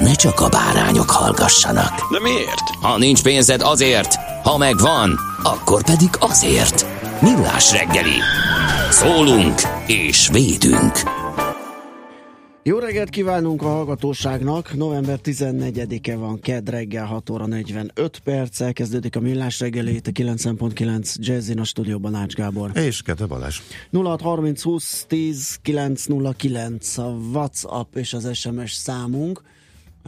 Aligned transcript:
ne 0.00 0.14
csak 0.14 0.40
a 0.40 0.48
bárányok 0.48 1.10
hallgassanak. 1.10 2.12
De 2.12 2.20
miért? 2.20 2.68
Ha 2.80 2.98
nincs 2.98 3.22
pénzed 3.22 3.60
azért, 3.62 4.14
ha 4.42 4.56
megvan, 4.56 5.18
akkor 5.42 5.84
pedig 5.84 6.10
azért. 6.18 6.86
Millás 7.22 7.72
reggeli. 7.72 8.18
Szólunk 8.90 9.60
és 9.86 10.28
védünk. 10.32 10.92
Jó 12.62 12.78
reggelt 12.78 13.08
kívánunk 13.08 13.62
a 13.62 13.68
hallgatóságnak. 13.68 14.74
November 14.74 15.18
14-e 15.22 16.16
van, 16.16 16.40
kedd 16.40 16.70
reggel 16.70 17.04
6 17.04 17.30
óra 17.30 17.46
45 17.46 18.18
perccel 18.18 18.72
kezdődik 18.72 19.16
a 19.16 19.20
millás 19.20 19.60
reggeli, 19.60 19.94
itt 19.94 20.06
a 20.06 20.10
9.9 20.10 21.14
Jazzin 21.14 21.58
a 21.58 21.64
stúdióban 21.64 22.14
Ács 22.14 22.34
Gábor. 22.34 22.70
És 22.74 23.02
Kete 23.02 23.26
Balázs. 23.26 23.60
0630 23.90 24.62
20 24.62 25.04
10 25.08 25.58
909 25.62 26.98
a 26.98 27.16
WhatsApp 27.32 27.96
és 27.96 28.12
az 28.12 28.36
SMS 28.36 28.72
számunk. 28.72 29.42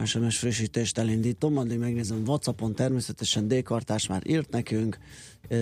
SMS 0.03 0.37
frissítést 0.37 0.97
elindítom, 0.97 1.57
addig 1.57 1.79
megnézem 1.79 2.21
Whatsappon, 2.25 2.75
természetesen 2.75 3.47
D-kartás 3.47 4.07
már 4.07 4.21
írt 4.25 4.51
nekünk. 4.51 4.97
E, 5.47 5.57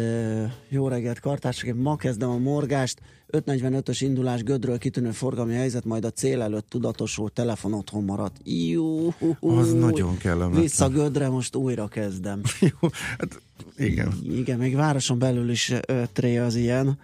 jó 0.70 0.88
reggelt, 0.88 1.20
kartások, 1.20 1.76
ma 1.76 1.96
kezdem 1.96 2.30
a 2.30 2.38
morgást. 2.38 3.02
5.45-ös 3.32 3.98
indulás 4.00 4.44
Gödről 4.44 4.78
kitűnő 4.78 5.12
forgalmi 5.12 5.54
helyzet, 5.54 5.86
majd 5.86 6.06
a 6.06 6.12
cél 6.12 6.42
előtt 6.42 6.70
tudatosul 6.70 7.30
telefon 7.30 7.74
otthon 7.74 8.04
maradt. 8.04 8.38
Jó, 8.44 9.14
Az 9.40 9.74
nagyon 9.74 10.18
kellemetlen. 10.18 10.62
Vissza 10.62 10.90
Gödre, 10.90 11.30
most 11.30 11.56
újra 11.56 11.88
kezdem. 11.88 12.42
Jó, 12.60 12.90
hát 13.18 13.42
igen. 13.78 14.14
Igen, 14.24 14.58
még 14.58 14.76
városon 14.76 15.20
belül 15.20 15.50
is 15.50 15.74
ö, 15.88 16.04
tré 16.14 16.38
az 16.38 16.56
ilyen. 16.56 17.00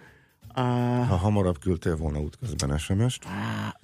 Á, 0.52 1.04
Ha 1.04 1.16
hamarabb 1.16 1.58
küldtél 1.58 1.96
volna 1.96 2.20
útközben 2.20 2.78
SMS-t, 2.78 3.24
á, 3.24 3.80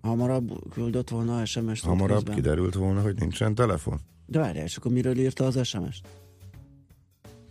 hamarabb 0.00 0.70
küldött 0.70 1.08
volna 1.08 1.44
SMS-t. 1.44 1.84
hamarabb 1.84 2.10
útközben. 2.10 2.34
kiderült 2.34 2.74
volna, 2.74 3.00
hogy 3.00 3.14
nincsen 3.18 3.54
telefon. 3.54 4.00
De 4.26 4.38
várjál, 4.38 4.64
és 4.64 4.76
akkor 4.76 4.92
miről 4.92 5.18
írta 5.18 5.44
az 5.46 5.66
SMS-t? 5.66 6.06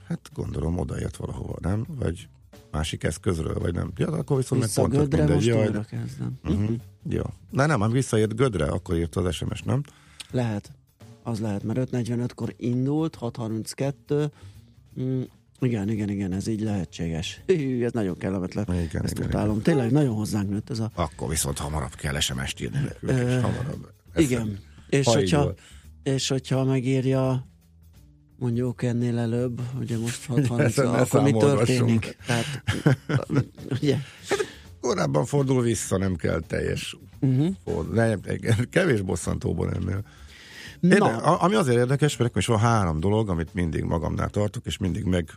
Hát 0.07 0.29
gondolom 0.33 0.77
odaért 0.77 1.15
valahova, 1.15 1.55
nem? 1.61 1.85
Vagy 1.99 2.27
másik 2.71 3.03
eszközről, 3.03 3.59
vagy 3.59 3.73
nem. 3.73 3.91
Ja, 3.95 4.07
akkor 4.07 4.37
viszont 4.37 4.61
meg 4.61 4.69
Vissza 4.69 4.81
pont 4.81 4.93
tök 4.93 5.09
Gödre, 5.09 5.33
most 5.33 5.45
Jaj, 5.47 5.67
újra 5.67 5.83
kezdem. 5.83 6.39
uh-huh. 6.43 6.75
Jó. 7.09 7.23
Na 7.51 7.65
nem, 7.65 7.83
ám 7.83 7.91
visszaért 7.91 8.35
Gödre, 8.35 8.65
akkor 8.65 8.95
írta 8.95 9.21
az 9.21 9.35
SMS, 9.35 9.61
nem? 9.61 9.81
Lehet, 10.31 10.71
az 11.23 11.39
lehet, 11.39 11.63
mert 11.63 11.89
5.45-kor 11.91 12.53
indult, 12.57 13.17
6.32, 13.21 14.29
mm, 15.01 15.21
igen, 15.59 15.89
igen, 15.89 16.09
igen, 16.09 16.33
ez 16.33 16.47
így 16.47 16.61
lehetséges. 16.61 17.41
Hű, 17.47 17.83
ez 17.83 17.91
nagyon 17.91 18.17
kellemetlen. 18.17 18.65
Igen, 18.81 19.03
Ezt 19.03 19.17
igen, 19.17 19.27
utálom. 19.27 19.61
Tényleg 19.61 19.91
nagyon 19.91 20.15
hozzánk 20.15 20.49
nőtt 20.49 20.69
ez 20.69 20.79
a... 20.79 20.91
Akkor 20.95 21.29
viszont 21.29 21.57
hamarabb 21.57 21.95
kell 21.95 22.19
SMS-t 22.19 22.61
írni 22.61 22.79
nekünk, 22.79 23.11
Ö, 23.11 23.35
és 23.35 23.41
hamarabb. 23.41 23.91
Igen. 24.15 24.59
És 24.89 25.05
hogyha, 25.05 25.43
volt. 25.43 25.59
és 26.03 26.27
hogyha 26.27 26.63
megírja 26.63 27.47
mondjuk 28.37 28.83
ennél 28.83 29.17
előbb, 29.17 29.61
ugye 29.79 29.97
most 29.97 30.29
Ezen 30.57 30.85
6.30, 30.85 30.91
ne 30.91 30.97
akkor 30.97 31.21
mi 31.21 31.31
történik? 31.31 32.17
Tehát, 32.25 32.63
ugye, 33.69 33.97
Korábban 34.81 35.25
fordul 35.25 35.61
vissza, 35.61 35.97
nem 35.97 36.15
kell 36.15 36.39
teljes 36.47 36.97
uh-huh. 37.19 37.55
fordul. 37.63 37.93
Nem, 37.93 38.19
kevés 38.69 39.01
bosszantóban 39.01 39.73
ennél. 39.73 40.03
Érde, 40.81 40.97
na, 40.97 41.17
ami 41.17 41.55
azért 41.55 41.77
érdekes, 41.77 42.17
mert 42.17 42.33
nekem 42.33 42.39
is 42.39 42.45
van 42.45 42.59
három 42.59 42.99
dolog, 42.99 43.29
amit 43.29 43.53
mindig 43.53 43.83
magamnál 43.83 44.29
tartok, 44.29 44.65
és 44.65 44.77
mindig 44.77 45.03
meg 45.03 45.29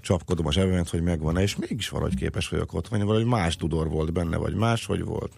csapkodom 0.00 0.46
a 0.46 0.52
zsebemet, 0.52 0.88
hogy 0.88 1.02
megvan-e, 1.02 1.42
és 1.42 1.56
mégis 1.56 1.88
valahogy 1.88 2.14
képes 2.14 2.48
vagyok 2.48 2.74
otthon, 2.74 3.06
vagy 3.06 3.24
más 3.24 3.56
tudor 3.56 3.88
volt 3.88 4.12
benne, 4.12 4.36
vagy 4.36 4.54
más, 4.54 4.86
hogy 4.86 5.04
volt. 5.04 5.32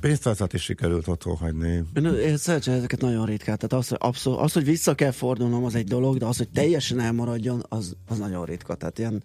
Pénztárcát 0.00 0.52
is 0.52 0.62
sikerült 0.62 1.08
otthon 1.08 1.36
hagyni. 1.36 1.82
Én, 1.94 2.04
én 2.04 2.36
szeretem 2.36 2.74
ezeket 2.74 3.00
nagyon 3.00 3.26
ritkán. 3.26 3.56
Tehát 3.56 3.72
az, 3.72 3.88
hogy 3.88 3.98
abszol, 4.00 4.38
az, 4.38 4.52
hogy 4.52 4.64
vissza 4.64 4.94
kell 4.94 5.10
fordulnom, 5.10 5.64
az 5.64 5.74
egy 5.74 5.86
dolog, 5.86 6.18
de 6.18 6.26
az, 6.26 6.36
hogy 6.36 6.48
teljesen 6.48 7.00
elmaradjon, 7.00 7.64
az, 7.68 7.96
az 8.08 8.18
nagyon 8.18 8.44
ritka. 8.44 8.74
Tehát 8.74 8.98
ilyen, 8.98 9.22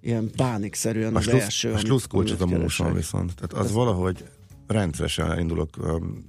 ilyen 0.00 0.30
pánikszerűen 0.36 1.14
A 1.14 1.18
az 1.18 1.24
slussz, 1.24 1.42
első. 1.42 1.72
a 1.72 1.78
slusszkulcs 1.78 2.30
az 2.30 2.40
a 2.40 2.46
keresek. 2.46 2.94
viszont. 2.94 3.34
Tehát 3.34 3.66
az 3.66 3.72
valahogy 3.72 4.24
rendszeresen 4.66 5.30
elindulok 5.30 5.76
um, 5.78 6.24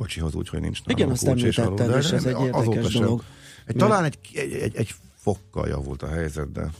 kocsihoz 0.00 0.34
úgy, 0.34 0.48
hogy 0.48 0.60
nincs 0.60 0.78
Igen, 0.86 1.10
azt 1.10 1.26
említetted, 1.26 1.96
és 1.96 2.10
ez 2.10 2.24
egy 2.24 2.40
érdekes 2.40 2.92
dolog. 2.92 3.22
Egy, 3.66 3.76
talán 3.76 4.04
egy, 4.04 4.18
egy, 4.34 4.52
egy, 4.52 4.76
egy 4.76 4.94
fokkal 5.14 5.68
javult 5.68 6.02
a 6.02 6.08
helyzet, 6.08 6.52
de 6.52 6.70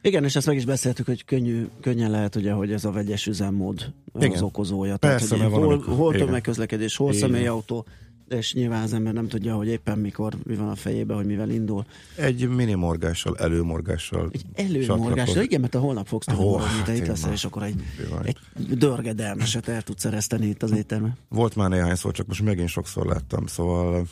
Igen, 0.00 0.24
és 0.24 0.36
ezt 0.36 0.46
meg 0.46 0.56
is 0.56 0.64
beszéltük, 0.64 1.06
hogy 1.06 1.24
könnyű, 1.24 1.66
könnyen 1.80 2.10
lehet, 2.10 2.36
ugye, 2.36 2.52
hogy 2.52 2.72
ez 2.72 2.84
a 2.84 2.90
vegyes 2.90 3.26
üzemmód 3.26 3.92
az 4.12 4.24
Igen. 4.24 4.42
okozója. 4.42 4.96
Persze, 4.96 5.36
Tehát, 5.36 5.50
hogy 5.50 5.62
hol, 5.62 5.78
hol 5.78 6.14
igen. 6.14 6.26
tömegközlekedés, 6.26 6.96
hol 6.96 7.12
személyautó, 7.12 7.86
és 8.28 8.54
nyilván 8.54 8.82
az 8.82 8.92
ember 8.92 9.12
nem 9.12 9.28
tudja, 9.28 9.54
hogy 9.54 9.66
éppen 9.66 9.98
mikor, 9.98 10.34
mi 10.42 10.54
van 10.54 10.68
a 10.68 10.74
fejébe, 10.74 11.14
hogy 11.14 11.26
mivel 11.26 11.50
indul. 11.50 11.84
egy 12.16 12.48
mini 12.48 12.74
morgással, 12.74 13.36
előmorgással. 13.38 14.28
Egy 14.32 14.44
előmorgásra, 14.54 15.14
csatlakoz- 15.14 15.44
igen, 15.44 15.60
mert 15.60 15.74
a 15.74 15.78
holnap 15.78 16.06
fogsz 16.06 16.26
tudni 16.26 16.44
oh, 16.44 16.62
hát 16.62 16.88
itt 16.88 17.06
leszel, 17.06 17.32
és 17.32 17.44
akkor 17.44 17.62
egy, 17.62 17.82
Bizony. 17.96 18.26
egy 18.26 18.38
dörgedelmeset 18.78 19.68
el 19.68 19.82
tudsz 19.82 20.04
ereszteni 20.04 20.46
itt 20.46 20.62
az 20.62 20.70
étterben. 20.70 21.16
Volt 21.28 21.54
már 21.54 21.70
néhány 21.70 21.94
szó, 21.94 22.10
csak 22.10 22.26
most 22.26 22.42
megint 22.42 22.68
sokszor 22.68 23.06
láttam, 23.06 23.46
szóval 23.46 24.06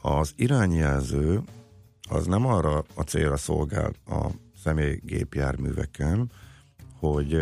az 0.00 0.32
irányjelző 0.36 1.40
az 2.08 2.26
nem 2.26 2.46
arra 2.46 2.84
a 2.94 3.02
célra 3.02 3.36
szolgál 3.36 3.92
a 4.06 4.26
személygépjárműveken, 4.64 6.30
hogy 6.98 7.40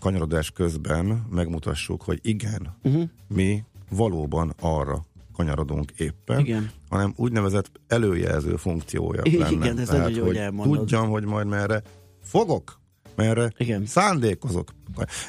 kanyarodás 0.00 0.50
közben 0.50 1.26
megmutassuk, 1.30 2.02
hogy 2.02 2.18
igen, 2.22 2.76
uh-huh. 2.82 3.08
mi 3.26 3.64
valóban 3.90 4.54
arra 4.60 5.06
kanyarodunk 5.32 5.90
éppen, 5.96 6.38
Igen. 6.38 6.70
hanem 6.88 7.12
úgynevezett 7.16 7.70
előjelző 7.86 8.56
funkciója 8.56 9.20
Igen, 9.24 9.58
lenne. 9.58 9.80
ez 9.80 9.88
Tehát, 9.88 10.08
nagyon 10.08 10.26
hogy 10.26 10.36
elmondod. 10.36 10.78
tudjam, 10.78 11.08
hogy 11.08 11.24
majd 11.24 11.46
merre 11.46 11.82
fogok, 12.22 12.80
merre 13.14 13.52
Igen. 13.56 13.86
szándékozok. 13.86 14.70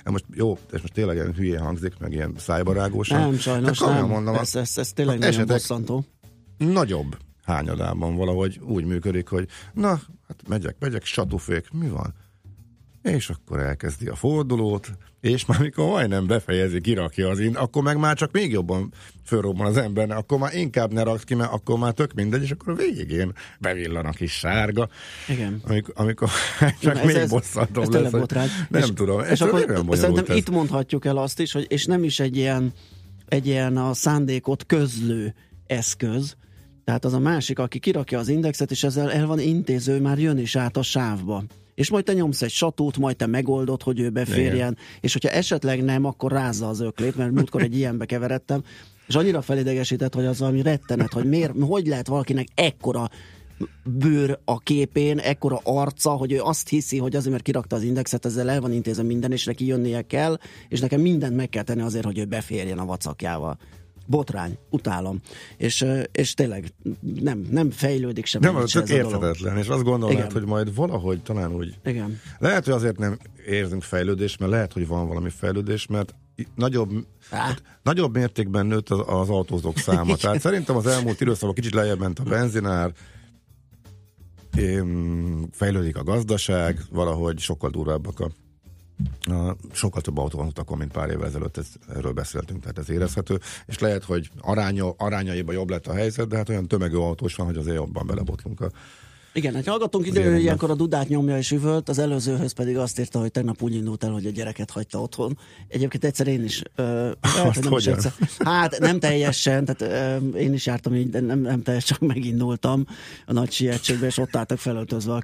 Most 0.05 0.25
jó, 0.33 0.57
és 0.71 0.81
most 0.81 0.93
tényleg 0.93 1.15
ilyen 1.15 1.33
hülyén 1.33 1.59
hangzik, 1.59 1.93
meg 1.99 2.11
ilyen 2.13 2.33
szájbarágósan. 2.37 3.19
Nem, 3.19 3.37
sajnos 3.37 3.79
de 3.79 3.85
nem. 3.85 4.07
mondom, 4.07 4.35
ez, 4.35 4.55
ez, 4.55 4.71
ez 4.75 4.93
tényleg 4.93 5.17
az 5.21 5.25
nagyon 5.25 5.45
bosszantó. 5.45 6.03
nagyobb 6.57 7.17
hányadában 7.43 8.15
valahogy 8.15 8.59
úgy 8.63 8.85
működik, 8.85 9.27
hogy 9.27 9.47
na, 9.73 9.89
hát 10.27 10.47
megyek, 10.47 10.75
megyek, 10.79 11.05
satufék, 11.05 11.71
mi 11.71 11.87
van? 11.89 12.13
És 13.01 13.29
akkor 13.29 13.59
elkezdi 13.59 14.07
a 14.07 14.15
fordulót, 14.15 14.91
és 15.21 15.45
már 15.45 15.59
mikor 15.59 15.85
majdnem 15.85 16.27
befejezi, 16.27 16.81
kirakja 16.81 17.29
az 17.29 17.39
ind, 17.39 17.55
akkor 17.55 17.83
meg 17.83 17.97
már 17.97 18.15
csak 18.15 18.31
még 18.31 18.51
jobban 18.51 18.93
fölrobban 19.25 19.65
az 19.65 19.77
embernek, 19.77 20.17
akkor 20.17 20.39
már 20.39 20.55
inkább 20.55 20.93
ne 20.93 21.03
rakd 21.03 21.23
ki, 21.23 21.35
mert 21.35 21.51
akkor 21.51 21.77
már 21.77 21.93
tök 21.93 22.13
mindegy, 22.13 22.41
és 22.43 22.51
akkor 22.51 22.73
a 22.73 22.75
végén 22.75 23.33
bevillan 23.59 24.05
a 24.05 24.11
kis 24.11 24.31
sárga, 24.31 24.89
Igen. 25.29 25.61
amikor, 25.63 25.93
amikor 26.03 26.29
csak 26.81 26.93
Na, 26.93 27.05
még 27.05 27.15
ez 27.15 27.31
lesz. 27.31 27.57
tényleg 27.73 28.11
hogy 28.11 28.19
botrány. 28.19 28.47
Nem 28.69 28.81
és, 28.81 28.89
tudom, 28.93 29.19
És 29.19 29.27
ez 29.27 29.41
akkor 29.41 29.97
szerintem 29.97 30.25
ez. 30.27 30.35
itt 30.35 30.49
mondhatjuk 30.49 31.05
el 31.05 31.17
azt 31.17 31.39
is, 31.39 31.51
hogy 31.51 31.65
és 31.69 31.85
nem 31.85 32.03
is 32.03 32.19
egy 32.19 32.37
ilyen, 32.37 32.73
egy 33.27 33.47
ilyen 33.47 33.77
a 33.77 33.93
szándékot 33.93 34.65
közlő 34.65 35.33
eszköz, 35.67 36.35
tehát 36.83 37.05
az 37.05 37.13
a 37.13 37.19
másik, 37.19 37.59
aki 37.59 37.79
kirakja 37.79 38.19
az 38.19 38.27
indexet, 38.27 38.71
és 38.71 38.83
ezzel 38.83 39.11
el 39.11 39.25
van 39.25 39.39
intéző, 39.39 40.01
már 40.01 40.19
jön 40.19 40.37
is 40.37 40.55
át 40.55 40.77
a 40.77 40.81
sávba. 40.81 41.43
És 41.75 41.89
majd 41.89 42.03
te 42.03 42.13
nyomsz 42.13 42.41
egy 42.41 42.51
satót, 42.51 42.97
majd 42.97 43.15
te 43.15 43.25
megoldod, 43.25 43.81
hogy 43.81 43.99
ő 43.99 44.09
beférjen, 44.09 44.77
és 44.99 45.13
hogyha 45.13 45.29
esetleg 45.29 45.83
nem, 45.83 46.05
akkor 46.05 46.31
rázza 46.31 46.67
az 46.67 46.79
öklét, 46.79 47.15
mert 47.15 47.31
múltkor 47.31 47.61
egy 47.61 47.75
ilyenbe 47.75 48.05
keveredtem, 48.05 48.63
És 49.07 49.15
annyira 49.15 49.41
felidegesített, 49.41 50.13
hogy 50.13 50.25
az 50.25 50.39
valami 50.39 50.61
rettenet, 50.61 51.13
hogy 51.13 51.25
miért, 51.25 51.53
hogy 51.59 51.87
lehet 51.87 52.07
valakinek 52.07 52.47
ekkora 52.55 53.09
bőr 53.83 54.39
a 54.45 54.59
képén, 54.59 55.17
ekkora 55.17 55.59
arca, 55.63 56.09
hogy 56.09 56.31
ő 56.31 56.41
azt 56.41 56.69
hiszi, 56.69 56.97
hogy 56.97 57.15
azért, 57.15 57.31
mert 57.31 57.43
kirakta 57.43 57.75
az 57.75 57.83
indexet, 57.83 58.25
ezzel 58.25 58.49
el 58.49 58.61
van 58.61 58.73
intézve 58.73 59.03
minden, 59.03 59.31
és 59.31 59.45
neki 59.45 59.65
jönnie 59.65 60.01
kell, 60.01 60.37
és 60.69 60.79
nekem 60.79 61.01
mindent 61.01 61.35
meg 61.35 61.49
kell 61.49 61.63
tenni 61.63 61.81
azért, 61.81 62.05
hogy 62.05 62.17
ő 62.17 62.25
beférjen 62.25 62.77
a 62.77 62.85
vacakjával. 62.85 63.57
Botrány, 64.05 64.57
utálom. 64.69 65.21
És, 65.57 65.85
és 66.11 66.33
tényleg 66.33 66.73
nem, 67.21 67.47
nem 67.51 67.71
fejlődik 67.71 68.25
sem. 68.25 68.41
Nem, 68.41 68.65
tök 68.65 68.83
ez 68.83 68.89
érthetetlen, 68.89 69.57
és 69.57 69.67
azt 69.67 69.83
gondolnád, 69.83 70.17
Igen. 70.17 70.31
hogy 70.31 70.45
majd 70.45 70.75
valahogy 70.75 71.21
talán 71.21 71.55
úgy 71.55 71.75
Igen. 71.85 72.19
Lehet, 72.39 72.65
hogy 72.65 72.73
azért 72.73 72.97
nem 72.97 73.17
érzünk 73.47 73.83
fejlődést, 73.83 74.39
mert 74.39 74.51
lehet, 74.51 74.73
hogy 74.73 74.87
van 74.87 75.07
valami 75.07 75.29
fejlődés, 75.29 75.87
mert 75.87 76.15
nagyobb, 76.55 76.91
hát, 77.29 77.63
nagyobb 77.83 78.15
mértékben 78.15 78.65
nőtt 78.65 78.89
az, 78.89 78.99
az 79.05 79.29
autózók 79.29 79.77
száma. 79.77 80.15
Tehát 80.15 80.39
szerintem 80.39 80.75
az 80.75 80.87
elmúlt 80.87 81.21
időszakban 81.21 81.53
kicsit 81.53 81.73
lejjebb 81.73 81.99
ment 81.99 82.19
a 82.19 82.23
benzinár, 82.23 82.93
fejlődik 85.51 85.97
a 85.97 86.03
gazdaság, 86.03 86.79
valahogy 86.89 87.39
sokkal 87.39 87.69
durvábbak 87.69 88.19
a, 88.19 88.31
sokkal 89.71 90.01
több 90.01 90.17
autó 90.17 90.37
van 90.37 90.47
utakon, 90.47 90.77
mint 90.77 90.91
pár 90.91 91.09
évvel 91.09 91.27
ezelőtt, 91.27 91.57
ez, 91.57 91.67
erről 91.95 92.11
beszéltünk, 92.11 92.61
tehát 92.61 92.77
ez 92.77 92.89
érezhető, 92.89 93.39
és 93.65 93.79
lehet, 93.79 94.03
hogy 94.03 94.31
aránya, 94.41 94.93
arányaiban 94.97 95.55
jobb 95.55 95.69
lett 95.69 95.87
a 95.87 95.93
helyzet, 95.93 96.27
de 96.27 96.37
hát 96.37 96.49
olyan 96.49 96.67
tömegű 96.67 96.95
autós 96.95 97.35
van, 97.35 97.45
hogy 97.45 97.57
azért 97.57 97.75
jobban 97.75 98.07
belebotlunk 98.07 98.61
a 98.61 98.71
Igen, 99.33 99.55
egy 99.55 99.67
hallgatónk 99.67 100.05
Az 100.05 100.09
idő, 100.09 100.37
ilyenkor 100.37 100.69
a 100.69 100.75
dudát 100.75 101.07
nyomja 101.07 101.37
és 101.37 101.51
üvölt, 101.51 101.89
az 101.89 101.99
előzőhöz 101.99 102.51
pedig 102.51 102.77
azt 102.77 102.99
írta, 102.99 103.19
hogy 103.19 103.31
tegnap 103.31 103.61
úgy 103.61 103.75
indult 103.75 104.03
el, 104.03 104.11
hogy 104.11 104.25
a 104.25 104.29
gyereket 104.29 104.71
hagyta 104.71 105.01
otthon. 105.01 105.37
Egyébként 105.67 106.03
egyszer 106.03 106.27
én 106.27 106.43
is. 106.43 106.61
Ö, 106.75 107.11
hogy 107.53 107.63
nem 107.63 107.73
is 107.73 107.87
egyszer. 107.87 108.13
Hát 108.39 108.79
nem 108.79 108.99
teljesen, 108.99 109.65
tehát 109.65 110.21
ö, 110.21 110.37
én 110.37 110.53
is 110.53 110.65
jártam 110.65 110.95
így, 110.95 111.09
de 111.09 111.19
nem, 111.19 111.39
nem 111.39 111.61
teljesen, 111.61 111.97
csak 111.97 112.07
megindultam 112.07 112.85
a 113.25 113.33
nagy 113.33 113.51
sietségbe, 113.51 114.05
és 114.05 114.17
ott 114.17 114.35
álltak 114.35 114.57
felöltözve 114.57 115.13
a 115.13 115.23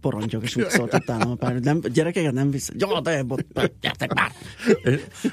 porontyok, 0.00 0.42
és 0.42 0.56
úgy 0.56 0.68
szólt 0.68 0.94
utána 0.94 1.30
a 1.30 1.34
pár. 1.34 1.60
Nem, 1.60 1.80
gyerekeket 1.80 2.32
nem 2.32 2.50
visz. 2.50 2.70
Ja, 2.78 3.00
de, 3.00 3.22
bot, 3.22 3.44
gyertek 3.80 4.14
már! 4.14 4.32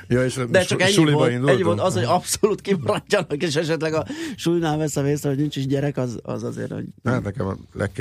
Ja, 0.08 0.26
és 0.26 0.40
De 0.50 0.62
csak 0.62 0.82
ennyi 0.82 0.96
volt, 0.96 1.32
indultunk? 1.32 1.50
ennyi 1.50 1.64
volt, 1.64 1.80
az, 1.80 1.94
hogy 1.94 2.04
abszolút 2.04 2.62
kimaradjanak, 2.62 3.44
és 3.44 3.56
esetleg 3.56 3.94
a 3.94 4.06
sulinál 4.36 4.78
veszem 4.78 5.06
észre, 5.06 5.30
hogy 5.30 5.38
nincs 5.38 5.56
is 5.56 5.68
gyerek, 5.68 5.98
az, 5.98 6.20
az 6.22 6.44
azért, 6.44 6.72
hogy 6.72 6.86
Hát 7.04 7.24
nekem 7.24 7.48
a 7.48 7.58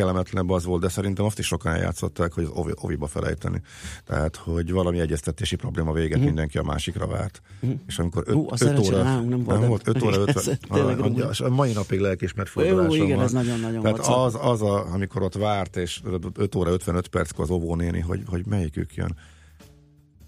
legkellemetlenebb 0.08 0.50
az 0.50 0.64
volt, 0.64 0.80
de 0.80 0.88
szerintem 0.88 1.24
azt 1.24 1.38
is 1.38 1.46
sokan 1.46 1.72
eljátszották, 1.72 2.32
hogy 2.32 2.44
az 2.44 2.50
ovi, 2.52 2.72
oviba 2.74 3.06
felejteni. 3.06 3.60
Tehát, 4.04 4.36
hogy 4.36 4.70
valami 4.70 5.00
egyeztetési 5.00 5.56
probléma 5.56 5.92
véget 5.92 6.20
mindenki 6.20 6.58
a 6.58 6.62
másikra 6.62 7.06
várt. 7.06 7.42
És 7.86 7.98
amikor 7.98 8.22
öt, 8.26 8.34
Mhm. 8.34 8.38
Hú, 8.38 8.48
a 8.48 8.52
öt 8.52 8.58
szerencsére 8.58 8.96
óra, 8.96 9.04
nálunk 9.04 9.28
nem 9.28 9.44
volt, 9.44 9.60
nem 9.60 9.68
volt 9.68 9.88
5 9.88 10.02
óra 10.02 10.14
Ez 10.26 10.46
50. 10.46 10.58
tényleg 10.68 11.00
a, 11.00 11.30
a, 11.44 11.48
mai 11.48 11.72
napig 11.72 12.00
lelkismert 12.00 12.48
fordulásom 12.48 13.04
igen, 13.04 13.16
van. 13.16 13.24
ez 13.24 13.32
nagyon-nagyon 13.32 13.82
Tehát 13.82 13.98
az, 13.98 14.38
az 14.40 14.62
a, 14.62 14.92
amikor 14.92 15.22
ott 15.22 15.34
várt, 15.34 15.76
és 15.76 16.00
5 16.34 16.54
óra 16.54 16.70
55 16.70 17.08
perckor 17.08 17.44
az 17.44 17.50
óvónéni, 17.50 18.00
hogy, 18.00 18.22
hogy 18.26 18.46
melyikük 18.46 18.94
jön. 18.94 19.16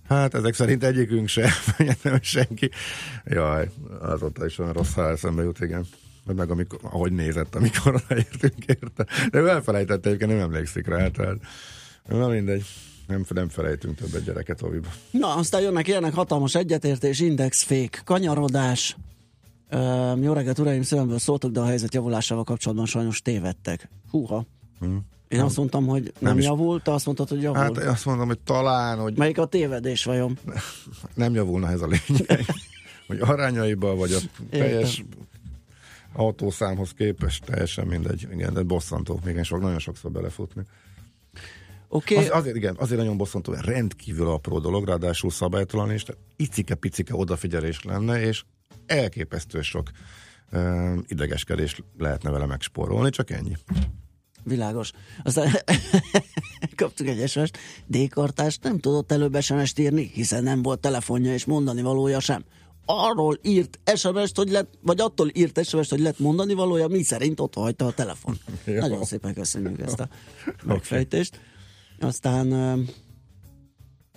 Hát 0.09 0.35
ezek 0.35 0.55
szerint 0.55 0.85
egyikünk 0.85 1.29
se, 1.29 1.51
nem 2.03 2.19
senki. 2.21 2.71
Jaj, 3.25 3.71
azóta 4.01 4.47
is 4.47 4.59
olyan 4.59 4.73
rossz 4.73 4.95
hál 4.95 5.11
eszembe 5.11 5.43
jut, 5.43 5.61
igen. 5.61 5.87
Meg, 6.31 6.39
meg 6.39 6.51
amikor, 6.51 6.79
ahogy 6.83 7.13
nézett, 7.13 7.55
amikor 7.55 7.95
odaértünk 8.05 8.65
érte. 8.67 9.07
De 9.31 9.39
ő 9.39 9.49
elfelejtette, 9.49 10.09
egyébként 10.09 10.31
nem 10.31 10.41
emlékszik 10.41 10.87
rá, 10.87 11.09
tehát 11.09 11.37
na 12.09 12.29
mindegy. 12.29 12.65
Nem, 13.07 13.25
nem 13.29 13.49
felejtünk 13.49 13.97
többet 13.97 14.25
gyereket 14.25 14.63
oviba. 14.63 14.89
Na, 15.11 15.35
aztán 15.35 15.61
jönnek 15.61 15.89
ilyenek 15.89 16.15
hatalmas 16.15 16.55
egyetértés, 16.55 17.21
indexfék, 17.21 18.03
kanyarodás. 18.05 18.97
Ö, 19.69 20.13
jó 20.21 20.33
reggelt, 20.33 20.59
uraim, 20.59 20.83
szívemből 20.83 21.19
szóltok, 21.19 21.51
de 21.51 21.61
a 21.61 21.67
helyzet 21.67 21.95
javulásával 21.95 22.45
kapcsolatban 22.45 22.87
sajnos 22.87 23.23
tévedtek. 23.23 23.89
Húha. 24.11 24.47
Én 25.29 25.41
azt 25.41 25.57
mondtam, 25.57 25.87
hogy 25.87 26.03
nem, 26.03 26.13
Nem 26.19 26.39
is. 26.39 26.45
javult, 26.45 26.83
te 26.83 26.93
azt 26.93 27.07
mondtad, 27.07 27.29
hogy 27.29 27.43
javult. 27.43 27.79
Hát 27.79 27.87
azt 27.87 28.05
mondom, 28.05 28.27
hogy 28.27 28.39
talán, 28.39 28.99
hogy 28.99 29.17
Melyik 29.17 29.39
a 29.39 29.47
tévedés 29.47 30.05
vajon? 30.05 30.39
nem 31.15 31.35
javulna 31.35 31.71
ez 31.71 31.81
a 31.81 31.87
lényeg. 31.87 32.45
hogy 33.07 33.21
arányaiban, 33.21 33.97
vagy 33.97 34.13
a 34.13 34.19
teljes 34.51 35.05
autószámhoz 36.13 36.91
képest 36.91 37.45
teljesen 37.45 37.87
mindegy. 37.87 38.29
Igen, 38.33 38.53
de 38.53 38.63
bosszantó. 38.63 39.21
Még 39.25 39.43
sok, 39.43 39.61
nagyon 39.61 39.79
sokszor 39.79 40.11
belefutni. 40.11 40.63
Oké, 41.89 42.17
Az, 42.17 42.25
okay. 42.27 42.39
azért, 42.39 42.57
igen, 42.57 42.77
azért 42.79 43.01
nagyon 43.01 43.17
bosszantó, 43.17 43.53
hogy 43.55 43.65
rendkívül 43.65 44.29
apró 44.29 44.59
dolog, 44.59 44.87
ráadásul 44.87 45.31
szabálytalan, 45.31 45.91
és 45.91 46.05
icike-picike 46.37 47.15
odafigyelés 47.15 47.83
lenne, 47.83 48.21
és 48.21 48.43
elképesztő 48.87 49.63
sok 49.63 49.91
uh, 50.53 50.99
idegeskedés 51.07 51.83
lehetne 51.99 52.31
vele 52.31 52.47
megspórolni, 52.47 53.11
csak 53.11 53.31
ennyi. 53.31 53.57
világos. 54.45 54.91
Aztán 55.23 55.51
kaptuk 56.77 57.07
egy 57.07 57.29
SMS-t, 57.29 57.59
D-kartás 57.87 58.59
nem 58.59 58.79
tudott 58.79 59.13
előbb 59.13 59.41
SMS-t 59.41 59.79
írni, 59.79 60.11
hiszen 60.15 60.43
nem 60.43 60.63
volt 60.63 60.81
telefonja 60.81 61.33
és 61.33 61.45
mondani 61.45 61.83
valója 61.83 62.21
sem. 62.21 62.45
Arról 62.93 63.39
írt 63.43 63.79
SMS-t, 63.95 64.37
hogy 64.37 64.51
lett, 64.51 64.79
vagy 64.83 65.01
attól 65.01 65.31
írt 65.33 65.65
SMS-t, 65.65 65.91
hogy 65.91 66.01
lett 66.01 66.19
mondani 66.19 66.55
valója, 66.55 66.89
mi 66.89 67.03
szerint 67.03 67.41
ott 67.41 67.55
hagyta 67.55 67.87
a 67.87 67.93
telefon. 67.93 68.39
Jó. 68.65 68.79
Nagyon 68.79 69.05
szépen 69.05 69.35
köszönjük 69.35 69.81
ezt 69.81 70.01
a 70.01 70.09
megfejtést. 70.65 71.41
Aztán 72.01 72.53
ö, 72.53 72.83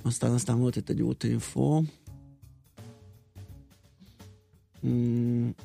aztán, 0.04 0.32
aztán 0.32 0.60
volt 0.60 0.76
itt 0.76 0.90
egy 0.90 1.02
útinfo. 1.02 1.82
Hmm, 4.82 5.56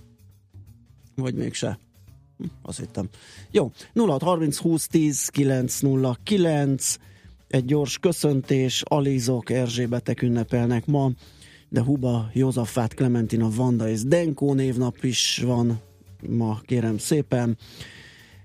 vagy 1.14 1.34
mégse. 1.34 1.78
Hm, 2.38 2.44
Azt 2.62 2.78
hittem. 2.78 3.08
Jó, 3.50 3.72
0630 3.94 4.56
20 4.56 4.86
10 4.86 5.28
909 5.28 6.96
egy 7.48 7.64
gyors 7.64 7.98
köszöntés, 7.98 8.82
Alizok, 8.84 9.50
Erzsébetek 9.50 10.22
ünnepelnek 10.22 10.86
ma, 10.86 11.10
de 11.68 11.82
Huba, 11.82 12.30
Józafát, 12.32 12.94
Klementina, 12.94 13.50
Vanda 13.50 13.88
és 13.88 14.02
Denkó 14.02 14.54
névnap 14.54 15.04
is 15.04 15.42
van 15.44 15.80
ma, 16.28 16.60
kérem 16.64 16.98
szépen. 16.98 17.56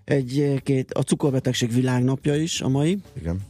Egy-két, 0.04 0.92
a 0.94 1.02
cukorbetegség 1.02 1.74
világnapja 1.74 2.36
is 2.36 2.62
a 2.62 2.68
mai. 2.68 2.98
Igen. 3.18 3.42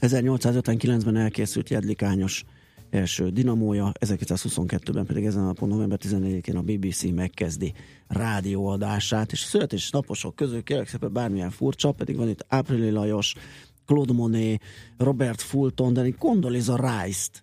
1859-ben 0.00 1.16
elkészült 1.16 1.70
Jedlikányos 1.70 2.44
első 2.90 3.30
dinamója, 3.30 3.92
1922-ben 4.00 5.06
pedig 5.06 5.24
ezen 5.24 5.42
a 5.42 5.46
napon, 5.46 5.68
november 5.68 5.98
14-én 6.02 6.56
a 6.56 6.62
BBC 6.62 7.02
megkezdi 7.02 7.72
rádióadását, 8.06 9.32
és 9.32 9.42
a 9.42 9.46
születésnaposok 9.46 10.34
közül 10.34 10.62
kérlek 10.62 10.88
szépen 10.88 11.12
bármilyen 11.12 11.50
furcsa, 11.50 11.92
pedig 11.92 12.16
van 12.16 12.28
itt 12.28 12.44
Áprili 12.48 12.90
Lajos, 12.90 13.34
Claude 13.86 14.12
Monet, 14.12 14.60
Robert 14.96 15.40
Fulton, 15.40 15.92
de 15.92 16.10
Condoleezza 16.10 16.76
Rice-t 16.76 17.42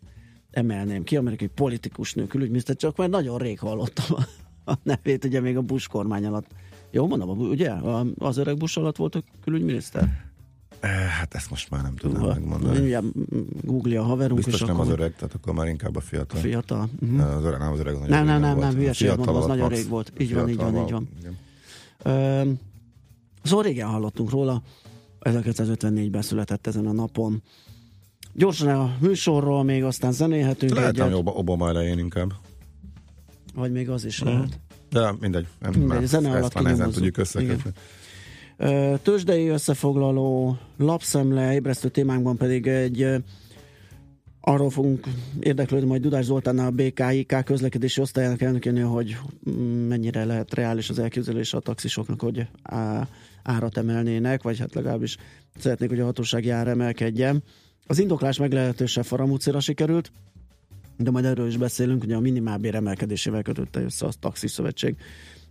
emelném 0.56 1.04
ki, 1.04 1.16
amerikai 1.18 1.48
politikus 1.48 2.14
nő, 2.14 2.28
külügyminiszter, 2.28 2.76
csak 2.76 2.98
már 2.98 3.10
nagyon 3.10 3.38
rég 3.38 3.60
hallottam 3.60 4.06
a, 4.10 4.72
a 4.72 4.78
nevét, 4.84 5.26
ugye 5.26 5.40
még 5.40 5.58
a 5.58 5.62
Bush 5.62 5.88
kormány 5.90 6.26
alatt. 6.26 6.48
Jó 6.92 7.08
mondom, 7.08 7.40
ugye? 7.40 7.72
Az 8.18 8.38
öreg 8.38 8.58
Bush 8.58 8.78
alatt 8.78 8.96
volt 8.96 9.16
a 9.16 9.24
külügyminiszter? 9.44 10.04
Eh, 10.80 10.92
Hát 11.20 11.34
ezt 11.34 11.50
most 11.50 11.70
már 11.70 11.82
nem 11.82 11.96
tudom 11.96 12.28
megmondani. 12.28 12.78
Mindjárt 12.78 13.06
googlja 13.66 14.02
a 14.02 14.06
haverunk, 14.06 14.44
Biztos 14.44 14.60
nem 14.62 14.70
akkor 14.70 14.86
az 14.86 14.92
öreg, 14.92 15.16
tehát 15.16 15.34
akkor 15.34 15.54
már 15.54 15.68
inkább 15.68 15.96
a 15.96 16.00
fiatal. 16.00 16.40
fiatal. 16.40 16.90
Uh-huh. 17.02 17.36
Az 17.36 17.44
öreg, 17.44 17.60
nem 17.60 17.72
az 17.72 17.80
öreg, 17.80 17.94
nagyon 17.94 18.10
Nem, 18.10 18.26
nem, 18.26 18.42
nem, 18.42 18.58
nem, 18.58 18.70
A 18.70 18.74
hülyeséget 18.74 19.18
mondom, 19.18 19.36
az 19.36 19.46
nagyon 19.46 19.70
rég 19.70 19.88
volt. 19.88 20.14
Így 20.18 20.34
van, 20.34 20.50
így 20.50 20.56
van, 20.56 20.76
így 20.76 20.92
van. 20.92 21.10
szóval 23.44 23.64
régen 23.64 23.88
hallottunk 23.88 24.30
róla, 24.30 24.62
1954-ben 25.22 26.22
született 26.22 26.68
ezen 26.68 26.86
a 26.86 26.92
napon. 26.92 27.42
Gyorsan 28.38 28.68
a 28.68 28.96
műsorról 29.00 29.64
még 29.64 29.84
aztán 29.84 30.12
zenélhetünk 30.12 30.74
Lehet, 30.74 31.00
egyet, 31.00 31.14
Ob- 31.14 31.38
Obama 31.38 31.68
elején 31.68 31.98
inkább. 31.98 32.32
vagy 33.54 33.72
még 33.72 33.90
az 33.90 34.06
is 34.06 34.22
lehet. 34.22 34.60
De 34.90 35.14
mindegy. 35.20 35.48
Nem, 35.60 35.72
Mindegy, 35.72 36.06
zene 36.06 36.28
ezt 36.28 36.38
alatt 36.38 36.54
már 36.54 36.64
nehezen 36.64 36.92
tudjuk 36.92 37.18
összekötni. 37.18 37.72
Tőzsdei 39.02 39.48
összefoglaló, 39.48 40.58
lapszemle, 40.78 41.54
ébresztő 41.54 41.90
témánkban 41.90 42.38
pedig 42.38 42.68
egy 42.68 43.08
arról 44.42 44.70
fogunk 44.70 45.08
érdeklődni 45.40 45.88
majd 45.88 46.02
Dudás 46.02 46.26
Zoltánnal 46.26 46.66
a 46.66 46.72
BKIK 46.72 47.44
közlekedési 47.46 48.02
osztályának 48.02 48.42
elnökénél, 48.42 48.88
hogy 48.88 49.18
mm, 49.50 49.88
mennyire 49.88 50.26
lehet 50.26 50.54
reális 50.54 50.90
az 50.90 51.00
elképzelés 51.00 51.54
a 51.54 51.60
taxisoknak, 51.60 52.22
hogy 52.22 52.48
á, 52.64 53.08
árat 53.44 53.78
emelnének, 53.78 54.44
vagy 54.44 54.60
hát 54.60 54.74
legalábbis 54.74 55.18
szeretnék, 55.58 55.90
hogy 55.90 56.00
a 56.00 56.06
hatósági 56.06 56.50
ár 56.50 56.68
emelkedjen. 56.68 57.44
Az 57.88 58.00
indoklás 58.00 58.38
meglehetősen 58.38 59.04
faramúcira 59.04 59.60
sikerült, 59.60 60.12
de 60.98 61.12
majd 61.12 61.26
erről 61.26 61.48
is 61.48 61.58
beszélünk, 61.58 62.04
ugye 62.04 62.16
a 62.16 62.20
minimálbér 62.20 62.76
emelkedésével 62.76 63.42
kötötte 63.42 63.82
össze 63.82 64.06
a 64.06 64.12
Taxi 64.20 64.48
Szövetség 64.48 64.96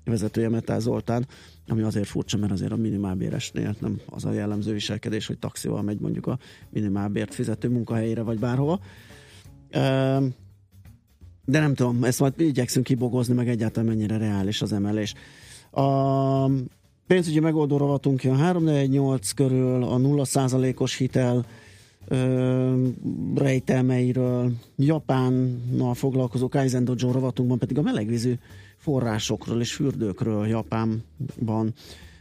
vezetője 0.05 0.49
Metál 0.49 0.81
Zoltán, 0.81 1.27
ami 1.69 1.83
azért 1.83 2.07
furcsa, 2.07 2.37
mert 2.37 2.53
azért 2.53 2.73
a 2.73 2.77
minimálbéresnél 2.77 3.75
nem 3.81 4.01
az 4.07 4.25
a 4.25 4.33
jellemző 4.33 4.73
viselkedés, 4.73 5.27
hogy 5.27 5.39
taxival 5.39 5.83
megy 5.83 6.01
mondjuk 6.01 6.27
a 6.27 6.39
minimálbért 6.71 7.35
fizető 7.35 7.69
munkahelyére 7.69 8.23
vagy 8.23 8.39
bárhova. 8.39 8.81
Ehm, 9.71 10.25
de 11.45 11.61
nem 11.61 11.75
tudom, 11.75 12.05
ezt 12.05 12.21
majd 12.21 12.41
igyekszünk 12.41 12.85
kibogozni, 12.87 13.35
meg 13.35 13.49
egyáltalán 13.49 13.89
mennyire 13.89 14.17
reális 14.17 14.63
az 14.63 14.73
emelés. 14.73 15.15
A 15.71 16.47
pénzügyi 17.07 17.41
megoldó 17.41 17.77
rovatunk 17.77 18.23
jön 18.23 18.37
348 18.37 19.33
körül, 19.33 19.83
a 19.83 19.97
0%-os 19.97 20.97
hitel 20.97 21.47
ö, 22.09 22.89
rejtelmeiről, 23.35 24.53
Japánnal 24.77 25.95
foglalkozó 25.95 26.49
Kaizen 26.49 26.85
Dojo 26.85 27.13
rovatunkban 27.13 27.59
pedig 27.59 27.79
a 27.79 27.83
melegvízű 27.83 28.35
forrásokról 28.77 29.61
és 29.61 29.73
fürdőkről 29.73 30.47
Japánban. 30.47 31.75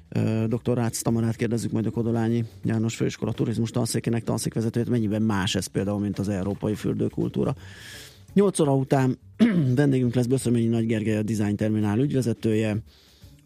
Ö, 0.09 0.45
Dr. 0.47 0.73
Rácz 0.73 1.01
Tamarát 1.01 1.35
kérdezzük 1.35 1.71
majd 1.71 1.85
a 1.85 1.91
Kodolányi 1.91 2.45
János 2.63 2.95
Főiskola 2.95 3.31
turizmus 3.31 3.69
tanszékének 3.69 4.23
tanszékvezetőjét, 4.23 4.89
mennyiben 4.89 5.21
más 5.21 5.55
ez 5.55 5.65
például, 5.65 5.99
mint 5.99 6.19
az 6.19 6.29
európai 6.29 6.73
fürdőkultúra. 6.73 7.55
8 8.33 8.59
óra 8.59 8.75
után 8.75 9.17
vendégünk 9.75 10.15
lesz 10.15 10.25
Böszöményi 10.25 10.67
Nagy 10.67 10.85
Gergely, 10.85 11.17
a 11.17 11.23
Design 11.23 11.55
Terminál 11.55 11.99
ügyvezetője, 11.99 12.77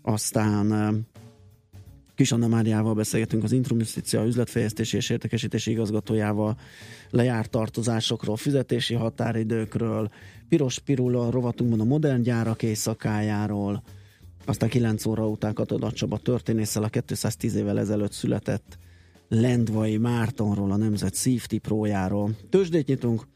aztán 0.01 1.05
Kis 2.17 2.31
Anna 2.31 2.47
Máriával 2.47 2.93
beszélgetünk 2.93 3.43
az 3.43 3.51
Intrum 3.51 3.79
üzletfejlesztési 4.25 4.95
és 4.95 5.09
értekesítési 5.09 5.71
igazgatójával, 5.71 6.57
lejárt 7.09 7.49
tartozásokról, 7.49 8.37
fizetési 8.37 8.93
határidőkről, 8.93 10.09
Piros 10.49 10.79
Pirula 10.79 11.31
rovatunkban 11.31 11.79
a 11.79 11.83
modern 11.83 12.21
gyárak 12.21 12.63
éjszakájáról, 12.63 13.83
aztán 14.45 14.69
9 14.69 15.05
óra 15.05 15.27
után 15.27 15.53
Katona 15.53 15.91
Csaba 15.91 16.17
történésszel 16.17 16.83
a 16.83 16.89
210 16.89 17.55
évvel 17.55 17.79
ezelőtt 17.79 18.11
született 18.11 18.77
Lendvai 19.29 19.97
Mártonról, 19.97 20.71
a 20.71 20.77
Nemzet 20.77 21.15
Safety 21.15 21.57
Prójáról. 21.57 22.31
Tőzsdét 22.49 22.87
nyitunk, 22.87 23.27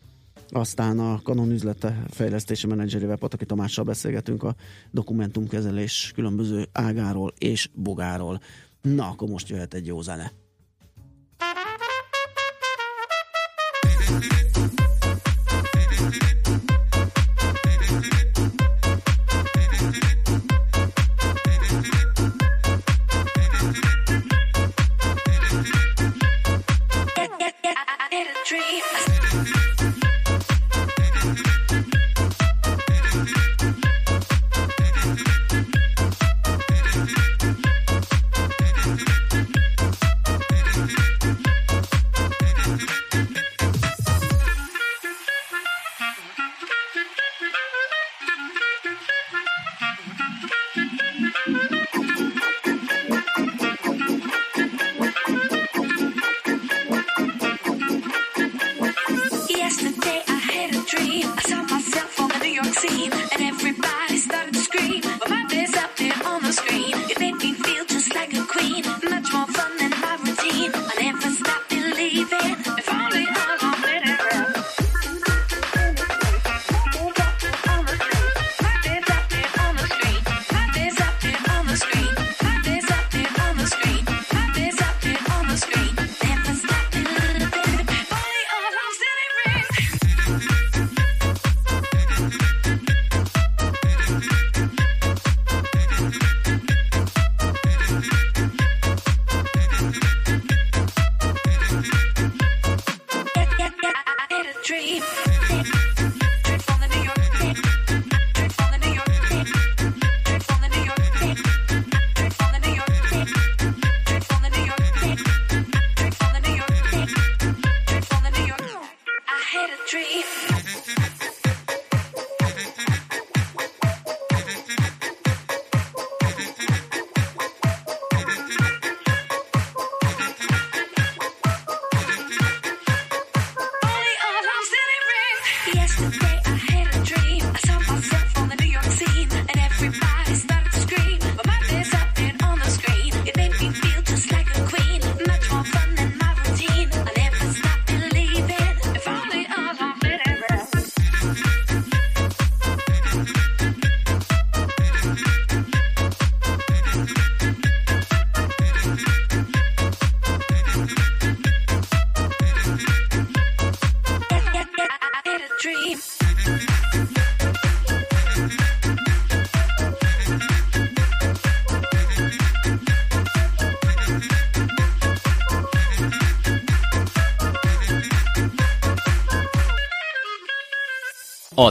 aztán 0.49 0.99
a 0.99 1.19
Canon 1.23 1.51
üzlete 1.51 2.03
fejlesztési 2.09 2.67
menedzserével 2.67 3.17
Pataki 3.17 3.45
Tamással 3.45 3.85
beszélgetünk 3.85 4.43
a 4.43 4.55
dokumentumkezelés 4.91 6.11
különböző 6.15 6.67
ágáról 6.71 7.33
és 7.37 7.69
bogáról. 7.73 8.41
Na, 8.81 9.07
akkor 9.07 9.27
most 9.27 9.49
jöhet 9.49 9.73
egy 9.73 9.85
jó 9.85 10.01
zene. 10.01 10.31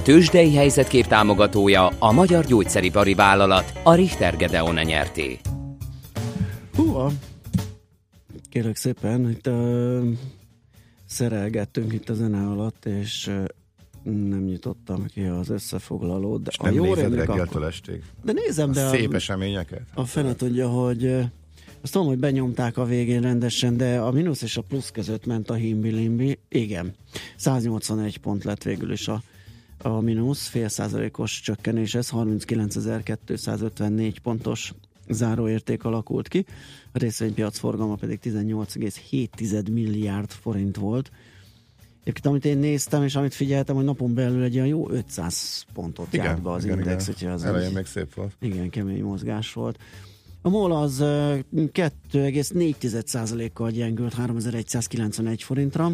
A 0.00 0.02
tőzsdei 0.02 0.54
helyzetkép 0.54 1.06
támogatója 1.06 1.86
a 1.98 2.12
Magyar 2.12 2.44
Gyógyszeripari 2.44 3.14
Vállalat, 3.14 3.72
a 3.82 3.94
Richter 3.94 4.36
Gedeon 4.36 4.74
nyerté. 4.74 5.38
Hú, 6.74 6.96
kérlek 8.48 8.76
szépen, 8.76 9.30
itt 9.30 9.46
uh, 9.46 10.08
szerelgettünk 11.06 11.92
itt 11.92 12.08
a 12.08 12.14
zene 12.14 12.46
alatt, 12.46 12.84
és 12.84 13.26
uh, 13.26 13.44
nem 14.02 14.42
nyitottam 14.44 15.06
ki 15.06 15.22
az 15.22 15.48
összefoglalót, 15.48 16.42
de 16.42 16.50
És 16.52 16.56
nem 16.56 16.74
jó 16.74 16.84
nézed 16.94 17.14
reggeltől 17.14 17.64
estig. 17.64 18.02
De 18.24 18.32
nézem, 18.32 18.72
de 18.72 18.80
A 18.82 18.86
a, 18.86 18.90
szép 18.90 19.14
eseményeket. 19.14 19.82
a 19.94 20.04
fene 20.04 20.34
tudja, 20.34 20.68
hogy 20.68 21.04
uh, 21.04 21.24
azt 21.82 21.92
tudom, 21.92 22.06
hogy 22.06 22.18
benyomták 22.18 22.76
a 22.76 22.84
végén 22.84 23.20
rendesen, 23.20 23.76
de 23.76 23.98
a 23.98 24.10
mínusz 24.10 24.42
és 24.42 24.56
a 24.56 24.62
plusz 24.62 24.90
között 24.90 25.26
ment 25.26 25.50
a 25.50 25.54
himbi-limbi. 25.54 26.38
Igen, 26.48 26.94
181 27.36 28.18
pont 28.18 28.44
lett 28.44 28.62
végül 28.62 28.92
is 28.92 29.08
a, 29.08 29.22
a 29.82 30.00
mínusz, 30.00 30.46
fél 30.46 30.68
százalékos 30.68 31.40
csökkenés, 31.40 31.94
ez 31.94 32.08
39.254 32.12 34.14
pontos 34.22 34.72
záróérték 35.08 35.84
alakult 35.84 36.28
ki. 36.28 36.44
A 36.92 36.98
részvénypiac 36.98 37.58
forgalma 37.58 37.94
pedig 37.94 38.18
18,7 38.22 39.72
milliárd 39.72 40.30
forint 40.30 40.76
volt. 40.76 41.10
Egyébként 42.00 42.26
amit 42.26 42.44
én 42.44 42.58
néztem, 42.58 43.02
és 43.02 43.14
amit 43.16 43.34
figyeltem, 43.34 43.76
hogy 43.76 43.84
napon 43.84 44.14
belül 44.14 44.42
egy 44.42 44.54
olyan 44.54 44.66
jó 44.66 44.90
500 44.90 45.64
pontot 45.72 46.14
járt 46.14 46.42
be 46.42 46.50
az 46.50 46.64
index, 46.64 47.08
úgyhogy 47.08 47.28
az 47.28 47.44
Elején 47.44 47.68
egy- 47.68 47.74
még 47.74 47.86
szép 47.86 48.14
volt. 48.14 48.36
igen, 48.40 48.70
kemény 48.70 49.02
mozgás 49.02 49.52
volt. 49.52 49.78
A 50.42 50.48
MOL 50.48 50.72
az 50.72 51.00
ö, 51.00 51.38
2,4%-kal 51.54 53.70
gyengült 53.70 54.14
3191 54.14 55.42
forintra. 55.42 55.92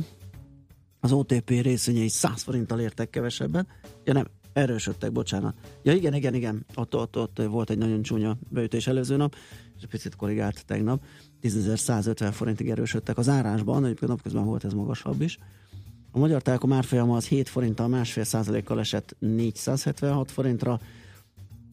Az 1.00 1.12
OTP 1.12 1.48
részvényei 1.48 2.08
100 2.08 2.42
forinttal 2.42 2.80
értek 2.80 3.10
kevesebbet. 3.10 3.66
Ja 4.04 4.12
nem, 4.12 4.26
Erősödtek, 4.56 5.12
bocsánat. 5.12 5.54
Ja 5.82 5.92
igen, 5.92 6.14
igen, 6.14 6.34
igen. 6.34 6.66
Ott, 6.74 6.94
ott, 6.94 7.16
ott 7.16 7.42
volt 7.42 7.70
egy 7.70 7.78
nagyon 7.78 8.02
csúnya 8.02 8.36
beütés 8.48 8.86
előző 8.86 9.16
nap, 9.16 9.34
és 9.76 9.82
egy 9.82 9.88
picit 9.88 10.16
korrigált 10.16 10.66
tegnap. 10.66 11.02
10.150 11.42 12.28
forintig 12.32 12.70
erősödtek 12.70 13.18
az 13.18 13.28
árásban, 13.28 13.84
egyébként 13.84 14.10
napközben 14.10 14.44
volt 14.44 14.64
ez 14.64 14.72
magasabb 14.72 15.20
is. 15.20 15.38
A 16.10 16.18
Magyar 16.18 16.42
Telekom 16.42 16.72
árfolyama 16.72 17.16
az 17.16 17.26
7 17.26 17.48
forinttal, 17.48 17.88
másfél 17.88 18.24
százalékkal 18.24 18.80
esett 18.80 19.16
476 19.18 20.30
forintra, 20.30 20.80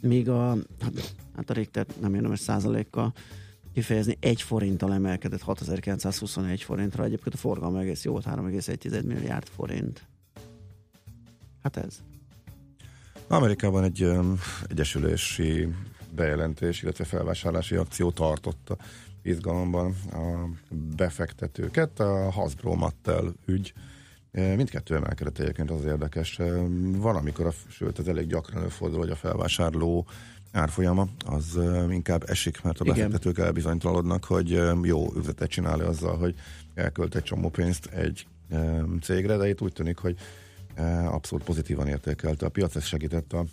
míg 0.01 0.29
a, 0.29 0.57
hát 1.35 1.49
a 1.49 1.53
Richter 1.53 1.85
nem 2.01 2.15
érdemes 2.15 2.39
százalékkal 2.39 3.13
kifejezni, 3.73 4.17
1 4.19 4.41
forinttal 4.41 4.93
emelkedett 4.93 5.41
6921 5.41 6.61
forintra, 6.61 7.03
egyébként 7.03 7.35
a 7.35 7.37
forgalma 7.37 7.79
egész 7.79 8.03
jó 8.03 8.11
volt, 8.11 8.25
3,1 8.25 9.05
milliárd 9.05 9.47
forint. 9.47 10.07
Hát 11.63 11.77
ez. 11.77 12.01
Amerikában 13.27 13.83
egy 13.83 14.03
um, 14.03 14.39
egyesülési 14.67 15.67
bejelentés, 16.15 16.81
illetve 16.81 17.03
felvásárlási 17.03 17.75
akció 17.75 18.11
tartotta 18.11 18.77
izgalomban 19.21 19.95
a 20.11 20.49
befektetőket, 20.95 21.99
a 21.99 22.31
Hasbro 22.31 22.75
Mattel 22.75 23.33
ügy. 23.45 23.73
Mindkettő 24.31 24.95
emelkedett 24.95 25.39
egyébként 25.39 25.71
az 25.71 25.85
érdekes. 25.85 26.39
Valamikor, 26.97 27.45
a, 27.45 27.51
sőt, 27.69 27.99
ez 27.99 28.07
elég 28.07 28.27
gyakran 28.27 28.61
előfordul, 28.61 28.99
hogy 28.99 29.09
a 29.09 29.15
felvásárló 29.15 30.07
árfolyama 30.53 31.07
az 31.25 31.59
inkább 31.89 32.23
esik, 32.29 32.61
mert 32.61 32.79
a 32.79 32.83
befektetők 32.83 33.37
elbizonytalanodnak, 33.37 34.23
hogy 34.23 34.61
jó 34.81 35.13
üzletet 35.15 35.49
csinál 35.49 35.79
azzal, 35.79 36.17
hogy 36.17 36.35
elkölt 36.73 37.15
egy 37.15 37.23
csomó 37.23 37.49
pénzt 37.49 37.85
egy 37.85 38.27
cégre, 39.01 39.37
de 39.37 39.49
itt 39.49 39.61
úgy 39.61 39.73
tűnik, 39.73 39.97
hogy 39.97 40.17
abszolút 41.05 41.45
pozitívan 41.45 41.87
értékelte 41.87 42.45
a 42.45 42.49
piac, 42.49 42.75
ez 42.75 42.83
segített 42.83 43.33
a, 43.33 43.45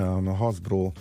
a 0.00 0.34
Hasbro 0.34 0.92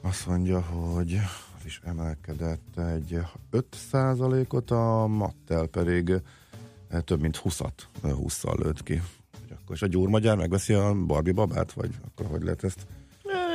azt 0.00 0.26
mondja, 0.26 0.60
hogy 0.60 1.20
az 1.58 1.64
is 1.64 1.80
emelkedett 1.84 2.78
egy 2.78 3.18
5%-ot, 3.52 4.70
a 4.70 5.06
Mattel 5.06 5.66
pedig 5.66 6.22
több 7.04 7.20
mint 7.20 7.40
20-at, 7.44 7.72
eh, 8.02 8.10
20-szal 8.10 8.58
lőtt 8.62 8.82
ki. 8.82 9.02
Hogy 9.32 9.56
Akkor 9.62 9.74
is 9.74 9.82
a 9.82 9.86
gyúrmagyár 9.86 10.36
megveszi 10.36 10.72
a 10.72 10.94
Barbie 10.94 11.32
babát, 11.32 11.72
vagy 11.72 11.90
akkor 12.04 12.26
hogy 12.26 12.42
lehet 12.42 12.64
ezt? 12.64 12.86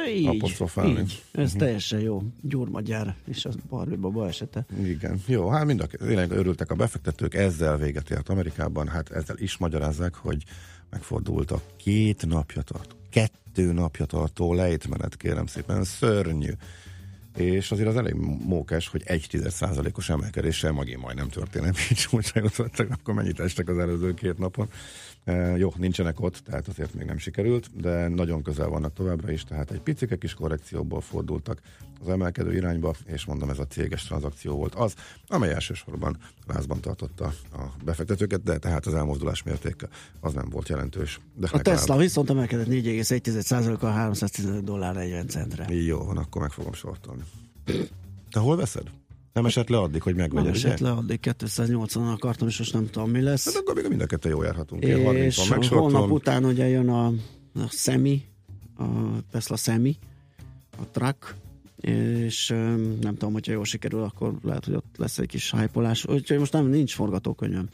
Így, 0.07 0.27
Apostrofálni. 0.27 1.00
így. 1.00 1.24
Ez 1.31 1.51
teljesen 1.51 2.00
jó. 2.00 2.22
Gyurmagyár 2.41 3.15
és 3.25 3.45
az 3.45 3.55
Barbie 3.69 3.98
baba 3.98 4.27
esete. 4.27 4.65
Igen. 4.83 5.22
Jó, 5.25 5.50
hát 5.50 5.65
mind 5.65 5.81
a 5.81 5.86
tényleg 5.86 6.31
örültek 6.31 6.72
a 6.72 6.75
befektetők, 6.75 7.33
ezzel 7.33 7.77
véget 7.77 8.10
ért 8.10 8.29
Amerikában, 8.29 8.88
hát 8.88 9.10
ezzel 9.12 9.38
is 9.38 9.57
magyarázzák, 9.57 10.15
hogy 10.15 10.43
megfordult 10.89 11.51
a 11.51 11.62
két 11.77 12.25
napja 12.25 12.62
tartó, 12.62 12.95
kettő 13.10 13.72
napja 13.72 14.05
tartó 14.05 14.53
lejtmenet, 14.53 15.17
kérem 15.17 15.45
szépen, 15.45 15.83
szörnyű. 15.83 16.51
És 17.38 17.72
azért 17.72 17.88
az 17.88 17.95
elég 17.95 18.13
mókás, 18.45 18.88
hogy 18.88 19.01
egy 19.05 19.25
tized 19.29 19.51
százalékos 19.51 20.10
emelkedéssel 20.10 20.72
magé 20.72 20.95
majdnem 20.95 21.29
történelmi 21.29 21.75
csúcsra 22.03 22.41
jutottak, 22.43 22.91
akkor 22.91 23.13
mennyit 23.13 23.39
estek 23.39 23.69
az 23.69 23.77
előző 23.77 24.13
két 24.13 24.38
napon. 24.38 24.69
E, 25.24 25.58
jó, 25.58 25.74
nincsenek 25.77 26.22
ott, 26.22 26.38
tehát 26.38 26.68
azért 26.68 26.94
még 26.94 27.06
nem 27.06 27.18
sikerült, 27.18 27.70
de 27.82 28.08
nagyon 28.08 28.44
közel 28.44 28.68
vannak 28.68 28.94
továbbra 28.94 29.32
is, 29.32 29.44
tehát 29.44 29.72
egy 29.72 29.80
picike 29.80 30.18
kis 30.18 30.34
korrekcióból 30.34 31.01
fordultak 31.01 31.62
az 32.01 32.10
emelkedő 32.10 32.56
irányba, 32.56 32.94
és 33.06 33.25
mondom, 33.25 33.50
ez 33.50 33.60
a 33.60 33.68
céges 33.68 34.03
tranzakció 34.03 34.56
volt 34.56 34.75
az, 34.75 34.96
amely 35.27 35.53
elsősorban 35.53 36.18
lázban 36.48 36.82
tartotta 36.82 37.25
a 37.53 37.62
befektetőket, 37.84 38.44
de 38.44 38.58
tehát 38.58 38.86
az 38.86 38.94
elmozdulás 38.94 39.44
mértéke 39.44 39.88
az 40.20 40.34
nem 40.34 40.50
volt 40.50 40.70
jelentős. 40.70 41.20
De 41.36 41.48
A 41.51 41.62
Tesla 41.62 41.98
viszont 41.98 42.30
emelkedett 42.30 42.68
4,1%-kal 42.68 43.92
315 43.92 44.63
dollár 44.63 44.96
40 44.96 45.27
centre. 45.27 45.74
Jó 45.74 46.03
van, 46.03 46.18
akkor 46.18 46.42
meg 46.42 46.51
fogom 46.51 46.74
sortolni. 46.74 47.24
Te 48.31 48.40
hol 48.40 48.55
veszed? 48.55 48.92
Nem 49.33 49.46
esett 49.46 49.69
le 49.69 49.77
addig, 49.77 50.01
hogy 50.01 50.15
Nem 50.15 50.24
megvegyed, 50.24 50.55
ugye? 50.55 50.67
esett 50.67 50.79
le, 50.79 50.91
addig 50.91 51.19
280 51.19 52.07
akartam, 52.07 52.48
és 52.48 52.57
most 52.57 52.74
nem 52.74 52.89
tudom, 52.89 53.09
mi 53.09 53.22
lesz. 53.22 53.46
Hát 53.46 53.55
akkor 53.55 53.75
még 53.75 53.87
mind 53.87 54.01
a 54.01 54.05
kettő 54.05 54.29
jó 54.29 54.43
járhatunk. 54.43 54.83
Én 54.83 55.05
30 55.05 55.37
És 55.37 55.67
holnap 55.67 56.11
után 56.11 56.46
ugye 56.46 56.67
jön 56.67 56.89
a, 56.89 57.05
a 57.53 57.67
Semi, 57.69 58.25
a 58.77 58.83
Tesla 59.31 59.55
Semi, 59.55 59.98
a 60.77 60.89
truck, 60.91 61.35
és 61.81 62.48
nem 63.01 63.13
tudom, 63.13 63.33
hogyha 63.33 63.51
jól 63.51 63.65
sikerül, 63.65 64.03
akkor 64.03 64.33
lehet, 64.41 64.65
hogy 64.65 64.74
ott 64.74 64.96
lesz 64.98 65.17
egy 65.17 65.27
kis 65.27 65.51
hypolás. 65.51 66.05
Úgyhogy 66.05 66.37
most 66.37 66.53
nem, 66.53 66.65
nincs 66.65 66.93
forgatókönyvem. 66.93 67.69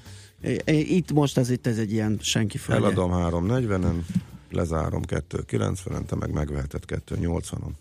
Itt 0.66 1.12
most 1.12 1.38
ez 1.38 1.50
itt 1.50 1.68
ez 1.68 1.78
egy 1.78 1.92
ilyen 1.92 2.18
senki 2.22 2.58
földje. 2.58 2.86
Eladom 2.86 3.12
340-en, 3.14 3.96
lezárom 4.52 5.02
290-en, 5.08 6.06
te 6.06 6.16
meg 6.16 6.32
megveheted 6.32 6.84
280-on. 6.88 7.72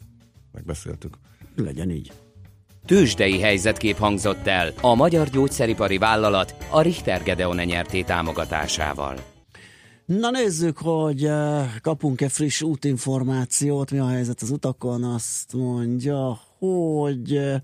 Megbeszéltük. 0.53 1.17
Legyen 1.57 1.91
így. 1.91 2.13
Tőzsdei 2.89 3.41
helyzetkép 3.41 3.97
hangzott 3.97 4.47
el 4.47 4.73
a 4.81 4.95
Magyar 4.95 5.29
Gyógyszeripari 5.29 5.99
Vállalat 5.99 6.55
a 6.71 6.81
Richter 6.81 7.23
Gedeon 7.23 7.57
nyerté 7.57 8.03
támogatásával. 8.03 9.17
Na 10.05 10.31
nézzük, 10.31 10.79
hogy 10.79 11.25
eh, 11.25 11.71
kapunk-e 11.81 12.29
friss 12.29 12.63
útinformációt, 12.63 13.91
mi 13.91 13.99
a 13.99 14.07
helyzet 14.09 14.43
az 14.43 14.51
utakon, 14.51 15.05
azt 15.05 15.53
mondja, 15.53 16.41
hogy 16.59 17.37
eh, 17.37 17.61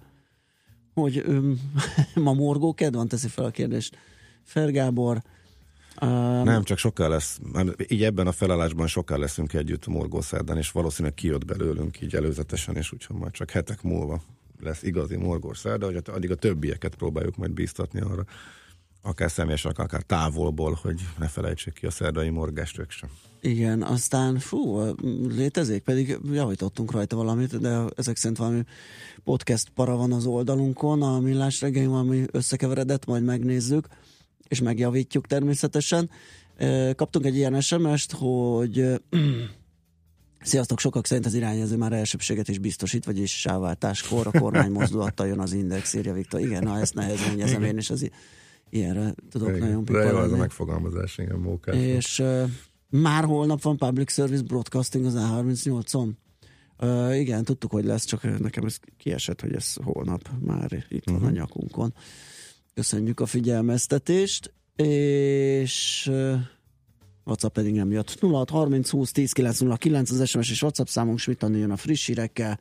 hogy 0.95 1.23
öm, 1.27 1.61
ma 2.25 2.33
morgó 2.33 2.75
kedv 2.75 2.97
van, 2.97 3.09
teszi 3.09 3.29
fel 3.29 3.45
a 3.45 3.51
kérdést. 3.51 3.97
Fergábor, 4.43 5.23
um, 6.01 6.43
Nem, 6.43 6.63
csak 6.63 6.79
sokkal 6.79 7.09
lesz, 7.09 7.39
így 7.89 8.05
ebben 8.05 8.27
a 8.27 8.33
felállásban 8.33 8.87
sokkal 8.87 9.19
leszünk 9.19 9.53
együtt 9.53 9.87
morgószerdán, 9.87 10.57
és 10.57 10.71
valószínűleg 10.71 11.15
kijött 11.15 11.45
belőlünk 11.45 12.01
így 12.01 12.15
előzetesen, 12.15 12.77
és 12.77 12.93
úgyhogy 12.93 13.17
majd 13.17 13.33
csak 13.33 13.51
hetek 13.51 13.83
múlva 13.83 14.23
lesz 14.65 14.83
igazi 14.83 15.17
morgószerda, 15.17 15.87
hogy 15.87 16.03
addig 16.05 16.31
a 16.31 16.35
többieket 16.35 16.95
próbáljuk 16.95 17.37
majd 17.37 17.53
bíztatni 17.53 18.01
arra, 18.01 18.25
akár 19.03 19.31
személyesen, 19.31 19.73
akár 19.73 20.03
távolból, 20.03 20.79
hogy 20.83 21.01
ne 21.19 21.27
felejtsék 21.29 21.73
ki 21.73 21.87
a 21.87 21.91
szerdai 21.91 22.29
morgást 22.29 22.79
ők 22.79 22.91
sem. 22.91 23.11
igen, 23.41 23.83
aztán 23.83 24.39
fú, 24.39 24.81
létezik, 25.29 25.83
pedig 25.83 26.19
javítottunk 26.33 26.91
rajta 26.91 27.17
valamit, 27.17 27.61
de 27.61 27.85
ezek 27.97 28.17
szerint 28.17 28.39
valami 28.39 28.63
podcast 29.25 29.69
para 29.69 29.97
van 29.97 30.13
az 30.13 30.27
oldalunkon, 30.27 31.03
a 31.03 31.21
millás 31.21 31.61
reggeli 31.61 31.87
valami 31.87 32.25
összekeveredett, 32.31 33.07
majd 33.07 33.25
megnézzük, 33.25 33.87
és 34.49 34.61
megjavítjuk 34.61 35.27
természetesen. 35.27 36.11
Kaptunk 36.97 37.25
egy 37.25 37.37
ilyen 37.37 37.61
SMS-t, 37.61 38.13
hogy 38.13 39.01
Sziasztok, 40.45 40.79
sokak 40.79 41.07
szerint 41.07 41.27
az 41.27 41.35
irányező 41.35 41.77
már 41.77 41.93
elsőbséget 41.93 42.49
is 42.49 42.59
biztosít, 42.59 43.05
vagyis 43.05 43.41
sávváltáskor 43.41 44.27
a 44.27 44.39
kormány 44.39 44.71
mozdulattal 44.71 45.27
jön 45.27 45.39
az 45.39 45.53
index, 45.53 45.95
írja 45.95 46.13
Viktor. 46.13 46.41
Igen, 46.41 46.63
na 46.63 46.79
ezt 46.79 46.95
nehezményezem 46.95 47.63
én, 47.63 47.77
és 47.77 47.91
az 47.91 48.11
ilyenre 48.71 49.15
tudok 49.31 49.49
Igen, 49.49 49.61
nagyon 49.61 49.85
de 49.85 49.93
jó, 49.93 50.19
ez 50.19 50.33
a 50.33 50.37
megfogalmazás, 50.37 51.19
igen, 51.19 51.39
mókás. 51.39 51.77
És 51.77 52.19
uh, 52.19 52.51
már 52.89 53.25
holnap 53.25 53.63
van 53.63 53.77
Public 53.77 54.13
Service 54.13 54.43
Broadcasting 54.43 55.05
az 55.05 55.15
A38-on. 55.17 56.11
Uh, 56.79 57.19
igen, 57.19 57.45
tudtuk, 57.45 57.71
hogy 57.71 57.85
lesz, 57.85 58.05
csak 58.05 58.39
nekem 58.39 58.65
ez 58.65 58.79
kiesett, 58.97 59.41
hogy 59.41 59.55
ez 59.55 59.75
holnap 59.75 60.29
már 60.41 60.87
itt 60.89 61.11
van 61.11 61.25
a 61.25 61.31
nyakunkon. 61.31 61.95
Köszönjük 62.75 63.21
a 63.21 63.27
figyelmeztetést, 63.27 64.53
és 64.77 66.07
uh, 66.11 66.39
WhatsApp 67.25 67.55
pedig 67.55 67.75
nem 67.75 67.91
jött. 67.91 68.19
06 68.21 68.51
30 68.51 68.91
20 68.91 69.13
10 69.13 69.33
909 69.33 70.11
az 70.11 70.29
SMS 70.29 70.51
és 70.51 70.63
WhatsApp 70.63 70.87
számunk, 70.87 71.19
Smitani 71.19 71.59
jön 71.59 71.71
a 71.71 71.77
friss 71.77 72.07
hírekkel, 72.07 72.61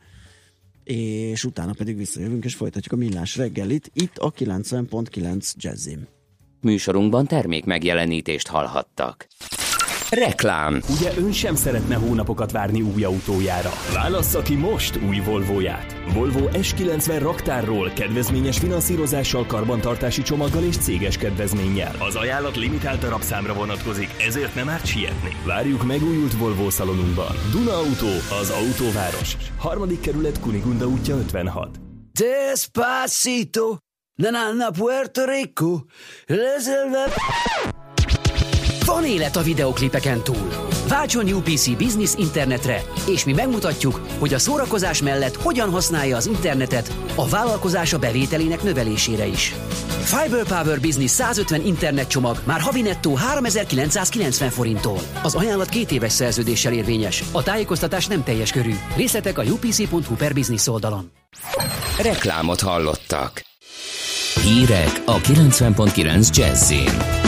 és 0.83 1.43
utána 1.43 1.73
pedig 1.73 1.97
visszajövünk, 1.97 2.45
és 2.45 2.55
folytatjuk 2.55 2.93
a 2.93 2.97
millás 2.97 3.35
reggelit, 3.35 3.91
itt 3.93 4.17
a 4.17 4.31
90.9 4.31 5.53
Jazzim. 5.55 6.07
Műsorunkban 6.61 7.27
termék 7.27 7.65
megjelenítést 7.65 8.47
hallhattak. 8.47 9.27
Reklám 10.13 10.79
Ugye 10.89 11.11
ön 11.17 11.31
sem 11.31 11.55
szeretne 11.55 11.95
hónapokat 11.95 12.51
várni 12.51 12.81
új 12.81 13.03
autójára? 13.03 13.69
Válassza 13.93 14.41
ki 14.41 14.55
most 14.55 14.99
új 15.07 15.19
Volvóját. 15.19 15.95
Volvo 16.13 16.47
S90 16.51 17.17
raktárról, 17.19 17.91
kedvezményes 17.95 18.57
finanszírozással, 18.57 19.45
karbantartási 19.45 20.21
csomaggal 20.21 20.63
és 20.63 20.77
céges 20.77 21.17
kedvezménnyel. 21.17 21.95
Az 21.99 22.15
ajánlat 22.15 22.55
limitált 22.55 22.99
darabszámra 22.99 23.53
vonatkozik, 23.53 24.09
ezért 24.27 24.55
nem 24.55 24.69
árt 24.69 24.85
sietni. 24.85 25.35
Várjuk 25.45 25.83
megújult 25.83 26.33
Volvo 26.33 26.69
szalonunkban. 26.69 27.35
Duna 27.51 27.73
Auto, 27.77 28.35
az 28.41 28.49
autóváros. 28.49 29.37
Harmadik 29.57 29.99
kerület 29.99 30.39
Kunigunda 30.39 30.87
útja 30.87 31.15
56. 31.15 31.79
Despacito, 32.11 33.77
nanana 34.15 34.71
Puerto 34.71 35.25
Rico, 35.25 35.79
reserva... 36.25 37.03
Van 38.93 39.05
élet 39.05 39.35
a 39.35 39.41
videoklipeken 39.41 40.23
túl. 40.23 40.69
Váltson 40.87 41.33
UPC 41.33 41.77
Business 41.77 42.13
internetre, 42.15 42.83
és 43.07 43.23
mi 43.23 43.33
megmutatjuk, 43.33 44.01
hogy 44.19 44.33
a 44.33 44.39
szórakozás 44.39 45.01
mellett 45.01 45.35
hogyan 45.35 45.69
használja 45.69 46.15
az 46.15 46.25
internetet 46.25 46.93
a 47.15 47.27
vállalkozása 47.27 47.99
bevételének 47.99 48.63
növelésére 48.63 49.25
is. 49.25 49.53
Fiber 50.03 50.43
Power 50.43 50.79
Business 50.79 51.11
150 51.11 51.65
internetcsomag 51.65 52.41
már 52.43 52.59
havi 52.59 52.81
nettó 52.81 53.15
3990 53.15 54.49
forinttól. 54.49 54.99
Az 55.23 55.35
ajánlat 55.35 55.69
két 55.69 55.91
éves 55.91 56.11
szerződéssel 56.11 56.73
érvényes. 56.73 57.23
A 57.31 57.43
tájékoztatás 57.43 58.07
nem 58.07 58.23
teljes 58.23 58.51
körű. 58.51 58.73
Részletek 58.95 59.37
a 59.37 59.43
upc.hu 59.43 60.15
per 60.15 60.33
business 60.33 60.67
oldalon. 60.67 61.11
Reklámot 62.01 62.61
hallottak. 62.61 63.41
Hírek 64.41 65.01
a 65.05 65.17
90.9 65.17 66.35
Jazzin. 66.35 67.22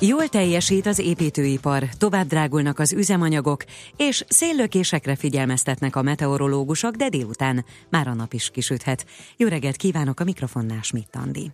Jól 0.00 0.28
teljesít 0.28 0.86
az 0.86 0.98
építőipar, 0.98 1.82
tovább 1.98 2.26
drágulnak 2.26 2.78
az 2.78 2.92
üzemanyagok, 2.92 3.64
és 3.96 4.24
széllökésekre 4.28 5.16
figyelmeztetnek 5.16 5.96
a 5.96 6.02
meteorológusok, 6.02 6.94
de 6.94 7.08
délután 7.08 7.64
már 7.88 8.08
a 8.08 8.14
nap 8.14 8.32
is 8.32 8.50
kisüthet. 8.50 9.06
Jó 9.36 9.48
reggelt 9.48 9.76
kívánok 9.76 10.20
a 10.20 10.24
mikrofonnál 10.24 10.82
Schmidt 10.82 11.16
Andi. 11.16 11.50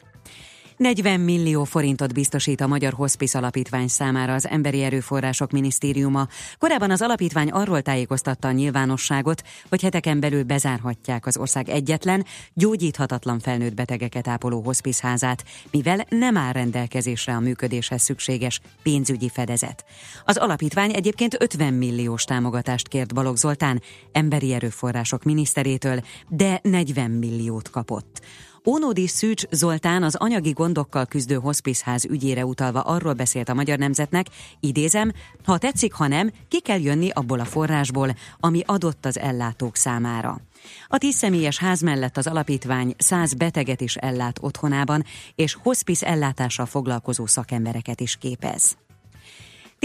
40 0.83 1.21
millió 1.21 1.65
forintot 1.65 2.15
biztosít 2.15 2.61
a 2.61 2.67
Magyar 2.67 2.93
Hospice 2.93 3.39
Alapítvány 3.39 3.89
számára 3.89 4.35
az 4.35 4.49
Emberi 4.49 4.83
Erőforrások 4.83 5.51
Minisztériuma. 5.51 6.29
Korábban 6.59 6.91
az 6.91 7.03
alapítvány 7.03 7.49
arról 7.49 7.83
tájékoztatta 7.83 8.49
a 8.49 8.53
nyilvánosságot, 8.53 9.43
hogy 9.69 9.83
heteken 9.83 10.21
belül 10.21 10.43
bezárhatják 10.43 11.27
az 11.27 11.37
ország 11.37 11.69
egyetlen, 11.69 12.25
gyógyíthatatlan 12.55 13.39
felnőtt 13.39 13.75
betegeket 13.75 14.29
ápoló 14.29 14.61
hospiceházát, 14.61 15.45
mivel 15.71 16.07
nem 16.09 16.37
áll 16.37 16.53
rendelkezésre 16.53 17.35
a 17.35 17.41
működéshez 17.41 18.03
szükséges 18.03 18.61
pénzügyi 18.83 19.29
fedezet. 19.29 19.85
Az 20.25 20.37
alapítvány 20.37 20.95
egyébként 20.95 21.37
50 21.39 21.75
milliós 21.75 22.25
támogatást 22.25 22.89
kért 22.89 23.15
Balogh 23.15 23.39
Zoltán, 23.39 23.83
Emberi 24.13 24.53
Erőforrások 24.53 25.23
miniszterétől, 25.23 26.01
de 26.29 26.61
40 26.63 27.11
milliót 27.11 27.71
kapott. 27.71 28.21
Ónódi 28.67 29.07
Szűcs 29.07 29.45
Zoltán 29.51 30.03
az 30.03 30.15
anyagi 30.15 30.51
gondokkal 30.51 31.07
küzdő 31.07 31.35
hospicház 31.35 32.05
ügyére 32.05 32.45
utalva 32.45 32.81
arról 32.81 33.13
beszélt 33.13 33.49
a 33.49 33.55
Magyar 33.55 33.79
Nemzetnek, 33.79 34.27
idézem, 34.61 35.13
ha 35.45 35.59
tetszik, 35.59 35.93
ha 35.93 36.07
nem, 36.07 36.31
ki 36.49 36.61
kell 36.61 36.81
jönni 36.81 37.11
abból 37.11 37.41
a 37.41 37.45
forrásból, 37.45 38.17
ami 38.41 38.63
adott 38.67 39.07
az 39.07 39.19
ellátók 39.19 39.77
számára. 39.77 40.41
A 40.89 40.99
tíz 40.99 41.15
személyes 41.15 41.59
ház 41.59 41.81
mellett 41.81 42.17
az 42.17 42.27
alapítvány 42.27 42.95
száz 42.99 43.35
beteget 43.35 43.81
is 43.81 43.97
ellát 43.97 44.39
otthonában, 44.41 45.05
és 45.35 45.57
hospice 45.63 46.07
ellátással 46.07 46.67
foglalkozó 46.67 47.27
szakembereket 47.27 48.01
is 48.01 48.17
képez. 48.17 48.77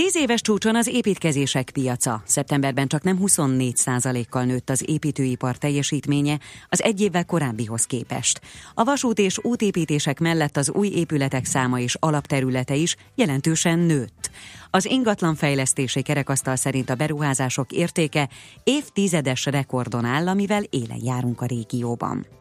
Tíz 0.01 0.15
éves 0.15 0.41
csúcson 0.41 0.75
az 0.75 0.87
építkezések 0.87 1.69
piaca. 1.69 2.21
Szeptemberben 2.25 2.87
csak 2.87 3.03
nem 3.03 3.17
24 3.17 4.27
kal 4.29 4.43
nőtt 4.43 4.69
az 4.69 4.83
építőipar 4.87 5.57
teljesítménye 5.57 6.39
az 6.69 6.83
egy 6.83 7.01
évvel 7.01 7.25
korábbihoz 7.25 7.85
képest. 7.85 8.41
A 8.73 8.83
vasút 8.83 9.19
és 9.19 9.39
útépítések 9.41 10.19
mellett 10.19 10.57
az 10.57 10.71
új 10.71 10.87
épületek 10.87 11.45
száma 11.45 11.79
és 11.79 11.95
alapterülete 11.99 12.75
is 12.75 12.95
jelentősen 13.15 13.79
nőtt. 13.79 14.29
Az 14.69 14.85
ingatlanfejlesztési 14.85 16.01
kerekasztal 16.01 16.55
szerint 16.55 16.89
a 16.89 16.95
beruházások 16.95 17.71
értéke 17.71 18.29
évtizedes 18.63 19.45
rekordon 19.45 20.05
áll, 20.05 20.27
amivel 20.27 20.63
élen 20.69 21.01
járunk 21.03 21.41
a 21.41 21.45
régióban. 21.45 22.36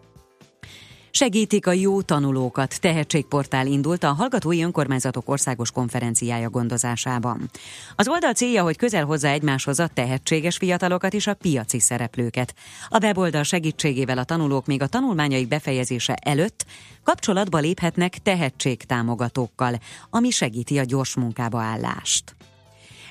Segítik 1.16 1.66
a 1.66 1.72
jó 1.72 2.02
tanulókat. 2.02 2.80
Tehetségportál 2.80 3.66
indult 3.66 4.04
a 4.04 4.12
Hallgatói 4.12 4.62
Önkormányzatok 4.62 5.28
Országos 5.28 5.70
Konferenciája 5.70 6.50
gondozásában. 6.50 7.50
Az 7.94 8.08
oldal 8.08 8.32
célja, 8.32 8.62
hogy 8.62 8.76
közel 8.76 9.04
hozza 9.04 9.28
egymáshoz 9.28 9.80
a 9.80 9.86
tehetséges 9.86 10.56
fiatalokat 10.56 11.14
és 11.14 11.26
a 11.26 11.34
piaci 11.34 11.80
szereplőket. 11.80 12.54
A 12.88 12.98
weboldal 13.02 13.42
segítségével 13.42 14.18
a 14.18 14.24
tanulók 14.24 14.66
még 14.66 14.82
a 14.82 14.86
tanulmányaik 14.86 15.48
befejezése 15.48 16.14
előtt 16.14 16.66
kapcsolatba 17.02 17.58
léphetnek 17.58 18.18
tehetségtámogatókkal, 18.18 19.80
ami 20.10 20.30
segíti 20.30 20.78
a 20.78 20.84
gyors 20.84 21.14
munkába 21.14 21.60
állást. 21.60 22.36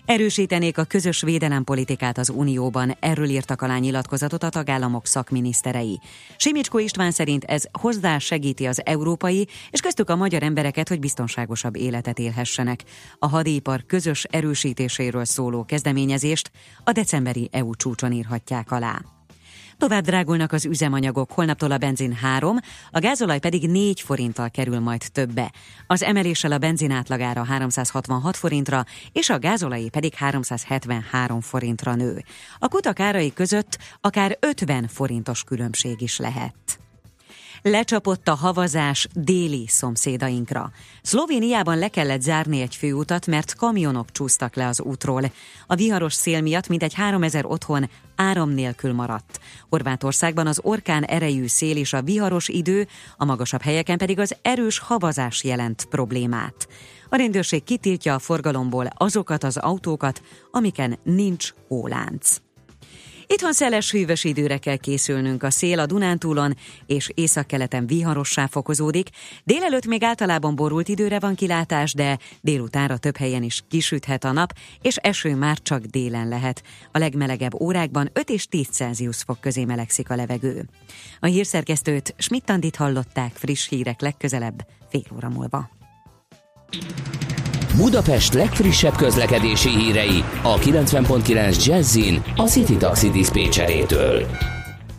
Erősítenék 0.06 0.78
a 0.78 0.84
közös 0.84 1.22
védelempolitikát 1.22 2.18
az 2.18 2.30
Unióban, 2.30 2.98
erről 3.00 3.30
írtak 3.30 3.62
alá 3.62 3.78
nyilatkozatot 3.78 4.44
a 4.44 4.50
tagállamok 4.50 5.06
szakminiszterei. 5.06 6.00
Simicskó 6.38 6.80
István 6.80 7.12
szerint 7.12 7.44
ez 7.44 7.64
hozzá 7.72 8.18
segíti 8.18 8.66
az 8.66 8.86
európai 8.86 9.48
és 9.70 9.80
köztük 9.80 10.10
a 10.10 10.16
magyar 10.16 10.44
embereket, 10.44 10.88
hogy 10.88 11.00
biztonságosabb 11.00 11.76
életet 11.76 12.20
élhessenek. 12.20 12.84
A 13.20 13.28
hadipar 13.28 13.86
közös 13.86 14.24
erősítéséről 14.24 15.26
szóló 15.26 15.66
kezdeményezést 15.66 16.52
a 16.84 16.92
decemberi 16.92 17.50
EU 17.52 17.76
csúcson 17.76 18.12
írhatják 18.12 18.72
alá. 18.72 19.15
Tovább 19.78 20.04
drágulnak 20.04 20.52
az 20.52 20.66
üzemanyagok, 20.66 21.32
holnaptól 21.32 21.72
a 21.72 21.78
benzin 21.78 22.14
3, 22.14 22.58
a 22.92 23.00
gázolaj 23.00 23.40
pedig 23.40 23.70
4 23.70 24.02
forinttal 24.02 24.50
kerül 24.50 24.80
majd 24.80 25.04
többe. 25.12 25.52
Az 25.88 26.04
emeléssel 26.04 26.52
a 26.52 26.58
benzin 26.58 26.92
átlagára 26.92 27.44
366 27.44 28.36
forintra, 28.36 28.86
és 29.12 29.30
a 29.30 29.40
gázolajé 29.40 29.90
pedig 29.90 30.14
373 30.14 31.42
forintra 31.42 31.96
nő. 31.96 32.24
A 32.60 32.68
kutak 32.68 33.00
árai 33.00 33.34
között 33.34 33.78
akár 34.02 34.38
50 34.40 34.88
forintos 34.88 35.44
különbség 35.44 36.02
is 36.02 36.18
lehet. 36.18 36.85
Lecsapott 37.68 38.28
a 38.28 38.36
havazás 38.36 39.08
déli 39.14 39.66
szomszédainkra. 39.68 40.72
Szlovéniában 41.02 41.78
le 41.78 41.88
kellett 41.88 42.22
zárni 42.22 42.62
egy 42.62 42.76
főutat, 42.76 43.28
mert 43.28 43.56
kamionok 43.56 44.12
csúsztak 44.12 44.56
le 44.56 44.68
az 44.68 44.82
útról. 44.82 45.32
A 45.68 45.76
viharos 45.76 46.14
szél 46.14 46.42
miatt 46.42 46.68
mintegy 46.68 46.94
3000 46.94 47.46
otthon 47.46 47.90
áram 48.16 48.50
nélkül 48.50 48.94
maradt. 48.94 49.40
Horvátországban 49.70 50.48
az 50.48 50.60
orkán 50.64 51.04
erejű 51.04 51.48
szél 51.48 51.78
és 51.78 51.94
a 51.94 52.02
viharos 52.02 52.48
idő, 52.48 52.88
a 53.18 53.26
magasabb 53.26 53.62
helyeken 53.62 53.98
pedig 53.98 54.20
az 54.20 54.36
erős 54.42 54.80
havazás 54.80 55.44
jelent 55.44 55.86
problémát. 55.86 56.68
A 57.10 57.16
rendőrség 57.16 57.64
kitiltja 57.64 58.14
a 58.14 58.20
forgalomból 58.20 58.88
azokat 58.98 59.44
az 59.44 59.58
autókat, 59.58 60.22
amiken 60.52 61.00
nincs 61.04 61.54
hólánc. 61.68 62.38
Itthon 63.28 63.54
szeles 63.54 63.92
hűvös 63.92 64.24
időre 64.24 64.58
kell 64.58 64.76
készülnünk 64.76 65.44
a 65.44 65.50
szél 65.50 65.80
a 65.80 65.86
Dunántúlon, 65.86 66.58
és 66.86 67.10
északkeleten 67.14 67.88
viharossá 67.88 68.48
fokozódik. 68.48 69.10
Délelőtt 69.44 69.86
még 69.86 70.04
általában 70.04 70.56
borult 70.56 70.88
időre 70.88 71.20
van 71.20 71.36
kilátás, 71.36 71.94
de 71.94 72.18
délutánra 72.42 72.98
több 72.98 73.18
helyen 73.18 73.44
is 73.44 73.64
kisüthet 73.70 74.24
a 74.24 74.32
nap, 74.32 74.54
és 74.82 74.96
eső 74.96 75.36
már 75.36 75.58
csak 75.62 75.82
délen 75.82 76.28
lehet. 76.28 76.64
A 76.92 76.98
legmelegebb 76.98 77.62
órákban 77.62 78.10
5 78.14 78.30
és 78.30 78.48
10 78.48 78.68
Celsius 78.68 79.18
fok 79.18 79.40
közé 79.40 79.66
melegszik 79.66 80.10
a 80.10 80.16
levegő. 80.16 80.70
A 81.20 81.26
hírszerkesztőt 81.26 82.16
Schmidt-Tandit 82.18 82.76
hallották 82.76 83.32
friss 83.36 83.68
hírek 83.68 84.02
legközelebb 84.02 84.68
fél 84.90 85.04
óra 85.16 85.30
múlva. 85.30 85.70
Budapest 87.78 88.34
legfrissebb 88.34 88.96
közlekedési 88.96 89.70
hírei 89.70 90.24
a 90.44 90.56
90.9 90.56 91.66
Jazzin 91.66 92.22
a 92.36 92.42
City 92.42 92.78
Taxi 92.78 93.10
Dispécsejétől. 93.10 94.26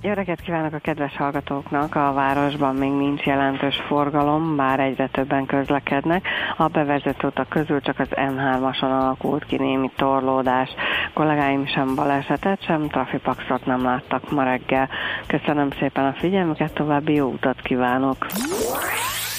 Jó 0.02 0.12
reggelt 0.12 0.40
kívánok 0.40 0.72
a 0.72 0.78
kedves 0.78 1.16
hallgatóknak! 1.16 1.94
A 1.94 2.12
városban 2.12 2.74
még 2.74 2.90
nincs 2.90 3.22
jelentős 3.22 3.76
forgalom, 3.88 4.56
bár 4.56 4.80
egyre 4.80 5.08
többen 5.12 5.46
közlekednek. 5.46 6.26
A 6.56 6.66
bevezető 6.66 7.26
utak 7.26 7.48
közül 7.48 7.80
csak 7.80 7.98
az 7.98 8.08
M3-ason 8.10 9.00
alakult 9.00 9.44
ki 9.44 9.56
némi 9.56 9.90
torlódás. 9.96 10.68
Kollégáim 11.14 11.66
sem 11.66 11.94
balesetet, 11.94 12.64
sem 12.64 12.88
trafipaxot 12.88 13.66
nem 13.66 13.82
láttak 13.82 14.30
ma 14.30 14.42
reggel. 14.42 14.88
Köszönöm 15.26 15.68
szépen 15.78 16.04
a 16.04 16.14
figyelmüket, 16.18 16.72
további 16.72 17.14
jó 17.14 17.26
utat 17.26 17.60
kívánok! 17.60 18.26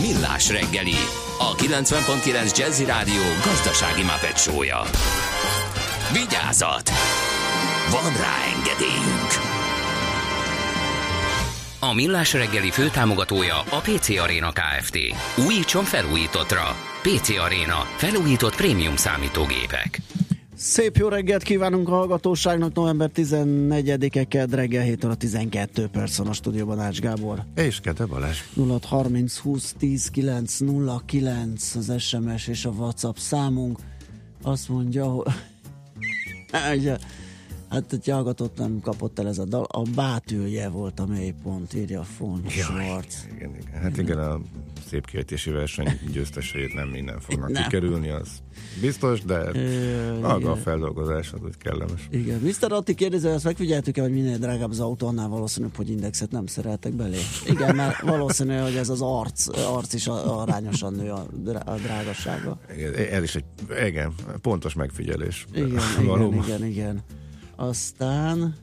Millás 0.00 0.50
reggeli, 0.50 0.94
a 1.38 1.54
90.9 1.54 2.56
Jazzy 2.56 2.84
Rádió 2.84 3.22
gazdasági 3.44 4.02
mapetsója. 4.02 4.82
Vigyázat! 6.12 6.90
Van 7.90 8.12
rá 8.16 8.36
engedélyünk! 8.56 9.32
A 11.78 11.94
Millás 11.94 12.32
reggeli 12.32 12.70
főtámogatója 12.70 13.58
a 13.58 13.80
PC 13.80 14.08
Arena 14.08 14.52
Kft. 14.52 14.98
Újítson 15.46 15.84
felújítottra. 15.84 16.76
PC 17.02 17.28
Arena. 17.38 17.86
Felújított 17.96 18.56
prémium 18.56 18.96
számítógépek. 18.96 20.00
Szép 20.56 20.96
jó 20.96 21.08
reggelt 21.08 21.42
kívánunk 21.42 21.88
a 21.88 21.90
hallgatóságnak, 21.90 22.74
november 22.74 23.10
14-e 23.14 24.24
kedd 24.24 24.54
reggel 24.54 24.82
7 24.82 25.04
óra 25.04 25.14
12 25.14 25.88
perc 25.88 26.18
a 26.18 26.32
stúdióban 26.32 26.80
Ács 26.80 27.00
Gábor. 27.00 27.44
És 27.54 27.80
Kete 27.80 28.04
Balázs. 28.04 28.38
0 28.54 28.78
30 28.82 29.38
20 29.38 29.74
10 29.78 30.10
9 30.10 30.58
0 30.58 31.02
9 31.06 31.74
az 31.74 31.92
SMS 31.98 32.48
és 32.48 32.64
a 32.64 32.70
WhatsApp 32.70 33.16
számunk. 33.16 33.78
Azt 34.42 34.68
mondja, 34.68 35.04
hogy 35.06 36.92
hát 37.68 37.92
egy 37.92 38.08
hallgatót 38.08 38.58
nem 38.58 38.80
kapott 38.82 39.18
el 39.18 39.28
ez 39.28 39.38
a 39.38 39.44
dal. 39.44 39.64
A 39.68 39.82
bátülje 39.94 40.68
volt 40.68 41.00
a 41.00 41.06
mélypont, 41.06 41.74
írja 41.74 42.02
Fon 42.02 42.42
Schwarz. 42.48 43.26
Igen, 43.36 43.50
igen. 43.50 43.80
Hát 43.82 43.98
igen, 43.98 44.18
a 44.18 44.40
szép 44.88 45.06
kiejtési 45.06 45.50
verseny 45.50 45.98
győzteseit 46.12 46.74
nem 46.74 46.88
minden 46.88 47.20
fognak 47.20 47.50
Nem. 47.50 47.62
kikerülni, 47.62 48.08
az 48.10 48.28
biztos, 48.80 49.20
de 49.22 49.50
maga 50.20 50.50
a 50.50 50.56
feldolgozás 50.56 51.32
az 51.32 51.40
úgy 51.44 51.56
kellemes. 51.56 52.08
Igen, 52.10 52.40
Mr. 52.40 52.72
Atti 52.72 52.94
kérdezi, 52.94 53.26
azt 53.26 53.44
megfigyeltük-e, 53.44 54.02
hogy 54.02 54.12
minél 54.12 54.38
drágább 54.38 54.70
az 54.70 54.80
autó, 54.80 55.06
annál 55.06 55.28
valószínűbb, 55.28 55.76
hogy 55.76 55.90
indexet 55.90 56.30
nem 56.30 56.46
szereltek 56.46 56.92
belé. 56.92 57.18
Igen, 57.46 57.74
mert 57.74 58.00
valószínű, 58.00 58.56
hogy 58.56 58.76
ez 58.76 58.88
az 58.88 59.00
arc, 59.02 59.58
arc 59.58 59.92
is 59.94 60.06
arányosan 60.06 60.94
nő 60.94 61.10
a, 61.10 61.26
drá- 61.32 61.68
a 61.68 61.74
drágassága. 61.76 62.58
Igen, 62.76 62.94
Ez 62.94 63.22
is 63.22 63.34
egy, 63.34 63.44
igen, 63.86 64.12
pontos 64.40 64.74
megfigyelés. 64.74 65.46
Igen, 65.52 65.66
igen, 65.68 66.06
Valóban. 66.06 66.44
igen, 66.44 66.64
igen. 66.64 67.00
Aztán 67.56 68.54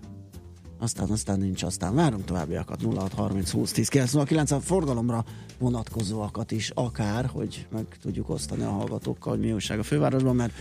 aztán, 0.79 1.09
aztán 1.09 1.39
nincs, 1.39 1.63
aztán 1.63 1.95
várunk 1.95 2.25
továbbiakat 2.25 2.81
06 2.95 3.13
30 3.13 3.51
20 3.51 3.71
10 3.71 3.87
909 3.87 4.51
a 4.51 4.59
forgalomra 4.59 5.25
vonatkozóakat 5.61 6.51
is 6.51 6.69
akár, 6.69 7.25
hogy 7.25 7.67
meg 7.71 7.85
tudjuk 8.01 8.29
osztani 8.29 8.63
a 8.63 8.69
hallgatókkal, 8.69 9.33
hogy 9.33 9.41
mi 9.41 9.53
újság 9.53 9.79
a 9.79 9.83
fővárosban, 9.83 10.35
mert 10.35 10.53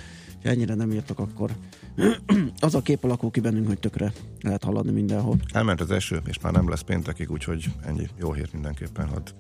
ha 0.43 0.49
ennyire 0.49 0.75
nem 0.75 0.93
írtak, 0.93 1.19
akkor 1.19 1.51
az 2.61 2.75
a 2.75 2.83
kép 2.83 3.05
alakul 3.05 3.31
ki 3.31 3.41
bennünk, 3.41 3.67
hogy 3.67 3.79
tökre 3.79 4.13
lehet 4.41 4.65
haladni 4.65 4.93
mindenhol. 4.93 5.37
Elment 5.53 5.81
az 5.81 5.91
eső, 5.91 6.21
és 6.27 6.41
már 6.41 6.53
nem 6.53 6.69
lesz 6.69 6.81
péntekig, 6.81 7.31
úgyhogy 7.31 7.73
ennyi 7.87 8.09
jó 8.19 8.33
hír 8.33 8.49
mindenképpen 8.53 9.09
hadd 9.09 9.31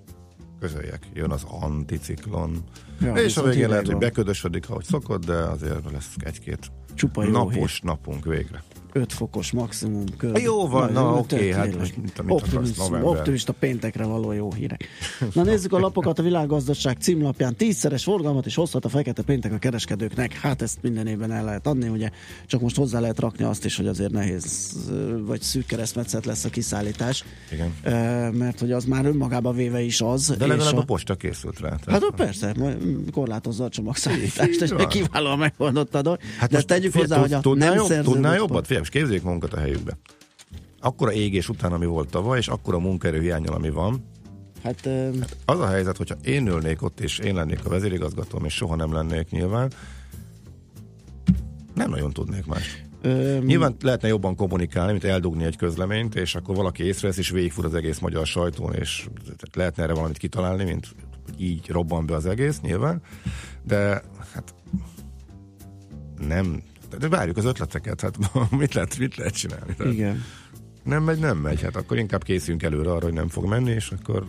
közöljek. 0.60 1.06
Jön 1.14 1.30
az 1.30 1.44
anticiklon. 1.44 2.64
Ja, 3.00 3.14
és 3.14 3.36
a 3.36 3.42
végén 3.42 3.68
lehet, 3.68 3.84
hogy 3.84 3.94
van. 3.94 4.00
beködösödik, 4.00 4.70
ahogy 4.70 4.84
szokott, 4.84 5.24
de 5.24 5.34
azért 5.34 5.90
lesz 5.92 6.14
egy-két 6.18 6.70
napos 7.14 7.80
napunk 7.80 8.24
végre. 8.24 8.62
5 8.92 9.12
fokos 9.12 9.50
maximum 9.52 10.04
kör. 10.16 10.38
Jó 10.42 10.68
van, 10.68 10.92
na, 10.92 11.14
oké, 11.14 11.36
tök 11.36 11.52
hát 11.54 11.78
most 11.78 11.96
mit- 11.96 12.22
mit 12.24 12.32
optimista, 12.32 13.02
optimista 13.02 13.52
péntekre 13.52 14.04
való 14.04 14.32
jó 14.32 14.52
hírek. 14.52 14.88
Na 15.34 15.42
nézzük 15.42 15.72
a 15.72 15.78
lapokat, 15.78 16.18
a 16.18 16.22
világgazdaság 16.22 16.96
címlapján 17.00 17.56
tízszeres 17.56 18.02
forgalmat 18.04 18.46
is 18.46 18.54
hozhat 18.54 18.84
a 18.84 18.88
fekete 18.88 19.22
péntek 19.22 19.52
a 19.52 19.58
kereskedőknek. 19.58 20.32
Hát 20.32 20.62
ezt 20.62 20.78
minden 20.82 21.06
évben 21.06 21.32
el 21.32 21.44
lehet 21.44 21.66
adni, 21.66 21.88
ugye 21.88 22.10
csak 22.46 22.60
most 22.60 22.76
hozzá 22.76 23.00
lehet 23.00 23.18
rakni 23.18 23.44
azt 23.44 23.64
is, 23.64 23.76
hogy 23.76 23.86
azért 23.86 24.12
nehéz 24.12 24.72
vagy 25.26 25.42
szűk 25.42 25.66
keresztmetszet 25.66 26.24
lesz 26.26 26.44
a 26.44 26.48
kiszállítás. 26.48 27.24
Igen. 27.52 27.72
Mert 28.32 28.60
hogy 28.60 28.72
az 28.72 28.84
már 28.84 29.04
önmagába 29.06 29.52
véve 29.52 29.80
is 29.80 30.00
az. 30.00 30.34
De 30.38 30.46
legalább 30.46 30.76
a- 30.76 30.80
a 30.80 30.84
posta 30.84 31.14
készült 31.14 31.60
rá. 31.60 31.68
tehát- 31.68 31.90
Hát 31.90 32.02
ó, 32.02 32.14
persze, 32.14 32.54
mm, 32.60 33.06
korlátozza 33.12 33.64
a 33.64 33.68
csomagszállítást, 33.68 34.60
és 34.60 34.70
kiválóan 34.88 35.38
megoldotta 35.38 35.98
a 35.98 36.02
dolog. 36.02 36.18
Hát 36.38 36.50
De 36.50 36.62
tegyük 36.62 36.94
hozzá, 36.94 37.18
hogy 37.18 37.32
a 37.32 37.40
nem 37.54 37.74
pont- 38.02 38.34
jobbat? 38.36 38.66
Figyelj, 38.80 38.88
most 38.88 38.92
képzeljék 38.92 39.22
magunkat 39.22 39.52
a 39.52 39.60
helyükbe. 39.60 39.98
Akkora 40.80 41.12
égés 41.12 41.48
után, 41.48 41.72
ami 41.72 41.86
volt 41.86 42.10
tavaly, 42.10 42.38
és 42.38 42.48
akkora 42.48 42.78
munkaerőhiányal, 42.78 43.54
ami 43.54 43.70
van, 43.70 44.04
Hát, 44.62 44.86
ö, 44.86 45.10
az 45.44 45.58
a 45.60 45.66
helyzet, 45.66 45.96
hogyha 45.96 46.14
én 46.24 46.46
ülnék 46.46 46.82
ott, 46.82 47.00
és 47.00 47.18
én 47.18 47.34
lennék 47.34 47.64
a 47.64 47.68
vezérigazgatóm, 47.68 48.44
és 48.44 48.54
soha 48.54 48.76
nem 48.76 48.92
lennék 48.92 49.30
nyilván, 49.30 49.72
nem 51.74 51.90
nagyon 51.90 52.12
tudnék 52.12 52.46
más. 52.46 52.84
ö, 53.02 53.38
Nyilván 53.44 53.76
lehetne 53.80 54.08
jobban 54.08 54.36
kommunikálni, 54.36 54.92
mint 54.92 55.04
eldugni 55.04 55.44
egy 55.44 55.56
közleményt, 55.56 56.14
és 56.14 56.34
akkor 56.34 56.56
valaki 56.56 56.82
észrevesz, 56.84 57.18
és 57.18 57.30
végigfut 57.30 57.64
az 57.64 57.74
egész 57.74 57.98
magyar 57.98 58.26
sajtón, 58.26 58.74
és 58.74 59.08
lehetne 59.52 59.82
erre 59.82 59.94
valamit 59.94 60.18
kitalálni, 60.18 60.64
mint 60.64 60.94
így 61.36 61.68
robban 61.68 62.06
be 62.06 62.14
az 62.14 62.26
egész, 62.26 62.60
nyilván. 62.60 63.02
De 63.62 64.02
hát 64.34 64.54
nem, 66.28 66.62
de 66.98 67.08
várjuk 67.08 67.36
az 67.36 67.44
ötleteket, 67.44 68.00
hát 68.00 68.16
mit 68.50 68.74
lehet, 68.74 68.98
mit 68.98 69.16
lehet 69.16 69.34
csinálni? 69.34 69.74
Tehát 69.76 69.92
igen. 69.92 70.24
Nem 70.82 71.02
megy, 71.02 71.18
nem 71.18 71.38
megy, 71.38 71.62
hát 71.62 71.76
akkor 71.76 71.98
inkább 71.98 72.24
készüljünk 72.24 72.62
előre 72.62 72.90
arra, 72.90 73.04
hogy 73.04 73.12
nem 73.12 73.28
fog 73.28 73.44
menni, 73.44 73.70
és 73.70 73.92
akkor 74.00 74.24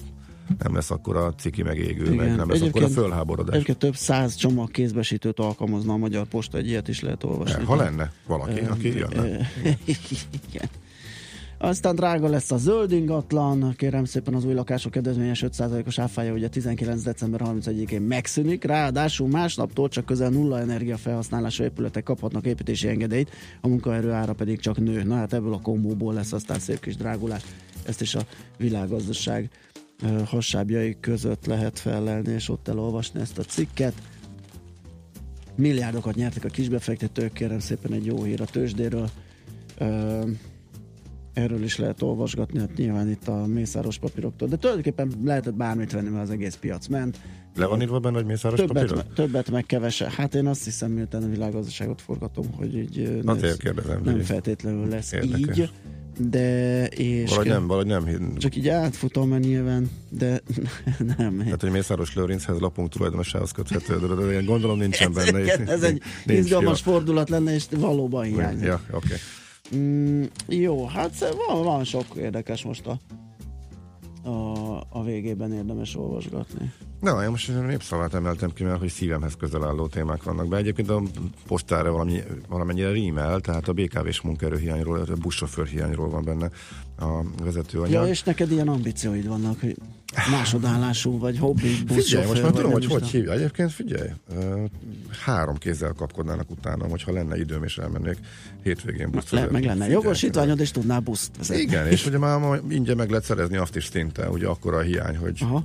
nem 0.59 0.75
lesz 0.75 0.91
akkor 0.91 1.15
a 1.15 1.33
ciki 1.33 1.63
meg 1.63 1.77
égő, 1.77 2.03
Igen. 2.03 2.15
meg 2.15 2.35
nem 2.35 2.49
lesz 2.49 2.61
akkor 2.61 2.83
a 2.83 2.87
fölháborodás. 2.87 3.53
Egyébként 3.53 3.77
több 3.77 3.95
száz 3.95 4.35
csomag 4.35 4.71
kézbesítőt 4.71 5.39
alkalmazna 5.39 5.93
a 5.93 5.97
Magyar 5.97 6.27
Posta, 6.27 6.57
egy 6.57 6.67
ilyet 6.67 6.87
is 6.87 7.01
lehet 7.01 7.23
olvasni. 7.23 7.63
Ha 7.63 7.75
lenne 7.75 8.11
valaki, 8.27 8.59
aki 8.59 8.97
jönne. 8.97 9.23
Igen. 10.49 10.69
Aztán 11.63 11.95
drága 11.95 12.29
lesz 12.29 12.51
a 12.51 12.57
zöld 12.57 12.91
ingatlan, 12.91 13.73
kérem 13.77 14.05
szépen 14.05 14.33
az 14.33 14.45
új 14.45 14.53
lakások 14.53 14.91
kedvezményes 14.91 15.43
5%-os 15.47 15.99
áfája 15.99 16.33
ugye 16.33 16.47
19. 16.47 17.03
december 17.03 17.41
31-én 17.43 18.01
megszűnik, 18.01 18.63
ráadásul 18.63 19.27
másnaptól 19.27 19.89
csak 19.89 20.05
közel 20.05 20.29
nulla 20.29 20.59
energia 20.59 20.97
felhasználású 20.97 21.63
épületek 21.63 22.03
kaphatnak 22.03 22.45
építési 22.45 22.87
engedélyt, 22.87 23.29
a 23.61 23.67
munkaerő 23.67 24.11
ára 24.11 24.33
pedig 24.33 24.59
csak 24.59 24.77
nő. 24.77 25.03
Na 25.03 25.15
hát 25.15 25.33
ebből 25.33 25.53
a 25.53 25.61
kombóból 25.61 26.13
lesz 26.13 26.33
aztán 26.33 26.59
szép 26.59 26.79
kis 26.79 26.95
drágulás. 26.95 27.43
Ezt 27.85 28.01
is 28.01 28.15
a 28.15 28.21
világgazdaság 28.57 29.49
hasábjai 30.25 30.97
között 30.99 31.45
lehet 31.45 31.79
felelni, 31.79 32.33
és 32.33 32.49
ott 32.49 32.67
elolvasni 32.67 33.19
ezt 33.19 33.37
a 33.37 33.43
cikket. 33.43 33.93
Milliárdokat 35.55 36.15
nyertek 36.15 36.43
a 36.43 36.49
kisbefektetők, 36.49 37.33
kérem 37.33 37.59
szépen 37.59 37.93
egy 37.93 38.05
jó 38.05 38.23
hír 38.23 38.41
a 38.41 38.45
tőzsdéről. 38.45 39.09
Erről 41.33 41.63
is 41.63 41.77
lehet 41.77 42.01
olvasgatni, 42.01 42.59
hát 42.59 42.75
nyilván 42.75 43.09
itt 43.09 43.27
a 43.27 43.45
mészáros 43.45 43.97
papíroktól, 43.97 44.47
de 44.47 44.55
tulajdonképpen 44.55 45.11
lehetett 45.23 45.53
bármit 45.53 45.91
venni, 45.91 46.09
mert 46.09 46.23
az 46.23 46.29
egész 46.29 46.55
piac 46.55 46.87
ment. 46.87 47.19
Le 47.55 47.65
van 47.65 47.81
írva 47.81 47.99
benne, 47.99 48.15
hogy 48.15 48.25
mészáros 48.25 48.59
Többet, 48.59 48.73
papírra? 48.75 48.95
me- 48.95 49.13
többet 49.15 49.51
meg 49.51 49.65
kevese. 49.65 50.11
Hát 50.15 50.35
én 50.35 50.45
azt 50.47 50.63
hiszem, 50.63 50.91
miután 50.91 51.23
a 51.23 51.27
világgazdaságot 51.27 52.01
forgatom, 52.01 52.45
hogy 52.53 52.77
így 52.77 53.21
Azért 53.25 53.51
ez 53.51 53.57
kérdezem, 53.57 54.01
nem 54.03 54.19
feltétlenül 54.21 54.87
lesz 54.87 55.11
Érdekes. 55.11 55.57
így, 55.57 55.71
de 56.29 56.85
és 56.87 57.29
Valahogy 57.29 57.47
nem, 57.49 57.67
valahogy 57.67 57.87
nem. 57.87 58.35
csak 58.37 58.55
így 58.55 58.67
átfutom, 58.67 59.29
mert 59.29 59.43
nyilván, 59.43 59.89
de 60.09 60.41
nem. 61.17 61.37
Tehát, 61.37 61.61
hogy 61.61 61.71
Mészáros 61.71 62.15
Lőrinchez 62.15 62.59
lapunk 62.59 62.89
tulajdonosához 62.89 63.51
köthető, 63.51 63.99
de, 63.99 64.13
de 64.25 64.31
én 64.31 64.45
gondolom 64.45 64.77
nincsen 64.77 65.13
benne. 65.13 65.39
ez, 65.39 65.47
egy- 65.59 65.67
ez 65.67 65.83
egy 65.83 66.01
izgalmas 66.25 66.81
fordulat 66.81 67.29
lenne, 67.29 67.53
és 67.53 67.65
valóban 67.77 68.23
hiányzik. 68.23 68.65
Ja, 68.67 68.81
oké. 68.91 69.13
Mm, 69.75 70.23
jó, 70.47 70.85
hát 70.85 71.33
van, 71.47 71.63
van 71.63 71.83
sok 71.83 72.05
érdekes 72.15 72.63
most 72.63 72.85
a, 72.87 72.99
a, 74.29 74.77
a 74.89 75.03
végében 75.03 75.53
érdemes 75.53 75.95
olvasgatni. 75.95 76.73
Na, 77.01 77.23
én 77.23 77.29
most 77.29 77.49
egy 77.49 77.61
népszavát 77.61 78.13
emeltem 78.13 78.53
ki, 78.53 78.63
mert 78.63 78.79
hogy 78.79 78.89
szívemhez 78.89 79.35
közel 79.35 79.63
álló 79.63 79.87
témák 79.87 80.23
vannak 80.23 80.47
be. 80.47 80.57
Egyébként 80.57 80.89
a 80.89 81.01
postára 81.47 81.91
valami, 81.91 82.19
valamennyire 82.49 82.91
rímel, 82.91 83.39
tehát 83.39 83.67
a 83.67 83.73
BKV-s 83.73 84.21
munkaerőhiányról, 84.21 84.99
a 84.99 85.13
buszsofőr 85.21 85.67
hiányról 85.67 86.09
van 86.09 86.23
benne 86.23 86.49
a 86.97 87.21
vezetőanyag. 87.43 88.03
Ja, 88.03 88.09
és 88.09 88.23
neked 88.23 88.51
ilyen 88.51 88.67
ambícióid 88.67 89.27
vannak, 89.27 89.59
hogy 89.59 89.77
másodállású 90.31 91.19
vagy 91.19 91.37
hobbi 91.37 91.83
Figyelj, 91.87 92.25
most 92.27 92.41
már 92.41 92.51
tudom, 92.51 92.71
hogy 92.71 92.85
hogy 92.85 93.07
hívja. 93.07 93.31
Egyébként 93.31 93.71
figyelj, 93.71 94.09
három 95.25 95.57
kézzel 95.57 95.93
kapkodnának 95.93 96.51
utánam, 96.51 96.89
hogyha 96.89 97.11
lenne 97.11 97.37
időm 97.37 97.63
és 97.63 97.77
elmennék 97.77 98.17
hétvégén 98.63 99.11
buszra. 99.11 99.39
Le, 99.39 99.47
meg 99.51 99.63
lenne 99.63 99.89
jogosítványod, 99.89 100.59
és 100.59 100.71
tudnál 100.71 100.99
buszt 100.99 101.37
vezetni. 101.37 101.61
Igen, 101.61 101.87
és 101.87 102.05
ugye 102.07 102.17
már 102.17 102.59
ingyen 102.69 102.95
meg 102.95 103.09
lehet 103.09 103.25
szerezni 103.25 103.57
azt 103.57 103.75
is 103.75 103.85
szinte, 103.85 104.29
ugye 104.29 104.47
akkor 104.47 104.73
a 104.73 104.79
hiány, 104.81 105.17
hogy 105.17 105.39
Aha. 105.41 105.63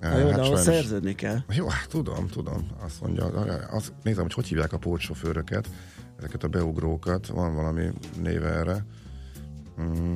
eh, 0.00 0.10
Hát 0.10 0.20
jó, 0.20 0.26
de 0.26 0.34
ahhoz 0.34 0.46
sajnos- 0.46 0.64
szerződni 0.64 1.14
kell. 1.14 1.38
Jó, 1.54 1.66
hát 1.68 1.88
tudom, 1.88 2.28
tudom. 2.28 2.66
Azt 2.84 3.00
mondja, 3.00 3.24
azt 3.70 3.92
nézem, 4.02 4.22
hogy 4.22 4.32
hogy 4.32 4.46
hívják 4.46 4.72
a 4.72 4.78
pótsofőröket, 4.78 5.68
ezeket 6.18 6.44
a 6.44 6.48
beugrókat, 6.48 7.26
van 7.26 7.54
valami 7.54 7.84
néve 8.22 8.48
erre. 8.48 8.84
Mm. 9.80 10.14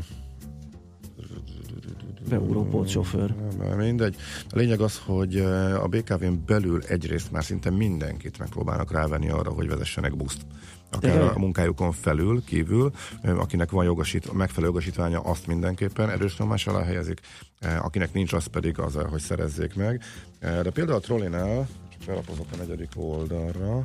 Beugró 2.29 2.65
pótsofőr. 2.65 3.35
Nem, 3.59 3.79
Mindegy. 3.79 4.17
A 4.51 4.57
lényeg 4.57 4.81
az, 4.81 4.99
hogy 5.07 5.37
eh, 5.37 5.83
a 5.83 5.87
BKV-n 5.87 6.43
belül 6.47 6.83
egyrészt 6.83 7.33
már 7.33 7.45
szinte 7.45 7.71
mindenkit 7.71 8.39
megpróbálnak 8.39 8.93
rávenni 8.93 9.31
arra, 9.31 9.51
hogy 9.51 9.69
vezessenek 9.69 10.17
buszt. 10.17 10.47
Akár 10.91 11.13
Tényleg? 11.13 11.35
a 11.35 11.39
munkájukon 11.39 11.93
felül, 11.93 12.45
kívül, 12.45 12.91
eh, 13.23 13.41
akinek 13.41 13.71
van 13.71 13.85
jogosít, 13.85 14.33
megfelelő 14.33 14.67
jogosítványa, 14.67 15.21
azt 15.21 15.47
mindenképpen 15.47 16.11
erős 16.11 16.39
nyomás 16.39 16.67
alá 16.67 16.83
helyezik, 16.83 17.21
eh, 17.59 17.85
akinek 17.85 18.13
nincs, 18.13 18.33
az 18.33 18.47
pedig 18.47 18.79
az, 18.79 18.95
hogy 18.95 19.21
szerezzék 19.21 19.75
meg. 19.75 20.03
De 20.41 20.71
például 20.71 20.97
a 20.97 21.01
trollinál, 21.01 21.69
csak 21.91 22.01
felapozok 22.01 22.47
a 22.53 22.57
negyedik 22.57 22.91
oldalra, 22.95 23.77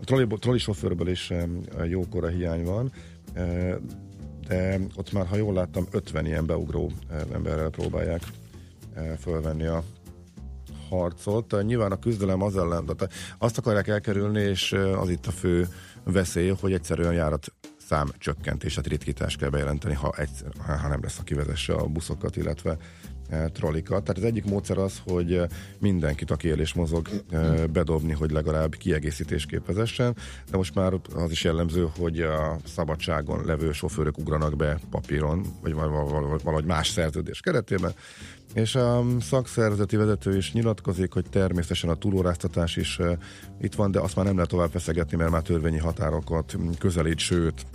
a 0.00 0.04
trolli, 0.04 0.26
trolli 0.38 0.58
sofőrből 0.58 1.08
is 1.08 1.32
jókora 1.88 2.28
hiány 2.28 2.64
van, 2.64 2.92
ott 4.96 5.12
már, 5.12 5.26
ha 5.26 5.36
jól 5.36 5.54
láttam, 5.54 5.86
50 5.90 6.26
ilyen 6.26 6.46
beugró 6.46 6.90
eh, 7.10 7.20
emberrel 7.32 7.70
próbálják 7.70 8.22
eh, 8.94 9.16
fölvenni 9.20 9.66
a 9.66 9.82
harcot. 10.88 11.52
Eh, 11.52 11.62
Nyilván 11.62 11.92
a 11.92 11.98
küzdelem 11.98 12.42
az 12.42 12.56
ellen, 12.56 12.84
tehát 12.84 13.12
azt 13.38 13.58
akarják 13.58 13.88
elkerülni, 13.88 14.40
és 14.40 14.72
az 14.72 15.08
itt 15.08 15.26
a 15.26 15.30
fő 15.30 15.68
veszély, 16.04 16.52
hogy 16.60 16.72
egyszerűen 16.72 17.12
járat 17.12 17.52
szám 17.88 18.08
csökkentését, 18.18 18.86
ritkítást 18.86 19.38
kell 19.38 19.48
bejelenteni, 19.48 19.94
ha, 19.94 20.14
egyszer, 20.16 20.48
ha 20.80 20.88
nem 20.88 21.02
lesz, 21.02 21.18
aki 21.18 21.34
vezesse 21.34 21.72
a 21.72 21.86
buszokat, 21.86 22.36
illetve 22.36 22.76
trollikat. 23.52 24.02
Tehát 24.02 24.18
az 24.18 24.24
egyik 24.24 24.44
módszer 24.44 24.78
az, 24.78 25.00
hogy 25.06 25.40
mindenkit, 25.78 26.30
aki 26.30 26.48
él 26.48 26.60
és 26.60 26.74
mozog, 26.74 27.08
bedobni, 27.72 28.12
hogy 28.12 28.30
legalább 28.30 28.74
kiegészítésképp 28.74 29.66
vezessen, 29.66 30.16
de 30.50 30.56
most 30.56 30.74
már 30.74 30.92
az 31.14 31.30
is 31.30 31.44
jellemző, 31.44 31.88
hogy 31.98 32.20
a 32.20 32.56
szabadságon 32.66 33.44
levő 33.44 33.72
sofőrök 33.72 34.18
ugranak 34.18 34.56
be 34.56 34.78
papíron, 34.90 35.44
vagy 35.62 35.72
val- 35.72 35.90
val- 35.90 36.10
val- 36.10 36.42
valahogy 36.42 36.64
más 36.64 36.88
szerződés 36.88 37.40
keretében, 37.40 37.92
és 38.54 38.74
a 38.74 39.04
szakszervezeti 39.20 39.96
vezető 39.96 40.36
is 40.36 40.52
nyilatkozik, 40.52 41.12
hogy 41.12 41.26
természetesen 41.30 41.90
a 41.90 41.94
túlóráztatás 41.94 42.76
is 42.76 42.98
itt 43.60 43.74
van, 43.74 43.90
de 43.90 44.00
azt 44.00 44.16
már 44.16 44.24
nem 44.24 44.34
lehet 44.34 44.50
tovább 44.50 44.70
feszegetni, 44.70 45.16
mert 45.16 45.30
már 45.30 45.42
törvényi 45.42 45.78
határokat 45.78 46.56
közelít, 46.78 47.18
sőt, 47.18 47.66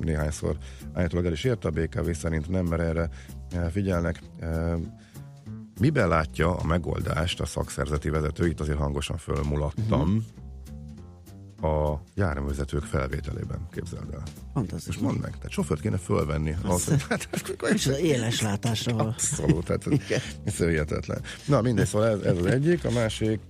néhányszor 0.00 0.56
állítólag 0.92 1.26
el 1.26 1.32
is 1.32 1.44
érte 1.44 1.68
a 1.68 1.70
BKV 1.70 2.10
szerint 2.10 2.48
nem, 2.48 2.66
mert 2.66 2.82
erre 2.82 3.10
figyelnek. 3.70 4.20
Uh, 4.40 4.80
miben 5.80 6.08
látja 6.08 6.56
a 6.56 6.64
megoldást 6.64 7.40
a 7.40 7.46
szakszervezeti 7.46 8.08
vezető, 8.08 8.46
itt 8.46 8.60
azért 8.60 8.78
hangosan 8.78 9.16
fölmulattam, 9.16 10.24
uh-huh. 11.60 11.92
a 11.92 12.02
járművezetők 12.14 12.82
felvételében, 12.82 13.68
képzeld 13.70 14.14
el. 14.14 14.22
Fantasztikus. 14.52 14.86
Most 14.86 15.00
mondd 15.00 15.22
meg, 15.22 15.36
tehát 15.36 15.50
sofőrt 15.50 15.80
kéne 15.80 15.96
fölvenni. 15.96 16.56
Az, 16.62 16.88
hát, 17.08 17.28
És 17.74 17.86
az 17.92 17.98
éles 17.98 18.40
látásra 18.40 18.94
van. 18.94 19.06
Abszolút, 19.06 19.64
tehát 19.64 19.86
ez, 19.86 20.22
ez 20.44 20.56
hihetetlen. 20.56 21.20
Na 21.46 21.60
mindegy, 21.60 21.86
szóval 21.86 22.08
ez, 22.08 22.20
ez 22.20 22.36
az 22.36 22.46
egyik, 22.46 22.84
a 22.84 22.90
másik, 22.90 23.40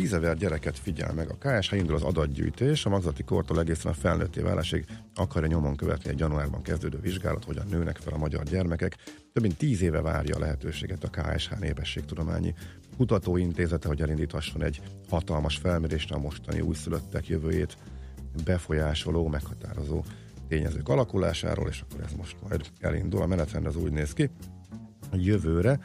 Tízezer 0.00 0.36
gyereket 0.36 0.78
figyel 0.78 1.12
meg 1.12 1.30
a 1.30 1.36
KSH, 1.38 1.72
indul 1.72 1.94
az 1.94 2.02
adatgyűjtés, 2.02 2.86
a 2.86 2.88
magzati 2.88 3.22
kortól 3.22 3.60
egészen 3.60 3.90
a 3.90 3.94
felnőtté 3.94 4.40
válásig 4.40 4.84
akarja 5.14 5.48
nyomon 5.48 5.76
követni 5.76 6.10
egy 6.10 6.18
januárban 6.18 6.62
kezdődő 6.62 6.98
vizsgálat, 7.00 7.44
hogyan 7.44 7.66
nőnek 7.70 7.96
fel 7.96 8.12
a 8.12 8.18
magyar 8.18 8.42
gyermekek. 8.42 8.96
Több 9.32 9.42
mint 9.42 9.56
tíz 9.56 9.82
éve 9.82 10.00
várja 10.00 10.36
a 10.36 10.38
lehetőséget 10.38 11.04
a 11.04 11.08
KSH 11.08 11.58
Népességtudományi 11.58 12.54
Kutatóintézete, 12.96 13.88
hogy 13.88 14.00
elindíthasson 14.00 14.62
egy 14.62 14.80
hatalmas 15.08 15.56
felmérést 15.56 16.10
a 16.10 16.18
mostani 16.18 16.60
újszülöttek 16.60 17.28
jövőjét 17.28 17.76
befolyásoló, 18.44 19.28
meghatározó 19.28 20.04
tényezők 20.48 20.88
alakulásáról, 20.88 21.68
és 21.68 21.80
akkor 21.80 22.04
ez 22.04 22.12
most 22.12 22.36
majd 22.48 22.66
elindul. 22.78 23.22
A 23.22 23.26
menetrend 23.26 23.66
az 23.66 23.76
úgy 23.76 23.92
néz 23.92 24.12
ki, 24.12 24.30
hogy 25.10 25.26
jövőre 25.26 25.80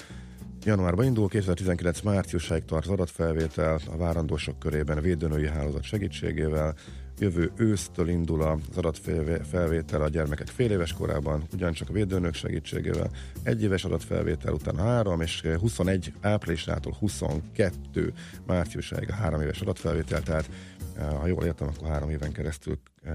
Januárban 0.66 1.06
indul, 1.06 1.28
2019 1.28 2.02
márciusáig 2.02 2.66
tart 2.66 2.86
az 2.86 2.92
adatfelvétel 2.92 3.80
a 3.92 3.98
várandósok 3.98 4.60
körében 4.60 5.02
védőnői 5.02 5.48
hálózat 5.48 5.84
segítségével. 5.84 6.76
Jövő 7.20 7.52
ősztől 7.56 8.10
indul 8.10 8.42
az 8.42 8.78
adatfelvétel 8.78 10.02
a 10.02 10.10
gyermekek 10.10 10.48
fél 10.48 10.72
éves 10.72 10.94
korában, 10.94 11.44
ugyancsak 11.54 11.90
a 11.90 11.94
védőnök 11.94 12.34
segítségével. 12.34 13.10
Egy 13.44 13.64
éves 13.64 13.84
adatfelvétel 13.84 14.54
után 14.54 14.78
három, 14.78 15.22
és 15.22 15.42
21 15.60 16.14
áprilisától 16.22 16.96
22 17.00 18.14
márciusáig 18.46 19.10
a 19.10 19.14
három 19.14 19.42
éves 19.42 19.62
adatfelvétel, 19.62 20.22
tehát 20.22 20.50
eh, 20.98 21.08
ha 21.20 21.28
jól 21.28 21.44
értem, 21.44 21.68
akkor 21.68 21.88
három 21.88 22.10
éven 22.10 22.32
keresztül 22.32 22.80
eh, 23.04 23.14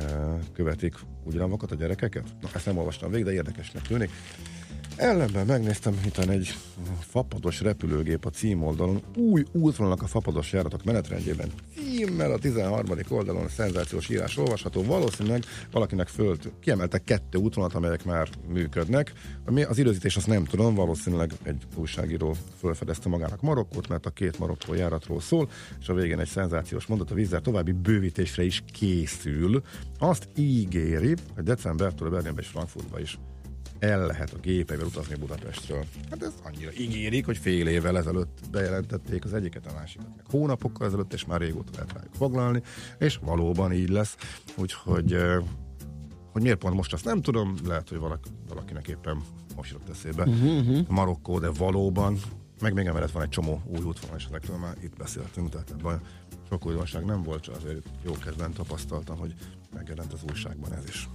követik 0.52 0.94
ugyanavokat 1.24 1.70
a 1.70 1.74
gyerekeket. 1.74 2.24
Na, 2.40 2.48
ezt 2.54 2.66
nem 2.66 2.78
olvastam 2.78 3.10
végig, 3.10 3.26
de 3.26 3.32
érdekesnek 3.32 3.82
tűnik. 3.82 4.10
Ellenben 4.96 5.46
megnéztem, 5.46 6.00
itt 6.04 6.18
egy 6.18 6.54
fapados 7.00 7.60
repülőgép 7.60 8.24
a 8.24 8.30
címoldalon, 8.30 9.02
új 9.16 9.44
útvonalak 9.52 10.02
a 10.02 10.06
fapados 10.06 10.52
járatok 10.52 10.84
menetrendjében. 10.84 11.50
Címmel 11.76 12.32
a 12.32 12.38
13. 12.38 12.98
oldalon 13.08 13.48
szenzációs 13.48 14.08
írás 14.08 14.36
olvasható. 14.36 14.82
Valószínűleg 14.82 15.44
valakinek 15.70 16.08
föl 16.08 16.36
kiemeltek 16.60 17.04
kettő 17.04 17.38
útvonalat, 17.38 17.76
amelyek 17.76 18.04
már 18.04 18.28
működnek. 18.48 19.12
Ami 19.46 19.62
az 19.62 19.78
időzítés 19.78 20.16
azt 20.16 20.26
nem 20.26 20.44
tudom, 20.44 20.74
valószínűleg 20.74 21.32
egy 21.42 21.62
újságíró 21.74 22.36
fölfedezte 22.58 23.08
magának 23.08 23.40
Marokkót, 23.40 23.88
mert 23.88 24.06
a 24.06 24.10
két 24.10 24.38
marokkó 24.38 24.74
járatról 24.74 25.20
szól, 25.20 25.50
és 25.80 25.88
a 25.88 25.94
végén 25.94 26.18
egy 26.18 26.28
szenzációs 26.28 26.86
mondat 26.86 27.10
a 27.10 27.14
vízzel 27.14 27.40
további 27.40 27.72
bővítésre 27.72 28.44
is 28.44 28.62
készül. 28.72 29.62
Azt 29.98 30.28
ígéri, 30.36 31.14
hogy 31.34 31.44
decembertől 31.44 32.10
Berlinbe 32.10 32.40
és 32.40 32.46
Frankfurtba 32.46 33.00
is 33.00 33.18
el 33.80 34.06
lehet 34.06 34.32
a 34.32 34.38
gépeivel 34.38 34.86
utazni 34.86 35.14
Budapestről. 35.14 35.84
Hát 36.10 36.22
ez 36.22 36.32
annyira 36.42 36.70
ígérik, 36.78 37.24
hogy 37.24 37.38
fél 37.38 37.66
évvel 37.66 37.98
ezelőtt 37.98 38.38
bejelentették 38.50 39.24
az 39.24 39.34
egyiket, 39.34 39.66
a 39.66 39.72
másikat 39.74 40.06
meg 40.16 40.24
hónapokkal 40.30 40.86
ezelőtt, 40.86 41.12
és 41.12 41.24
már 41.24 41.40
régóta 41.40 41.70
lehet 41.72 41.92
rájuk 41.92 42.14
foglalni, 42.14 42.62
és 42.98 43.18
valóban 43.22 43.72
így 43.72 43.88
lesz. 43.88 44.16
Úgyhogy 44.56 45.16
hogy 46.32 46.42
miért 46.42 46.58
pont 46.58 46.74
most 46.74 46.92
azt 46.92 47.04
nem 47.04 47.22
tudom, 47.22 47.54
lehet, 47.66 47.88
hogy 47.88 47.98
valaki, 47.98 48.28
valakinek 48.48 48.88
éppen 48.88 49.22
most 49.56 49.70
jutott 49.70 49.88
eszébe 49.88 50.24
Mhm, 50.24 50.78
Marokkó, 50.88 51.38
de 51.38 51.50
valóban, 51.50 52.18
meg 52.60 52.74
még 52.74 52.86
emellett 52.86 53.10
van 53.10 53.22
egy 53.22 53.28
csomó 53.28 53.62
új 53.66 53.82
útvonal, 53.84 54.16
és 54.16 54.24
ezekről 54.24 54.56
már 54.56 54.76
itt 54.82 54.96
beszéltünk, 54.96 55.48
tehát 55.48 55.70
ebben 55.70 56.00
sok 56.48 56.66
újdonság 56.66 57.04
nem 57.04 57.22
volt, 57.22 57.42
csak 57.42 57.56
azért 57.56 57.86
jó 58.04 58.12
kezdben 58.12 58.52
tapasztaltam, 58.52 59.18
hogy 59.18 59.34
megjelent 59.74 60.12
az 60.12 60.20
újságban 60.30 60.72
ez 60.72 60.84
is. 60.88 61.08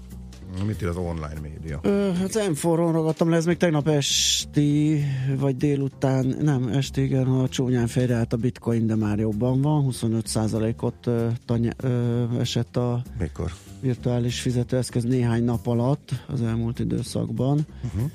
Mit 0.66 0.82
ír 0.82 0.88
az 0.88 0.98
online 0.98 1.40
média? 1.42 1.80
Ö, 1.84 2.12
hát 2.14 2.50
m 2.50 2.68
ragadtam 2.76 3.30
le, 3.30 3.36
ez 3.36 3.46
még 3.46 3.58
tegnap 3.58 3.88
esti, 3.88 5.04
vagy 5.40 5.58
délután, 5.58 6.36
nem, 6.42 6.68
esti, 6.68 7.02
igen, 7.02 7.28
a 7.28 7.48
csúnyán 7.48 7.88
fejreállt 7.88 8.34
a 8.34 8.38
bitcoin, 8.38 8.88
de 8.88 8.96
már 8.96 9.20
jobban 9.20 9.62
van, 9.62 9.88
25%-ot 9.92 11.08
ö, 11.08 11.28
tanya, 11.46 11.72
ö, 11.78 12.24
esett 12.40 12.78
a 12.78 13.02
Mikor? 13.20 13.52
virtuális 13.82 14.40
fizetőeszköz 14.40 15.04
néhány 15.04 15.44
nap 15.44 15.68
alatt 15.68 16.10
az 16.28 16.42
elmúlt 16.42 16.80
időszakban. 16.80 17.66
Uh-huh. 17.84 18.12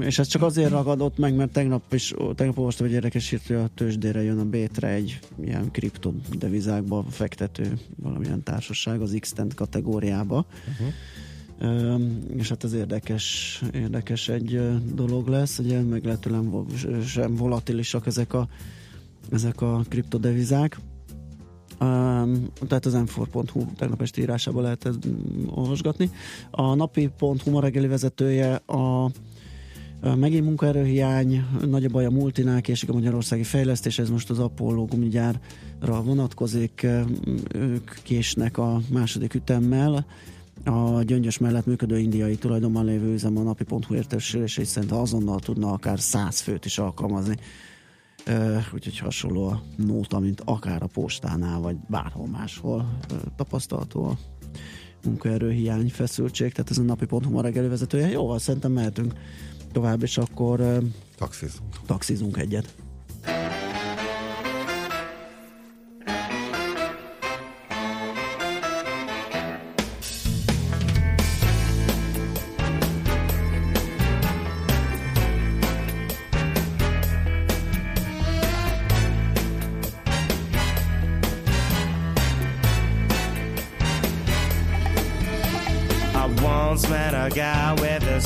És 0.00 0.18
ez 0.18 0.26
csak 0.26 0.42
azért 0.42 0.70
ragadott 0.70 1.18
meg, 1.18 1.34
mert 1.34 1.52
tegnap 1.52 1.92
is, 1.92 2.14
tegnap 2.34 2.58
olvastam 2.58 2.86
egy 2.86 2.92
érdekes 2.92 3.28
hírt, 3.28 3.46
hogy 3.46 3.56
a 3.56 3.68
tőzsdére 3.74 4.22
jön 4.22 4.38
a 4.38 4.44
B-tre 4.44 4.88
egy 4.88 5.18
ilyen 5.44 5.70
kriptodevizákba 5.70 7.04
fektető 7.10 7.78
valamilyen 7.96 8.42
társaság 8.42 9.00
az 9.00 9.16
x 9.20 9.34
kategóriába. 9.54 10.46
Uh-huh. 10.70 10.92
Ö, 11.60 11.96
és 12.36 12.48
hát 12.48 12.64
ez 12.64 12.72
érdekes, 12.72 13.60
érdekes 13.74 14.28
egy 14.28 14.60
dolog 14.94 15.28
lesz, 15.28 15.58
ugye 15.58 15.80
meglehetően 15.80 16.50
vo- 16.50 17.04
sem 17.06 17.34
volatilisak 17.34 18.06
ezek 18.06 18.32
a, 18.32 18.48
ezek 19.30 19.60
a 19.60 19.82
kriptodevizák. 19.88 20.78
Um, 21.80 22.46
tehát 22.68 22.86
az 22.86 22.94
m4.hu 22.96 23.66
tegnap 23.76 24.02
esti 24.02 24.20
írásában 24.20 24.62
lehet 24.62 24.86
ezt 24.86 25.08
mm, 25.08 25.46
olvasgatni. 25.48 26.10
A 26.50 26.74
napi.hu 26.74 27.50
ma 27.50 27.60
reggeli 27.60 27.86
vezetője 27.86 28.54
a 28.54 29.10
Megint 30.16 30.44
munkaerőhiány, 30.44 31.44
nagy 31.66 31.84
a 31.84 31.88
baj 31.88 32.04
a 32.04 32.10
multinál, 32.10 32.60
késik 32.60 32.88
a 32.88 32.92
magyarországi 32.92 33.42
fejlesztés, 33.42 33.98
ez 33.98 34.10
most 34.10 34.30
az 34.30 34.38
Apollo 34.38 34.84
gumigyárra 34.84 36.02
vonatkozik, 36.02 36.86
ők 37.54 37.90
késnek 38.02 38.58
a 38.58 38.80
második 38.90 39.34
ütemmel, 39.34 40.06
a 40.64 41.02
gyöngyös 41.02 41.38
mellett 41.38 41.66
működő 41.66 41.98
indiai 41.98 42.36
tulajdonban 42.36 42.84
lévő 42.84 43.12
üzem 43.12 43.38
a 43.38 43.42
napi.hu 43.42 43.94
értesülései 43.94 44.64
szerint 44.64 44.92
azonnal 44.92 45.38
tudna 45.38 45.72
akár 45.72 46.00
100 46.00 46.40
főt 46.40 46.64
is 46.64 46.78
alkalmazni. 46.78 47.36
Úgyhogy 48.74 48.98
hasonló 48.98 49.46
a 49.46 49.62
nóta, 49.76 50.18
mint 50.18 50.42
akár 50.44 50.82
a 50.82 50.86
postánál, 50.86 51.60
vagy 51.60 51.76
bárhol 51.88 52.26
máshol 52.26 52.98
tapasztalható 53.36 54.04
a 54.04 54.18
munkaerőhiány, 55.04 55.90
feszültség, 55.90 56.52
tehát 56.52 56.70
ez 56.70 56.78
a 56.78 56.82
napi.hu 56.82 57.30
ma 57.30 57.40
reggeli 57.40 57.68
vezetője. 57.68 58.08
Jó, 58.08 58.38
szerintem 58.38 58.72
mehetünk 58.72 59.14
tovább, 59.72 60.02
és 60.02 60.18
akkor 60.18 60.82
taxizunk. 61.16 61.80
taxizunk 61.86 62.36
egyet. 62.36 62.74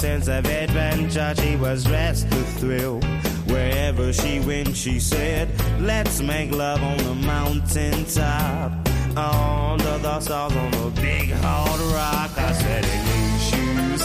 Sense 0.03 0.27
of 0.27 0.45
adventure. 0.47 1.33
She 1.41 1.55
was 1.55 1.85
dressed 1.85 2.29
to 2.29 2.43
thrill. 2.59 3.01
Wherever 3.47 4.13
she 4.13 4.41
went, 4.41 4.77
she 4.77 4.99
said, 4.99 5.49
Let's 5.81 6.21
make 6.21 6.51
love 6.51 6.83
on 6.83 6.97
the 6.97 7.15
mountain 7.15 8.05
top. 8.07 8.73
Under 9.17 9.99
the 9.99 10.19
stars 10.19 10.57
on 10.57 10.75
a 10.75 10.91
big 10.91 11.31
hard 11.31 11.81
rock. 11.95 12.33
I 12.37 12.53
said, 12.53 12.85
In 12.95 13.01
these 13.11 13.43
shoes? 13.51 14.03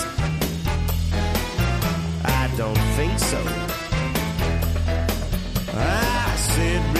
I 2.42 2.44
don't 2.58 2.84
think 2.98 3.18
so. 3.18 3.42
I 5.74 6.36
said, 6.36 6.97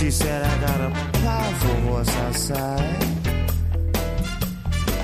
She 0.00 0.10
said, 0.10 0.42
I 0.42 0.60
got 0.62 0.80
a 0.80 0.90
powerful 1.18 1.74
horse 1.82 2.16
outside. 2.16 3.02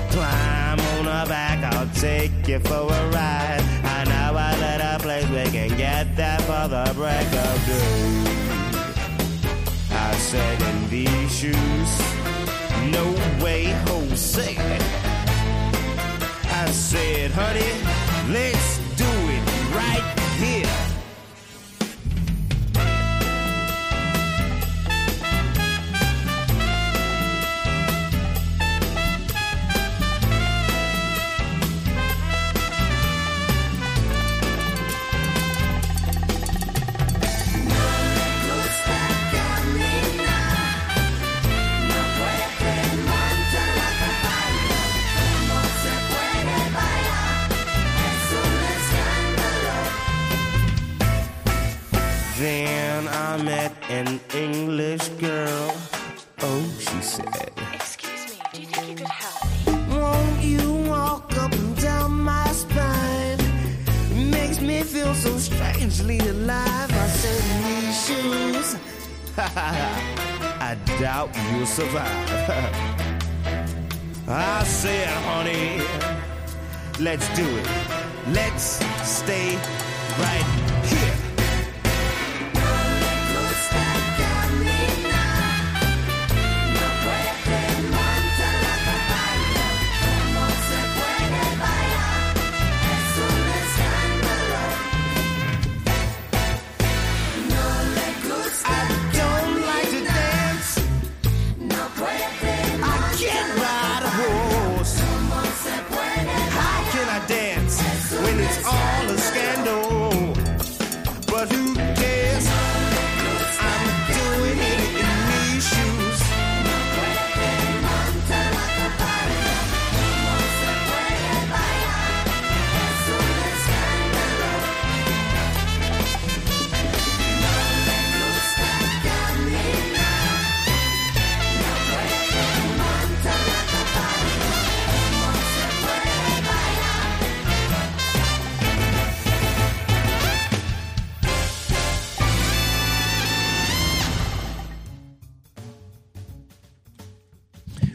Climb 0.09 0.79
on 0.79 1.05
her 1.05 1.25
back, 1.27 1.63
I'll 1.71 1.87
take 1.89 2.47
you 2.47 2.59
for 2.61 2.91
a 2.91 3.09
ride. 3.11 3.61
I 3.83 4.05
know 4.05 4.35
I 4.35 4.53
a 4.53 4.57
little 4.65 4.99
place 4.99 5.29
we 5.29 5.51
can 5.51 5.77
get 5.77 6.15
there 6.15 6.39
for 6.39 6.67
the 6.67 6.91
break 6.95 7.27
of 7.27 7.65
day. 7.67 8.23
I 9.91 10.15
said, 10.15 10.61
in 10.63 10.89
these 10.89 11.31
shoes. 11.31 11.91
No 12.91 13.05
way, 13.43 13.65
Jose. 13.89 14.57
I 16.49 16.71
said, 16.71 17.29
honey, 17.29 17.71
let's 18.33 18.76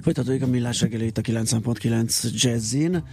Folytatódik 0.03 0.43
a 0.43 0.47
millás 0.47 0.81
reggeli 0.81 1.07
itt 1.07 1.19
a 1.19 1.21
90.9 1.21 2.33
Jazzin, 2.33 3.05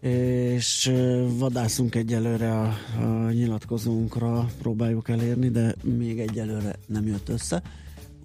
és 0.00 0.92
vadászunk 1.38 1.94
egyelőre 1.94 2.58
a, 2.60 2.74
a 3.00 3.30
nyilatkozónkra, 3.30 4.48
próbáljuk 4.58 5.08
elérni, 5.08 5.48
de 5.50 5.74
még 5.82 6.20
egyelőre 6.20 6.76
nem 6.86 7.06
jött 7.06 7.28
össze, 7.28 7.62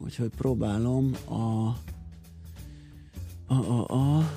úgyhogy 0.03 0.29
próbálom 0.37 1.11
a, 1.25 1.33
a, 3.47 3.53
a, 3.53 3.93
a 3.93 4.31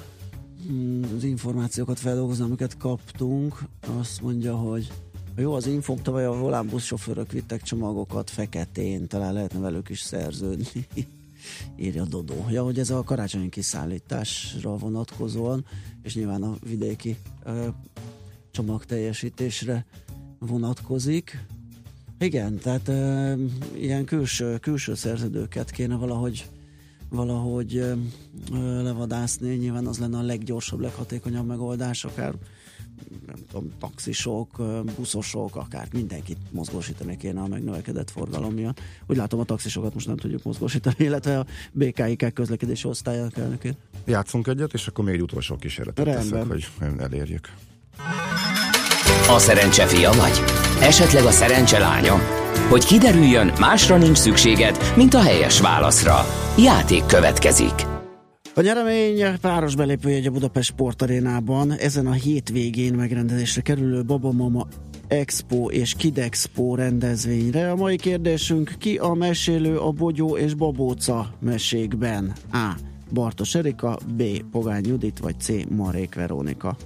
az 1.16 1.24
információkat 1.24 1.98
feldolgozni, 1.98 2.44
amiket 2.44 2.76
kaptunk. 2.76 3.58
Azt 3.98 4.22
mondja, 4.22 4.56
hogy 4.56 4.92
jó, 5.36 5.52
az 5.52 5.66
infók 5.66 6.02
tavaly 6.02 6.24
a 6.24 6.32
volán 6.32 6.66
buszsofőrök 6.66 7.32
vittek 7.32 7.62
csomagokat 7.62 8.30
feketén, 8.30 9.06
talán 9.06 9.32
lehetne 9.32 9.58
velük 9.58 9.88
is 9.88 10.00
szerződni. 10.00 10.86
Írja 11.76 12.04
Dodó. 12.04 12.46
Ja, 12.50 12.64
hogy 12.64 12.78
ez 12.78 12.90
a 12.90 13.02
karácsonyi 13.02 13.48
kiszállításra 13.48 14.76
vonatkozóan, 14.76 15.64
és 16.02 16.14
nyilván 16.14 16.42
a 16.42 16.56
vidéki 16.68 17.16
ö, 17.44 17.68
csomagteljesítésre 18.50 19.86
vonatkozik. 20.38 21.44
Igen, 22.18 22.58
tehát 22.58 22.88
ö, 22.88 23.32
ilyen 23.74 24.04
külső, 24.04 24.58
külső 24.58 24.94
szerződőket 24.94 25.70
kéne 25.70 25.94
valahogy 25.96 26.46
valahogy 27.08 27.76
ö, 27.76 27.94
ö, 28.52 28.82
levadászni, 28.82 29.54
nyilván 29.54 29.86
az 29.86 29.98
lenne 29.98 30.18
a 30.18 30.22
leggyorsabb, 30.22 30.80
leghatékonyabb 30.80 31.46
megoldás, 31.46 32.04
akár 32.04 32.34
nem 33.26 33.36
tudom, 33.50 33.72
taxisok, 33.78 34.62
buszosok, 34.96 35.56
akár 35.56 35.88
mindenkit 35.92 36.38
mozgósítani 36.50 37.16
kéne 37.16 37.40
a 37.40 37.46
megnövekedett 37.46 38.10
forgalom 38.10 38.54
miatt. 38.54 38.80
Úgy 39.06 39.16
látom, 39.16 39.40
a 39.40 39.44
taxisokat 39.44 39.94
most 39.94 40.06
nem 40.06 40.16
tudjuk 40.16 40.42
mozgósítani, 40.42 40.96
illetve 41.08 41.38
a 41.38 41.46
BKIK 41.72 42.32
közlekedési 42.34 42.88
osztályának 42.88 43.36
elnökét. 43.36 43.76
Játszunk 44.04 44.46
egyet, 44.46 44.72
és 44.72 44.86
akkor 44.86 45.04
még 45.04 45.14
egy 45.14 45.22
utolsó 45.22 45.56
kísérletet 45.56 46.04
Rendben. 46.04 46.48
teszek, 46.48 46.70
hogy 46.78 46.88
elérjük. 46.98 47.52
A 49.28 49.38
szerencse 49.38 49.86
fia 49.86 50.12
vagy? 50.12 50.42
Esetleg 50.80 51.24
a 51.24 51.30
szerencse 51.30 51.78
lánya? 51.78 52.14
Hogy 52.68 52.84
kiderüljön, 52.84 53.52
másra 53.58 53.96
nincs 53.96 54.18
szükséged, 54.18 54.76
mint 54.96 55.14
a 55.14 55.20
helyes 55.20 55.60
válaszra. 55.60 56.24
Játék 56.58 57.06
következik. 57.06 57.95
A 58.58 58.62
nyeremény 58.62 59.40
páros 59.40 59.74
belépőjegy 59.74 60.26
a 60.26 60.30
Budapest 60.30 60.68
Sportarénában 60.68 61.72
ezen 61.72 62.06
a 62.06 62.12
hétvégén 62.12 62.94
megrendezésre 62.94 63.60
kerülő 63.60 64.04
Babamama 64.04 64.66
Expo 65.08 65.70
és 65.70 65.94
Kidexpo 65.94 66.74
rendezvényre. 66.74 67.70
A 67.70 67.76
mai 67.76 67.96
kérdésünk, 67.96 68.74
ki 68.78 68.96
a 68.96 69.14
mesélő 69.14 69.78
a 69.78 69.90
Bogyó 69.90 70.36
és 70.36 70.54
Babóca 70.54 71.34
mesékben? 71.40 72.32
A. 72.52 72.72
Bartos 73.12 73.54
Erika, 73.54 73.98
B. 74.16 74.22
Pogány 74.50 74.86
Judit, 74.86 75.18
vagy 75.18 75.40
C. 75.40 75.48
Marék 75.68 76.14
Verónika. 76.14 76.76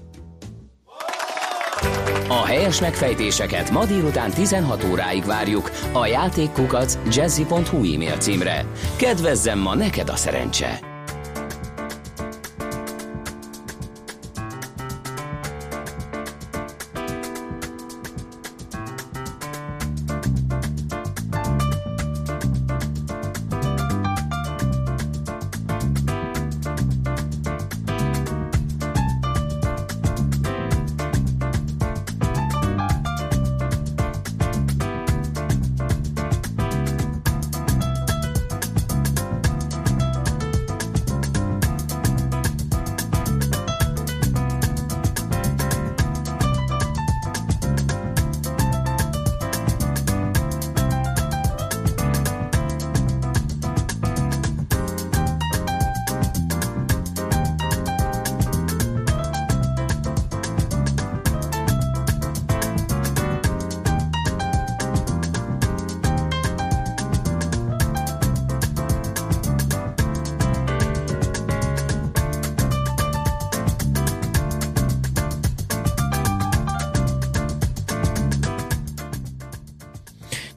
A 2.29 2.45
helyes 2.45 2.81
megfejtéseket 2.81 3.71
ma 3.71 3.85
délután 3.85 4.31
16 4.31 4.85
óráig 4.91 5.25
várjuk 5.25 5.71
a 5.93 6.07
játékkukac 6.07 6.99
jazzy.hu 7.15 7.95
e-mail 7.95 8.17
címre. 8.17 8.67
Kedvezzem 8.97 9.59
ma 9.59 9.75
neked 9.75 10.09
a 10.09 10.17
szerencse! 10.17 10.90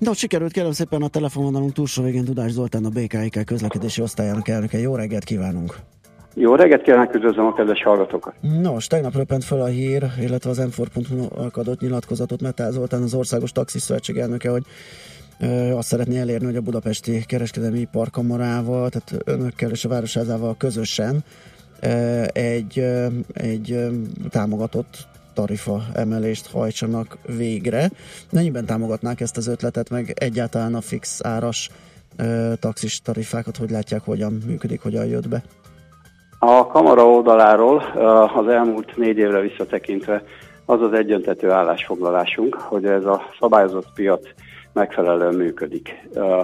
No, 0.04 0.14
sikerült 0.14 0.52
kérem 0.52 0.72
szépen 0.72 1.02
a 1.02 1.08
telefonvonalunk 1.08 1.72
túlsó 1.72 2.04
végén 2.04 2.26
Tudás 2.26 2.52
Zoltán, 2.52 2.86
a 2.86 2.90
BKIK 2.90 3.46
közlekedési 3.46 4.02
osztályának 4.02 4.48
elnöke. 4.48 4.78
Jó 4.78 4.96
reggelt 4.96 5.24
kívánunk! 5.24 5.76
Jó 6.34 6.56
reggelt 6.56 6.82
kívánok, 6.82 7.14
üdvözlöm 7.14 7.46
a 7.46 7.54
kedves 7.54 7.84
hallgatókat! 7.84 8.34
Nos, 8.62 8.88
tegnap 8.88 9.16
röpent 9.16 9.44
fel 9.44 9.62
a 9.62 9.66
hír, 9.66 10.04
illetve 10.20 10.50
az 10.50 10.58
m 10.58 10.84
adott 11.54 11.80
nyilatkozatot 11.80 12.42
Metál 12.42 12.72
Zoltán, 12.72 13.02
az 13.02 13.14
Országos 13.14 13.52
Taxiszövetség 13.52 14.18
elnöke, 14.18 14.50
hogy 14.50 14.64
azt 15.74 15.88
szeretné 15.88 16.20
elérni, 16.20 16.46
hogy 16.46 16.56
a 16.56 16.62
budapesti 16.62 17.24
kereskedelmi 17.26 17.80
iparkamarával, 17.80 18.90
tehát 18.90 19.22
önökkel 19.26 19.70
és 19.70 19.86
a 19.86 19.90
városházával 19.90 20.56
közösen 20.58 21.24
egy, 22.34 22.86
egy 23.34 23.78
támogatott 24.30 25.08
tarifa 25.34 25.82
emelést 25.94 26.52
hajtsanak 26.52 27.18
végre. 27.38 27.90
Mennyiben 28.32 28.66
támogatnák 28.66 29.22
ezt 29.22 29.38
az 29.38 29.48
ötletet, 29.48 29.90
meg 29.90 30.14
egyáltalán 30.16 30.76
a 30.76 30.82
fix 30.82 31.26
áras 31.26 31.70
ö, 32.18 32.54
taxis 32.60 33.02
tarifákat, 33.02 33.58
hogy 33.58 33.70
látják, 33.70 34.02
hogyan 34.06 34.38
működik, 34.46 34.82
hogyan 34.82 35.06
jött 35.06 35.30
be? 35.30 35.44
A 36.40 36.68
kamara 36.68 37.08
oldaláról 37.08 37.78
az 38.36 38.48
elmúlt 38.48 38.98
négy 38.98 39.18
évre 39.18 39.40
visszatekintve 39.40 40.24
az 40.66 40.82
az 40.82 40.94
egyöntető 40.94 41.52
állásfoglalásunk, 41.52 42.56
hogy 42.56 42.86
ez 42.86 43.06
a 43.06 43.22
szabályozott 43.40 43.88
piac 43.94 44.28
megfelelően 44.74 45.36
működik. 45.36 46.08
Ö, 46.14 46.42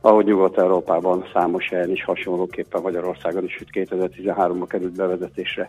ahogy 0.00 0.24
Nyugat-Európában 0.24 1.24
számos 1.32 1.68
helyen 1.68 1.90
is 1.90 2.04
hasonlóképpen 2.04 2.82
Magyarországon 2.82 3.44
is, 3.44 3.58
hogy 3.58 3.86
2013-ban 3.88 4.64
került 4.68 4.96
bevezetésre 4.96 5.68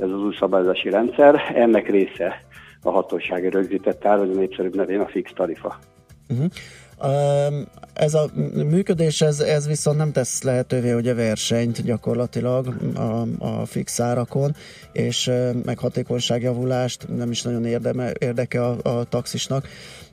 ez 0.00 0.08
az 0.08 0.20
új 0.20 0.34
szabályozási 0.38 0.90
rendszer. 0.90 1.40
Ennek 1.54 1.88
része 1.88 2.44
a 2.82 2.90
hatósági 2.90 3.48
rögzített 3.48 4.04
ár, 4.04 4.18
vagy 4.18 4.30
a 4.30 4.38
népszerűbb 4.38 4.76
nevén 4.76 5.00
a 5.00 5.06
fix 5.06 5.32
tarifa. 5.34 5.78
Uh-huh. 6.28 6.50
Ez 7.92 8.14
a 8.14 8.30
működés, 8.54 9.20
ez, 9.20 9.40
ez 9.40 9.66
viszont 9.66 9.96
nem 9.96 10.12
tesz 10.12 10.42
lehetővé 10.42 10.92
ugye 10.92 11.14
versenyt 11.14 11.82
gyakorlatilag 11.82 12.76
a, 12.94 13.26
a 13.38 13.66
fix 13.66 14.00
árakon, 14.00 14.54
és 14.92 15.30
meg 15.64 15.78
hatékonyságjavulást 15.78 17.06
nem 17.16 17.30
is 17.30 17.42
nagyon 17.42 17.64
érdeme, 17.64 18.12
érdeke 18.18 18.64
a, 18.64 18.76
a 18.82 19.04
taxisnak, 19.04 19.68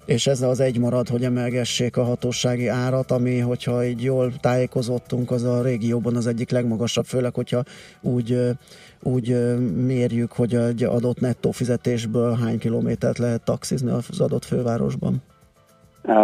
és 0.05 0.27
ez 0.27 0.41
az 0.41 0.59
egy 0.59 0.79
marad, 0.79 1.07
hogy 1.07 1.23
emelgessék 1.23 1.97
a 1.97 2.03
hatósági 2.03 2.67
árat, 2.67 3.11
ami, 3.11 3.39
hogyha 3.39 3.85
így 3.85 4.03
jól 4.03 4.33
tájékozottunk, 4.39 5.31
az 5.31 5.43
a 5.43 5.61
régióban 5.61 6.15
az 6.15 6.27
egyik 6.27 6.49
legmagasabb, 6.49 7.05
főleg, 7.05 7.33
hogyha 7.33 7.63
úgy 8.01 8.39
úgy 9.04 9.58
mérjük, 9.86 10.32
hogy 10.32 10.54
egy 10.54 10.84
adott 10.84 11.20
nettó 11.20 11.52
fizetésből 11.52 12.38
hány 12.43 12.60
kilométert 12.60 13.18
lehet 13.18 13.43
taxizni 13.43 13.91
az 13.91 14.22
adott 14.22 14.45
fővárosban. 14.45 15.16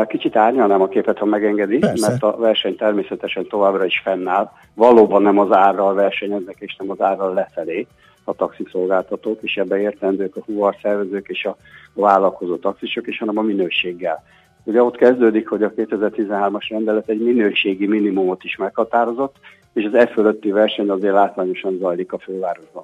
Kicsit 0.07 0.35
árnyalnám 0.35 0.81
a 0.81 0.87
képet, 0.87 1.17
ha 1.17 1.25
megengedi, 1.25 1.77
Persze. 1.77 2.09
mert 2.09 2.23
a 2.23 2.35
verseny 2.37 2.75
természetesen 2.75 3.47
továbbra 3.47 3.85
is 3.85 4.01
fennáll. 4.03 4.51
Valóban 4.73 5.21
nem 5.21 5.39
az 5.39 5.51
árral 5.51 5.93
versenyeznek, 5.93 6.55
és 6.59 6.75
nem 6.75 6.89
az 6.89 7.01
árral 7.01 7.33
lefelé 7.33 7.87
a 8.23 8.33
taxiszolgáltatók, 8.33 9.41
és 9.41 9.57
ebbe 9.57 9.79
értendők 9.79 10.35
a 10.35 10.43
huvar 10.45 10.75
szervezők 10.81 11.27
és 11.27 11.45
a 11.45 11.55
vállalkozó 11.93 12.55
taxisok, 12.55 13.07
és 13.07 13.17
hanem 13.17 13.37
a 13.37 13.41
minőséggel. 13.41 14.23
Ugye 14.63 14.83
ott 14.83 14.95
kezdődik, 14.95 15.49
hogy 15.49 15.63
a 15.63 15.71
2013-as 15.71 16.65
rendelet 16.69 17.09
egy 17.09 17.21
minőségi 17.21 17.87
minimumot 17.87 18.43
is 18.43 18.55
meghatározott, 18.55 19.35
és 19.73 19.85
az 19.85 19.93
e 19.93 20.07
fölötti 20.07 20.51
verseny 20.51 20.89
azért 20.89 21.13
látványosan 21.13 21.77
zajlik 21.79 22.13
a 22.13 22.17
fővárosban. 22.17 22.83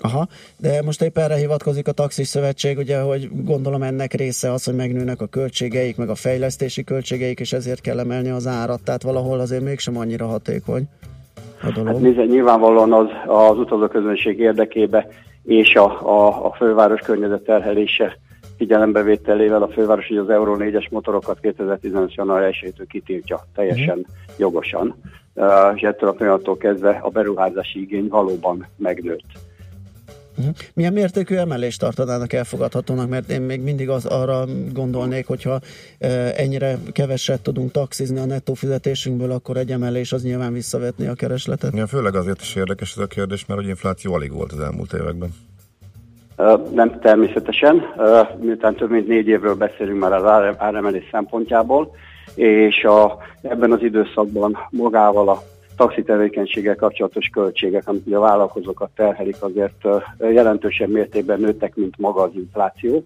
Aha, 0.00 0.26
de 0.56 0.82
most 0.84 1.02
épp 1.02 1.18
erre 1.18 1.34
hivatkozik 1.34 1.88
a 1.88 1.92
Taxis 1.92 2.26
Szövetség, 2.26 2.78
ugye, 2.78 3.00
hogy 3.00 3.28
gondolom 3.44 3.82
ennek 3.82 4.12
része 4.12 4.52
az, 4.52 4.64
hogy 4.64 4.74
megnőnek 4.74 5.20
a 5.20 5.26
költségeik, 5.26 5.96
meg 5.96 6.08
a 6.08 6.14
fejlesztési 6.14 6.84
költségeik, 6.84 7.40
és 7.40 7.52
ezért 7.52 7.80
kell 7.80 7.98
emelni 7.98 8.30
az 8.30 8.46
árat, 8.46 8.84
tehát 8.84 9.02
valahol 9.02 9.40
azért 9.40 9.62
mégsem 9.62 9.96
annyira 9.96 10.26
hatékony 10.26 10.88
a 11.62 11.72
dolog. 11.72 11.92
Hát 11.92 12.00
nézze, 12.00 12.24
nyilvánvalóan 12.24 12.92
az, 12.92 13.08
az 13.26 13.58
utazóközönség 13.58 14.38
érdekébe 14.38 15.08
és 15.44 15.74
a, 15.74 16.08
a, 16.08 16.46
a 16.46 16.52
főváros 16.52 17.00
környezet 17.00 17.42
terhelése 17.42 18.18
figyelembevételével 18.56 19.62
a 19.62 19.68
főváros 19.68 20.06
hogy 20.06 20.16
az 20.16 20.30
Euró 20.30 20.56
4-es 20.58 20.90
motorokat 20.90 21.40
2015. 21.40 22.14
január 22.14 22.54
1-től 22.54 22.84
kitiltja 22.88 23.46
teljesen 23.54 23.98
Mhm. 23.98 24.06
jogosan, 24.36 24.94
Uh, 25.36 25.72
és 25.74 25.82
ettől 25.82 26.08
a 26.08 26.12
pillanattól 26.12 26.56
kezdve 26.56 26.90
a 26.90 27.08
beruházási 27.08 27.80
igény 27.80 28.08
valóban 28.08 28.66
megnőtt. 28.76 29.24
Uh-huh. 30.38 30.54
Milyen 30.74 30.92
mértékű 30.92 31.34
emelést 31.36 31.80
tartanának 31.80 32.32
elfogadhatónak, 32.32 33.08
mert 33.08 33.30
én 33.30 33.40
még 33.40 33.60
mindig 33.60 33.88
az 33.88 34.04
arra 34.04 34.44
gondolnék, 34.72 35.26
hogyha 35.26 35.60
e, 35.98 36.32
ennyire 36.36 36.78
keveset 36.92 37.42
tudunk 37.42 37.70
taxizni 37.70 38.18
a 38.18 38.24
nettó 38.24 38.54
fizetésünkből, 38.54 39.30
akkor 39.30 39.56
egy 39.56 39.70
emelés 39.70 40.12
az 40.12 40.22
nyilván 40.22 40.52
visszavetni 40.52 41.06
a 41.06 41.14
keresletet. 41.14 41.76
Ja, 41.76 41.86
főleg 41.86 42.14
azért 42.14 42.40
is 42.40 42.54
érdekes 42.54 42.92
ez 42.96 43.02
a 43.02 43.06
kérdés, 43.06 43.46
mert 43.46 43.60
hogy 43.60 43.68
infláció 43.68 44.14
alig 44.14 44.32
volt 44.32 44.52
az 44.52 44.60
elmúlt 44.60 44.92
években. 44.92 45.34
Nem 46.72 46.98
természetesen, 47.00 47.84
miután 48.40 48.74
több 48.74 48.90
mint 48.90 49.08
négy 49.08 49.26
évről 49.28 49.54
beszélünk 49.54 49.98
már 49.98 50.12
az 50.12 50.24
ár- 50.24 50.56
áremelés 50.58 51.08
szempontjából, 51.10 51.94
és 52.34 52.84
a, 52.84 53.16
ebben 53.42 53.72
az 53.72 53.82
időszakban 53.82 54.58
magával 54.70 55.28
a 55.28 55.42
taxi 55.76 56.02
tevékenységgel 56.02 56.76
kapcsolatos 56.76 57.28
költségek, 57.28 57.88
amit 57.88 58.14
a 58.14 58.20
vállalkozókat 58.20 58.90
terhelik, 58.94 59.36
azért 59.40 59.86
jelentősebb 60.18 60.88
mértékben 60.88 61.40
nőttek, 61.40 61.74
mint 61.74 61.98
maga 61.98 62.22
az 62.22 62.30
infláció. 62.34 63.04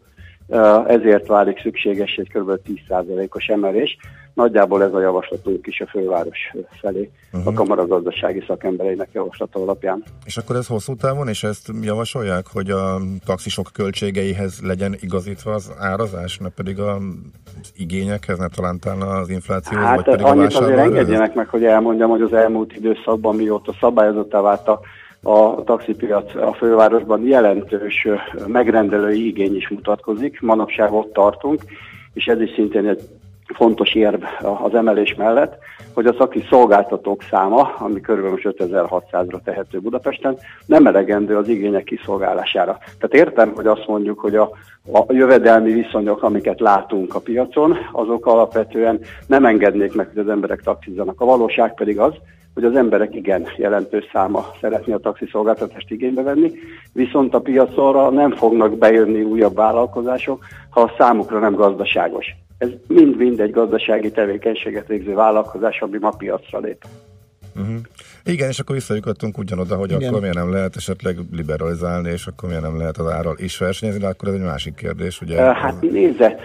Ezért 0.87 1.27
válik 1.27 1.61
szükséges 1.61 2.17
egy 2.17 2.29
kb. 2.33 2.61
10%-os 2.89 3.47
emelés. 3.47 3.97
Nagyjából 4.35 4.83
ez 4.83 4.93
a 4.93 5.01
javaslatunk 5.01 5.67
is 5.67 5.81
a 5.81 5.87
főváros 5.87 6.39
felé, 6.81 7.11
uh-huh. 7.33 7.49
a 7.49 7.53
kamaragazdasági 7.53 8.45
szakembereinek 8.47 9.09
javaslata 9.13 9.61
alapján. 9.61 10.03
És 10.25 10.37
akkor 10.37 10.57
ez 10.57 10.67
hosszú 10.67 10.97
távon, 10.97 11.29
és 11.29 11.43
ezt 11.43 11.71
javasolják, 11.83 12.47
hogy 12.53 12.71
a 12.71 12.99
taxisok 13.27 13.69
költségeihez 13.73 14.61
legyen 14.63 14.97
igazítva 15.01 15.53
az 15.55 15.73
árazás, 15.79 16.39
ne 16.39 16.49
pedig 16.49 16.81
az 16.81 17.03
igényekhez, 17.77 18.39
ne 18.39 18.49
talán 18.49 18.79
az 19.01 19.29
inflációhoz, 19.29 19.89
vagy 19.89 19.97
Hát 19.97 20.05
pedig 20.05 20.25
a 20.25 20.29
annyit 20.29 20.47
azért 20.47 20.61
vásárlóerőhöz? 20.61 20.99
engedjenek 20.99 21.35
meg, 21.35 21.49
hogy 21.49 21.65
elmondjam, 21.65 22.11
hogy 22.11 22.23
az 22.23 22.33
elmúlt 22.33 22.77
időszakban, 22.77 23.37
mióta 23.37 23.75
szabályozottá 23.81 24.41
vált 24.41 24.69
a, 24.69 24.81
a 25.23 25.65
taxipiac 25.65 26.35
a 26.35 26.53
fővárosban 26.53 27.23
jelentős 27.23 28.09
megrendelői 28.47 29.27
igény 29.27 29.57
is 29.57 29.69
mutatkozik. 29.69 30.41
Manapság 30.41 30.93
ott 30.93 31.13
tartunk, 31.13 31.63
és 32.13 32.27
ez 32.27 32.41
is 32.41 32.51
szintén 32.55 32.89
egy 32.89 33.01
fontos 33.55 33.95
érv 33.95 34.23
az 34.63 34.75
emelés 34.75 35.15
mellett, 35.15 35.59
hogy 35.95 36.07
a 36.07 36.15
szaki 36.19 36.45
szolgáltatók 36.51 37.23
száma, 37.31 37.75
ami 37.79 38.01
körülbelül 38.01 38.39
most 38.43 38.57
5600-ra 38.59 39.39
tehető 39.45 39.79
Budapesten, 39.79 40.39
nem 40.67 40.87
elegendő 40.87 41.37
az 41.37 41.49
igények 41.49 41.85
kiszolgálására. 41.85 42.79
Tehát 42.99 43.27
értem, 43.27 43.53
hogy 43.55 43.67
azt 43.67 43.87
mondjuk, 43.87 44.19
hogy 44.19 44.37
a, 44.37 44.51
a 44.93 45.13
jövedelmi 45.13 45.73
viszonyok, 45.73 46.23
amiket 46.23 46.61
látunk 46.61 47.15
a 47.15 47.21
piacon, 47.21 47.77
azok 47.93 48.27
alapvetően 48.27 49.01
nem 49.27 49.45
engednék 49.45 49.95
meg, 49.95 50.09
hogy 50.09 50.19
az 50.19 50.29
emberek 50.29 50.61
taxizzanak. 50.61 51.21
A 51.21 51.25
valóság 51.25 51.75
pedig 51.75 51.99
az, 51.99 52.15
hogy 52.59 52.67
az 52.67 52.77
emberek 52.77 53.15
igen 53.15 53.47
jelentős 53.57 54.05
száma 54.13 54.47
szeretné 54.61 54.93
a 54.93 54.99
taxiszolgáltatást 54.99 55.91
igénybe 55.91 56.23
venni, 56.23 56.53
viszont 56.93 57.35
a 57.35 57.41
piacra 57.41 58.11
nem 58.11 58.31
fognak 58.31 58.79
bejönni 58.79 59.23
újabb 59.23 59.55
vállalkozások, 59.55 60.45
ha 60.71 60.81
a 60.81 60.95
számukra 60.99 61.39
nem 61.39 61.55
gazdaságos. 61.55 62.27
Ez 62.59 62.69
mind-mind 62.87 63.41
egy 63.41 63.51
gazdasági 63.51 64.11
tevékenységet 64.11 64.87
végző 64.87 65.15
vállalkozás, 65.15 65.81
ami 65.81 65.99
ma 66.01 66.11
piacra 66.11 66.59
lép. 66.59 66.85
Uh-huh. 67.57 67.77
Igen, 68.25 68.49
és 68.49 68.59
akkor 68.59 68.75
visszajutottunk 68.75 69.39
ugyanoda, 69.39 69.77
hogy 69.77 69.91
Igen. 69.91 70.09
akkor 70.09 70.21
miért 70.21 70.37
nem 70.37 70.53
lehet 70.53 70.77
esetleg 70.77 71.17
liberalizálni, 71.33 72.11
és 72.11 72.27
akkor 72.27 72.49
miért 72.49 72.65
nem 72.65 72.79
lehet 72.79 72.97
az 72.97 73.07
árral 73.07 73.35
is 73.37 73.59
versenyezni, 73.59 74.01
de 74.01 74.07
akkor 74.07 74.29
ez 74.29 74.35
egy 74.35 74.41
másik 74.41 74.75
kérdés, 74.75 75.21
ugye? 75.21 75.41
Hát 75.41 75.81
nézze, 75.81 76.37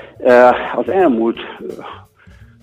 az 0.76 0.90
elmúlt 0.90 1.38
uh, 1.60 1.74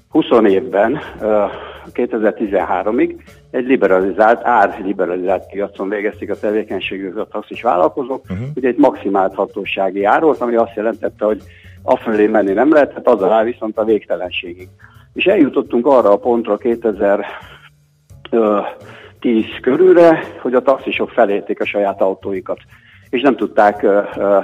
20 0.09 0.25
évben, 0.45 0.93
uh, 1.21 1.51
2013-ig 1.95 3.15
egy 3.51 3.67
liberalizált, 3.67 4.45
árliberalizált 4.45 5.51
piacon 5.51 5.89
végezték 5.89 6.31
a 6.31 6.39
tevékenységüket 6.39 7.19
a 7.19 7.29
taxis 7.31 7.63
vállalkozók, 7.63 8.25
uh-huh. 8.31 8.47
ugye 8.55 8.69
egy 8.69 8.77
maximált 8.77 9.35
hatósági 9.35 10.05
ár 10.05 10.21
volt, 10.21 10.41
ami 10.41 10.55
azt 10.55 10.75
jelentette, 10.75 11.25
hogy 11.25 11.43
afölé 11.83 12.27
menni 12.27 12.53
nem 12.53 12.73
lehet, 12.73 12.93
hát 12.93 13.09
az 13.09 13.23
alá 13.23 13.43
viszont 13.43 13.79
a 13.79 13.85
végtelenségig. 13.85 14.69
És 15.13 15.25
eljutottunk 15.25 15.87
arra 15.87 16.13
a 16.13 16.17
pontra 16.17 16.57
2010 16.57 19.45
körülre, 19.63 20.23
hogy 20.41 20.55
a 20.55 20.63
taxisok 20.63 21.11
felérték 21.11 21.61
a 21.61 21.67
saját 21.67 22.01
autóikat, 22.01 22.59
és 23.11 23.23
nem 23.23 23.37
tudták 23.37 23.87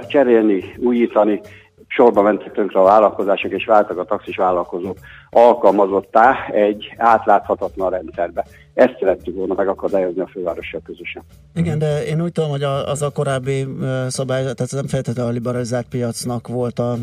cserélni, 0.08 0.64
újítani, 0.76 1.40
sorba 1.88 2.22
mentek 2.22 2.52
tönkre 2.52 2.80
a 2.80 2.84
vállalkozások, 2.84 3.52
és 3.52 3.64
váltak 3.64 3.98
a 3.98 4.04
taxis 4.04 4.36
vállalkozók 4.36 4.96
alkalmazottá 5.36 6.46
egy 6.52 6.94
átláthatatlan 6.96 7.90
rendszerbe. 7.90 8.46
Ezt 8.74 8.96
szerettük 8.98 9.34
volna 9.34 9.54
megakadályozni 9.54 10.20
a 10.20 10.26
fővárossal 10.26 10.80
közösen. 10.84 11.22
Igen, 11.54 11.78
de 11.78 12.06
én 12.06 12.22
úgy 12.22 12.32
tudom, 12.32 12.50
hogy 12.50 12.62
az 12.62 13.02
a 13.02 13.10
korábbi 13.10 13.66
szabály, 14.08 14.42
tehát 14.42 14.72
nem 14.72 14.86
feltétlenül 14.86 15.30
a 15.30 15.34
liberalizált 15.34 15.86
piacnak 15.88 16.48
volt 16.48 16.78
a, 16.78 16.96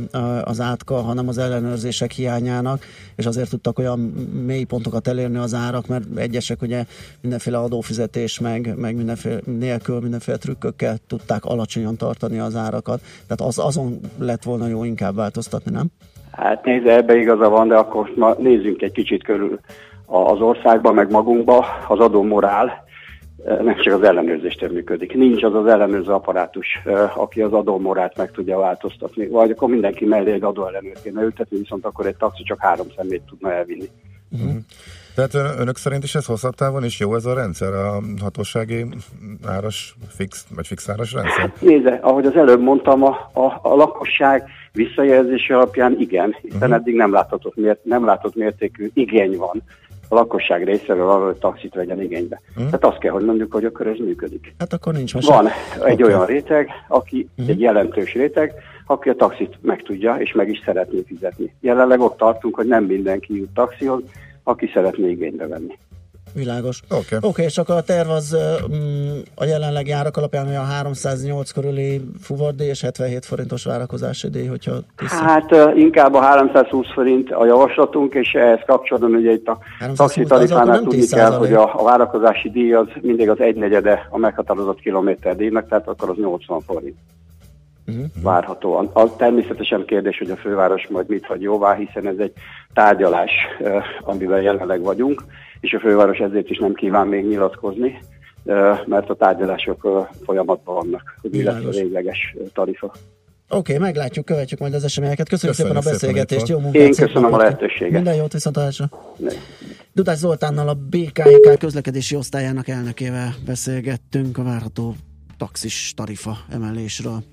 az 0.44 0.60
átka, 0.62 0.96
hanem 0.96 1.28
az 1.28 1.38
ellenőrzések 1.38 2.12
hiányának, 2.12 2.86
és 3.16 3.26
azért 3.26 3.50
tudtak 3.50 3.80
olyan 3.80 4.00
mély 4.46 4.64
pontokat 4.64 5.08
elérni 5.08 5.38
az 5.38 5.54
árak, 5.54 5.88
mert 5.88 6.04
egyesek 6.16 6.62
ugye 6.62 6.86
mindenféle 7.22 7.58
adófizetés 7.58 8.40
meg, 8.40 8.74
meg 8.78 8.96
mindenféle, 8.96 9.40
nélkül 9.46 10.00
mindenféle 10.00 10.38
trükkökkel 10.38 10.98
tudták 11.08 11.46
alacsonyan 11.46 11.98
tartani 11.98 12.40
az 12.40 12.56
árakat. 12.56 13.02
Tehát 13.28 13.42
az, 13.52 13.60
azon 13.60 14.00
lett 14.18 14.44
volna 14.44 14.68
jó 14.68 14.84
inkább 14.84 15.16
változtatni, 15.16 15.72
nem? 15.72 15.92
Hát 16.38 16.66
nézze, 16.66 16.96
ebbe 16.96 17.16
igaza 17.16 17.50
van, 17.50 17.68
de 17.68 17.76
akkor 17.76 18.12
ma 18.16 18.34
nézzünk 18.38 18.82
egy 18.82 18.92
kicsit 18.92 19.24
körül 19.24 19.60
az 20.06 20.42
országba, 20.42 20.92
meg 20.92 21.12
magunkba, 21.12 21.66
az 21.88 22.00
adó 22.00 22.24
morál 22.24 22.84
nem 23.46 23.76
csak 23.76 23.94
az 23.94 24.04
ellenőrzéstől 24.04 24.72
működik. 24.72 25.14
Nincs 25.14 25.44
az 25.44 25.56
az 25.56 25.66
ellenőrző 25.66 26.12
apparátus, 26.12 26.68
aki 27.16 27.42
az 27.42 27.54
adómorát 27.54 28.18
meg 28.18 28.32
tudja 28.32 28.58
változtatni. 28.58 29.28
Vagy 29.28 29.52
akkor 29.52 29.70
mindenki 29.70 30.06
mellé 30.06 30.32
egy 30.32 30.44
adóellenőrt 30.44 31.02
kéne 31.02 31.22
ültetni, 31.22 31.58
viszont 31.58 31.86
akkor 31.86 32.06
egy 32.06 32.16
taxi 32.16 32.44
csak 32.44 32.60
három 32.60 32.88
szemét 32.98 33.22
tudna 33.22 33.54
elvinni. 33.54 33.90
Uh-huh. 34.32 34.56
Tehát 35.16 35.34
ön- 35.34 35.60
önök 35.60 35.78
szerint 35.78 36.04
is 36.04 36.16
ez 36.16 36.26
hosszabb 36.26 36.54
távon 36.54 36.84
is 36.84 37.00
jó 37.00 37.16
ez 37.16 37.26
a 37.26 37.34
rendszer, 37.34 37.74
a 37.74 38.02
hatósági 38.22 38.86
áras 39.46 39.96
fix, 40.16 40.46
vagy 40.56 40.68
fix 40.68 40.90
áras 40.90 41.14
rendszer? 41.14 41.54
Nézze, 41.60 42.00
ahogy 42.02 42.26
az 42.26 42.36
előbb 42.36 42.62
mondtam, 42.62 43.04
a, 43.04 43.30
a, 43.34 43.60
a 43.62 43.76
lakosság 43.76 44.44
visszajelzése 44.72 45.56
alapján 45.56 45.96
igen, 46.00 46.36
hiszen 46.42 46.58
uh-huh. 46.58 46.74
eddig 46.74 46.96
nem 46.96 47.12
látott, 47.12 47.56
mért, 47.56 47.84
nem 47.84 48.06
látott 48.06 48.36
mértékű 48.36 48.90
igény 48.94 49.38
van 49.38 49.64
a 50.08 50.16
lakosság 50.16 50.64
részéről 50.64 51.10
arra, 51.10 51.26
hogy 51.26 51.36
taxit 51.36 51.74
vegyen 51.74 52.02
igénybe. 52.02 52.42
Uh-huh. 52.50 52.66
Tehát 52.66 52.86
azt 52.86 52.98
kell, 52.98 53.12
hogy 53.12 53.26
mondjuk, 53.26 53.54
hogy 53.54 53.66
akkor 53.66 53.88
ez 53.88 53.98
működik. 53.98 54.56
Hát 54.60 54.74
akkor 54.74 54.94
nincs 54.94 55.14
most. 55.14 55.28
Van 55.28 55.48
egy 55.86 56.02
okay. 56.02 56.14
olyan 56.14 56.26
réteg, 56.26 56.70
aki 56.88 57.28
uh-huh. 57.32 57.50
egy 57.50 57.60
jelentős 57.60 58.14
réteg, 58.14 58.54
aki 58.86 59.10
a 59.10 59.14
taxit 59.14 59.58
meg 59.62 59.82
tudja, 59.82 60.16
és 60.16 60.32
meg 60.32 60.50
is 60.50 60.62
szeretné 60.66 61.04
fizetni. 61.08 61.54
Jelenleg 61.60 62.00
ott 62.00 62.18
tartunk, 62.18 62.56
hogy 62.56 62.68
nem 62.68 62.84
mindenki 62.84 63.38
jut 63.38 63.54
taxihoz, 63.54 64.02
aki 64.44 64.70
szeretné 64.74 65.10
igénybe 65.10 65.48
venni. 65.48 65.78
Világos. 66.34 66.82
Oké, 66.90 67.16
okay. 67.16 67.30
okay, 67.30 67.46
és 67.46 67.58
akkor 67.58 67.76
a 67.76 67.82
terv 67.82 68.10
az 68.10 68.38
um, 68.70 69.22
a 69.36 69.44
jelenlegi 69.44 69.92
árak 69.92 70.18
alapján 70.18 70.48
olyan 70.48 70.66
308 70.66 71.52
körüli 71.52 72.02
fuvardíj 72.22 72.68
és 72.68 72.82
77 72.82 73.26
forintos 73.26 73.64
várakozási 73.64 74.30
díj, 74.30 74.46
hogyha 74.46 74.72
tisztán. 74.96 75.24
Hát 75.24 75.76
inkább 75.76 76.14
a 76.14 76.22
320 76.22 76.86
forint 76.94 77.32
a 77.32 77.46
javaslatunk, 77.46 78.14
és 78.14 78.34
ehhez 78.34 78.60
kapcsolatban 78.66 79.16
ugye 79.16 79.32
itt 79.32 79.48
a 79.48 79.58
taxitarifánál 79.96 80.80
tudni 80.80 81.08
kell, 81.08 81.32
hogy 81.32 81.54
a, 81.54 81.80
a 81.80 81.84
várakozási 81.84 82.50
díj 82.50 82.74
az 82.74 82.88
mindig 83.02 83.30
az 83.30 83.40
egynegyede 83.40 84.08
a 84.10 84.18
meghatározott 84.18 84.80
kilométer 84.80 85.36
díjnak, 85.36 85.68
tehát 85.68 85.88
akkor 85.88 86.10
az 86.10 86.18
80 86.18 86.62
forint. 86.62 86.96
Uh-huh. 87.88 88.06
Várhatóan. 88.22 88.90
Az 88.94 89.10
természetesen 89.18 89.86
kérdés, 89.86 90.18
hogy 90.18 90.30
a 90.30 90.36
főváros 90.36 90.88
majd 90.88 91.10
mit 91.10 91.26
hagy 91.26 91.42
jóvá, 91.42 91.74
hiszen 91.74 92.08
ez 92.08 92.18
egy 92.18 92.34
tárgyalás, 92.74 93.32
amivel 94.02 94.42
jelenleg 94.42 94.82
vagyunk, 94.82 95.24
és 95.60 95.74
a 95.74 95.80
főváros 95.80 96.18
ezért 96.18 96.50
is 96.50 96.58
nem 96.58 96.74
kíván 96.74 97.08
még 97.08 97.26
nyilatkozni, 97.26 98.00
mert 98.86 99.10
a 99.10 99.16
tárgyalások 99.16 100.08
folyamatban 100.26 100.76
vannak, 100.76 101.16
hogy 101.22 101.32
mi 101.32 101.44
lesz 101.44 101.64
a 101.64 101.70
végleges 101.70 102.36
tarifa. 102.54 102.94
Oké, 103.50 103.76
okay, 103.76 103.78
meglátjuk, 103.78 104.26
követjük 104.26 104.60
majd 104.60 104.74
az 104.74 104.84
eseményeket. 104.84 105.30
Köszönjük, 105.30 105.58
Köszönjük 105.58 105.84
szépen 105.84 105.92
a 105.92 105.96
beszélgetést, 105.96 106.46
szépen, 106.46 106.56
jó 106.56 106.70
munkát! 106.70 106.82
Én 106.82 107.08
köszönöm 107.08 107.34
a 107.34 107.38
lehetőséget. 107.38 107.92
Minden 107.92 108.16
jót, 108.16 108.34
viszontlátásra! 108.34 108.90
Dudás 109.94 110.18
Zoltánnal 110.18 110.68
a 110.68 110.74
BKIK 110.74 111.58
közlekedési 111.60 112.16
osztályának 112.16 112.68
elnökével 112.68 113.34
beszélgettünk 113.46 114.38
a 114.38 114.44
várható 114.44 114.96
taxis 115.38 115.94
tarifa 115.96 116.38
emelésről. 116.52 117.33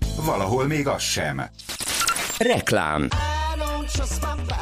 Valahol 0.15 0.65
még 0.67 0.87
az 0.87 1.01
sem. 1.01 1.49
Reklám 2.37 3.07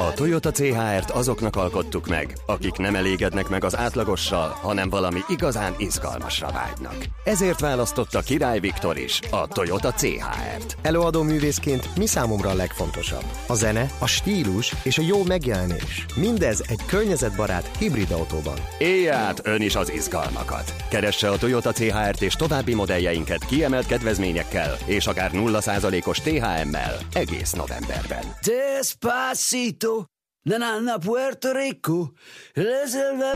A 0.00 0.12
Toyota 0.12 0.50
CHR-t 0.50 1.10
azoknak 1.10 1.56
alkottuk 1.56 2.08
meg, 2.08 2.34
akik 2.46 2.76
nem 2.76 2.94
elégednek 2.94 3.48
meg 3.48 3.64
az 3.64 3.76
átlagossal, 3.76 4.48
hanem 4.48 4.88
valami 4.88 5.20
igazán 5.28 5.74
izgalmasra 5.78 6.50
vágynak. 6.52 6.96
Ezért 7.24 7.60
választotta 7.60 8.20
Király 8.20 8.60
Viktor 8.60 8.98
is 8.98 9.20
a 9.30 9.46
Toyota 9.46 9.92
CHR-t. 9.92 10.76
Előadó 10.82 11.22
művészként 11.22 11.96
mi 11.96 12.06
számomra 12.06 12.50
a 12.50 12.54
legfontosabb? 12.54 13.24
A 13.46 13.54
zene, 13.54 13.90
a 13.98 14.06
stílus 14.06 14.74
és 14.82 14.98
a 14.98 15.02
jó 15.02 15.24
megjelenés. 15.24 16.06
Mindez 16.16 16.62
egy 16.68 16.84
környezetbarát 16.86 17.76
hibrid 17.78 18.10
autóban. 18.10 18.56
Élj 18.78 19.08
át 19.08 19.46
ön 19.46 19.62
is 19.62 19.74
az 19.74 19.92
izgalmakat. 19.92 20.74
Keresse 20.90 21.30
a 21.30 21.38
Toyota 21.38 21.72
CHR-t 21.72 22.22
és 22.22 22.34
további 22.34 22.74
modelljeinket 22.74 23.44
kiemelt 23.46 23.86
kedvezményekkel 23.86 24.76
és 24.84 25.06
akár 25.06 25.30
0%-os 25.34 26.18
THM-mel 26.18 26.98
egész 27.12 27.52
novemberben. 27.52 28.24
Despacito, 28.44 29.89
nanana 30.42 30.98
Puerto 30.98 31.52
Rico, 31.52 32.08
reserva... 32.52 33.30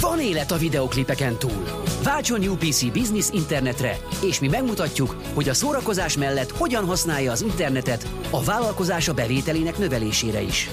Van 0.00 0.20
élet 0.20 0.50
a 0.50 0.56
videoklipeken 0.56 1.38
túl. 1.38 1.64
Váltson 2.02 2.48
UPC 2.48 2.92
Business 2.92 3.28
internetre, 3.30 3.96
és 4.22 4.40
mi 4.40 4.48
megmutatjuk, 4.48 5.16
hogy 5.34 5.48
a 5.48 5.54
szórakozás 5.54 6.16
mellett 6.16 6.50
hogyan 6.50 6.84
használja 6.84 7.32
az 7.32 7.40
internetet 7.40 8.08
a 8.30 8.44
vállalkozása 8.44 9.14
bevételének 9.14 9.78
növelésére 9.78 10.40
is. 10.40 10.68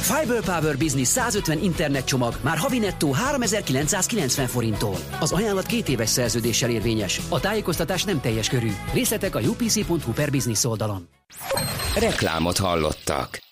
Fiber 0.00 0.40
Power 0.44 0.78
Business 0.78 1.08
150 1.08 1.58
internetcsomag 1.62 2.34
már 2.40 2.56
havi 2.56 2.78
nettó 2.78 3.12
3990 3.12 4.46
forinttól. 4.46 4.96
Az 5.20 5.32
ajánlat 5.32 5.66
két 5.66 5.88
éves 5.88 6.08
szerződéssel 6.08 6.70
érvényes. 6.70 7.20
A 7.28 7.40
tájékoztatás 7.40 8.04
nem 8.04 8.20
teljes 8.20 8.48
körű. 8.48 8.70
Részletek 8.92 9.34
a 9.34 9.40
upc.hu 9.40 10.12
per 10.12 10.30
business 10.30 10.64
oldalon. 10.64 11.08
Reklámot 11.96 12.58
hallottak. 12.58 13.49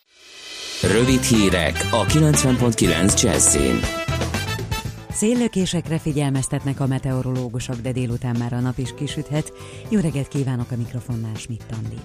Rövid 0.83 1.23
hírek 1.23 1.89
a 1.91 2.05
90.9 2.05 3.23
Jazzin. 3.23 3.81
Széllökésekre 5.11 5.99
figyelmeztetnek 5.99 6.81
a 6.81 6.87
meteorológusok, 6.87 7.77
de 7.77 7.93
délután 7.93 8.37
már 8.39 8.53
a 8.53 8.61
nap 8.61 8.79
is 8.79 8.95
kisüthet. 8.95 9.53
Jó 9.89 10.01
reggelt 10.01 10.29
kívánok 10.29 10.71
a 10.71 10.77
mikrofonnál, 10.77 11.35
Schmidt 11.35 11.73
Andi. 11.73 11.97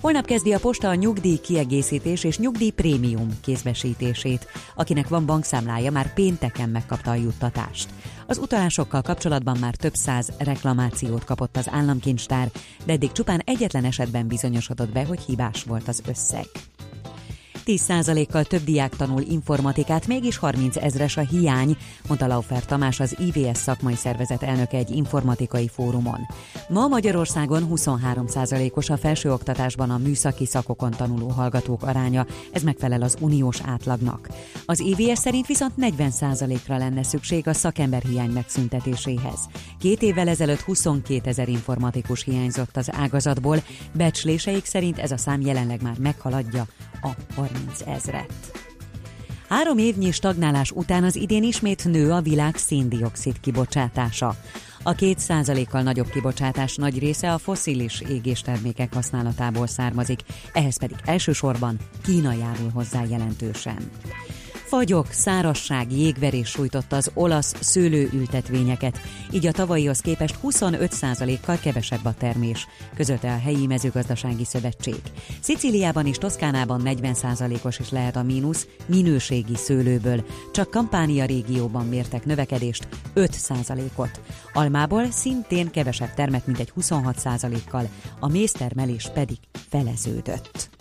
Holnap 0.00 0.24
kezdi 0.24 0.52
a 0.52 0.58
posta 0.58 0.88
a 0.88 0.94
nyugdíj 0.94 1.36
kiegészítés 1.36 2.24
és 2.24 2.38
nyugdíj 2.38 2.70
prémium 2.70 3.28
kézbesítését. 3.40 4.46
Akinek 4.74 5.08
van 5.08 5.26
bankszámlája, 5.26 5.90
már 5.90 6.14
pénteken 6.14 6.68
megkapta 6.68 7.10
a 7.10 7.14
juttatást. 7.14 7.88
Az 8.26 8.38
utalásokkal 8.38 9.02
kapcsolatban 9.02 9.56
már 9.60 9.74
több 9.74 9.94
száz 9.94 10.32
reklamációt 10.38 11.24
kapott 11.24 11.56
az 11.56 11.68
államkincstár, 11.70 12.50
de 12.84 12.92
eddig 12.92 13.12
csupán 13.12 13.42
egyetlen 13.44 13.84
esetben 13.84 14.26
bizonyosodott 14.26 14.92
be, 14.92 15.04
hogy 15.04 15.20
hibás 15.20 15.62
volt 15.62 15.88
az 15.88 16.02
összeg. 16.06 16.46
10%-kal 17.68 18.44
több 18.44 18.64
diák 18.64 18.96
tanul 18.96 19.20
informatikát, 19.20 20.06
mégis 20.06 20.36
30 20.36 20.76
ezres 20.76 21.16
a 21.16 21.20
hiány, 21.20 21.76
mondta 22.06 22.26
Laufer 22.26 22.64
Tamás, 22.64 23.00
az 23.00 23.16
IVS 23.18 23.58
szakmai 23.58 23.94
szervezet 23.94 24.42
elnöke 24.42 24.76
egy 24.76 24.90
informatikai 24.90 25.68
fórumon. 25.68 26.20
Ma 26.68 26.86
Magyarországon 26.86 27.68
23%-os 27.74 28.90
a 28.90 28.96
felsőoktatásban 28.96 29.90
a 29.90 29.98
műszaki 29.98 30.46
szakokon 30.46 30.90
tanuló 30.90 31.28
hallgatók 31.28 31.82
aránya, 31.82 32.26
ez 32.52 32.62
megfelel 32.62 33.02
az 33.02 33.16
uniós 33.20 33.60
átlagnak. 33.64 34.28
Az 34.66 34.80
IVS 34.80 35.18
szerint 35.18 35.46
viszont 35.46 35.72
40%-ra 35.80 36.76
lenne 36.76 37.02
szükség 37.02 37.48
a 37.48 37.52
szakemberhiány 37.52 38.30
megszüntetéséhez. 38.30 39.48
Két 39.78 40.02
évvel 40.02 40.28
ezelőtt 40.28 40.60
22 40.60 41.28
ezer 41.28 41.48
informatikus 41.48 42.24
hiányzott 42.24 42.76
az 42.76 42.90
ágazatból, 42.92 43.62
becsléseik 43.92 44.64
szerint 44.64 44.98
ez 44.98 45.10
a 45.10 45.16
szám 45.16 45.40
jelenleg 45.40 45.82
már 45.82 45.98
meghaladja 45.98 46.66
a 47.02 47.08
30 47.34 47.57
ezret. 47.86 48.32
Három 49.48 49.78
évnyi 49.78 50.10
stagnálás 50.10 50.70
után 50.70 51.04
az 51.04 51.16
idén 51.16 51.42
ismét 51.42 51.84
nő 51.84 52.12
a 52.12 52.20
világ 52.20 52.56
széndiokszid 52.56 53.40
kibocsátása. 53.40 54.36
A 54.82 54.92
két 54.92 55.18
százalékkal 55.18 55.82
nagyobb 55.82 56.08
kibocsátás 56.08 56.76
nagy 56.76 56.98
része 56.98 57.32
a 57.32 57.38
foszilis 57.38 58.00
égéstermékek 58.00 58.94
használatából 58.94 59.66
származik, 59.66 60.20
ehhez 60.52 60.78
pedig 60.78 60.96
elsősorban 61.04 61.76
Kína 62.02 62.32
járul 62.32 62.70
hozzá 62.74 63.02
jelentősen. 63.08 63.90
Fagyok, 64.68 65.06
szárasság, 65.10 65.92
jégverés 65.92 66.48
sújtotta 66.48 66.96
az 66.96 67.10
olasz 67.14 67.54
szőlőültetvényeket, 67.60 69.00
így 69.30 69.46
a 69.46 69.52
tavalyihoz 69.52 70.00
képest 70.00 70.38
25%-kal 70.42 71.58
kevesebb 71.58 72.04
a 72.04 72.14
termés, 72.14 72.66
közölte 72.94 73.32
a 73.32 73.38
helyi 73.38 73.66
mezőgazdasági 73.66 74.44
szövetség. 74.44 75.00
Szicíliában 75.40 76.06
és 76.06 76.16
Toszkánában 76.16 76.82
40%-os 76.84 77.78
is 77.78 77.90
lehet 77.90 78.16
a 78.16 78.22
mínusz 78.22 78.66
minőségi 78.86 79.56
szőlőből, 79.56 80.24
csak 80.52 80.70
Kampánia 80.70 81.24
régióban 81.24 81.86
mértek 81.86 82.24
növekedést 82.24 82.88
5%-ot. 83.14 84.20
Almából 84.52 85.10
szintén 85.10 85.70
kevesebb 85.70 86.14
termet, 86.14 86.46
mint 86.46 86.58
egy 86.58 86.72
26%-kal, 86.80 87.88
a 88.20 88.28
méztermelés 88.28 89.10
pedig 89.14 89.38
feleződött. 89.68 90.77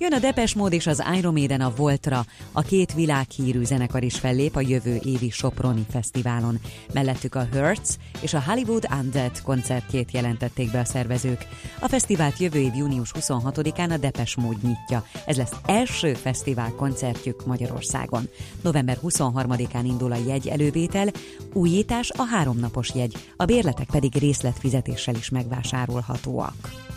Jön 0.00 0.12
a 0.12 0.18
Depes 0.18 0.54
Mód 0.54 0.72
és 0.72 0.86
az 0.86 1.02
Iron 1.16 1.32
Maiden 1.32 1.60
a 1.60 1.72
Voltra. 1.76 2.24
A 2.52 2.62
két 2.62 2.94
világhírű 2.94 3.64
zenekar 3.64 4.02
is 4.02 4.18
fellép 4.18 4.56
a 4.56 4.60
jövő 4.60 5.00
évi 5.04 5.30
Soproni 5.30 5.86
Fesztiválon. 5.90 6.58
Mellettük 6.92 7.34
a 7.34 7.48
Hertz 7.52 7.98
és 8.20 8.34
a 8.34 8.42
Hollywood 8.46 8.86
Undead 9.00 9.42
koncertjét 9.42 10.10
jelentették 10.10 10.70
be 10.70 10.78
a 10.78 10.84
szervezők. 10.84 11.46
A 11.80 11.88
fesztivált 11.88 12.38
jövő 12.38 12.58
év 12.58 12.74
június 12.74 13.12
26-án 13.20 13.90
a 13.90 13.96
Depes 13.96 14.36
Mód 14.36 14.56
nyitja. 14.62 15.04
Ez 15.26 15.36
lesz 15.36 15.54
első 15.66 16.14
fesztivál 16.14 16.70
koncertjük 16.70 17.46
Magyarországon. 17.46 18.28
November 18.62 18.98
23-án 19.02 19.84
indul 19.84 20.12
a 20.12 20.22
jegy 20.26 20.48
elővétel, 20.48 21.08
újítás 21.52 22.10
a 22.10 22.22
háromnapos 22.22 22.94
jegy, 22.94 23.16
a 23.36 23.44
bérletek 23.44 23.86
pedig 23.90 24.14
részletfizetéssel 24.14 25.14
is 25.14 25.28
megvásárolhatóak. 25.28 26.88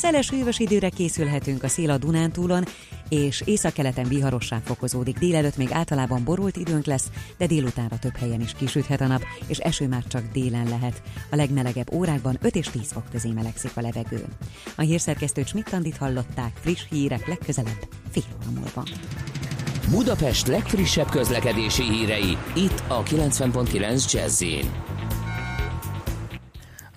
Szeles 0.00 0.30
hűvös 0.30 0.58
időre 0.58 0.88
készülhetünk 0.88 1.62
a 1.62 1.68
szél 1.68 1.90
a 1.90 1.98
Dunántúlon, 1.98 2.64
és 3.08 3.42
északkeleten 3.44 4.08
viharossá 4.08 4.60
fokozódik. 4.64 5.18
Délelőtt 5.18 5.56
még 5.56 5.72
általában 5.72 6.24
borult 6.24 6.56
időnk 6.56 6.84
lesz, 6.84 7.10
de 7.38 7.46
délutánra 7.46 7.98
több 7.98 8.16
helyen 8.16 8.40
is 8.40 8.52
kisüthet 8.52 9.00
a 9.00 9.06
nap, 9.06 9.24
és 9.46 9.58
eső 9.58 9.88
már 9.88 10.02
csak 10.08 10.22
délen 10.32 10.68
lehet. 10.68 11.02
A 11.30 11.36
legmelegebb 11.36 11.92
órákban 11.92 12.38
5 12.40 12.56
és 12.56 12.68
10 12.68 12.92
fok 12.92 13.04
közé 13.10 13.30
melegszik 13.30 13.70
a 13.74 13.80
levegő. 13.80 14.24
A 14.76 14.82
hírszerkesztőt 14.82 15.46
Schmidt-Andit 15.46 15.96
hallották, 15.96 16.52
friss 16.60 16.82
hírek 16.90 17.26
legközelebb 17.26 17.88
fél 18.10 18.22
óra 18.42 18.50
múlva. 18.60 18.84
Budapest 19.90 20.46
legfrissebb 20.46 21.08
közlekedési 21.08 21.82
hírei, 21.82 22.36
itt 22.54 22.82
a 22.88 23.02
90.9 23.02 24.12
jazz 24.12 24.42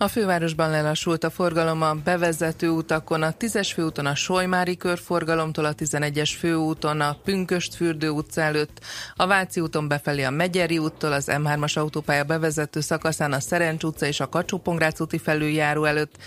A 0.03 0.07
fővárosban 0.07 0.69
lelassult 0.69 1.23
a 1.23 1.29
forgalom 1.29 1.81
a 1.81 1.93
bevezető 1.93 2.69
utakon, 2.69 3.21
a 3.21 3.31
10-es 3.31 3.71
főúton 3.73 4.05
a 4.05 4.15
Solymári 4.15 4.77
körforgalomtól, 4.77 5.65
a 5.65 5.73
11-es 5.73 6.31
főúton 6.39 7.01
a 7.01 7.17
Pünköstfürdő 7.23 8.09
utca 8.09 8.41
előtt, 8.41 8.79
a 9.15 9.27
Váci 9.27 9.59
úton 9.59 9.87
befelé 9.87 10.23
a 10.23 10.29
Megyeri 10.29 10.77
úttól, 10.77 11.11
az 11.11 11.29
M3-as 11.31 11.77
autópálya 11.77 12.23
bevezető 12.23 12.79
szakaszán 12.79 13.33
a 13.33 13.39
Szerencs 13.39 13.83
utca 13.83 14.05
és 14.05 14.19
a 14.19 14.29
kacsó 14.29 14.61
úti 14.97 15.17
felüljáró 15.17 15.83
előtt, 15.83 16.17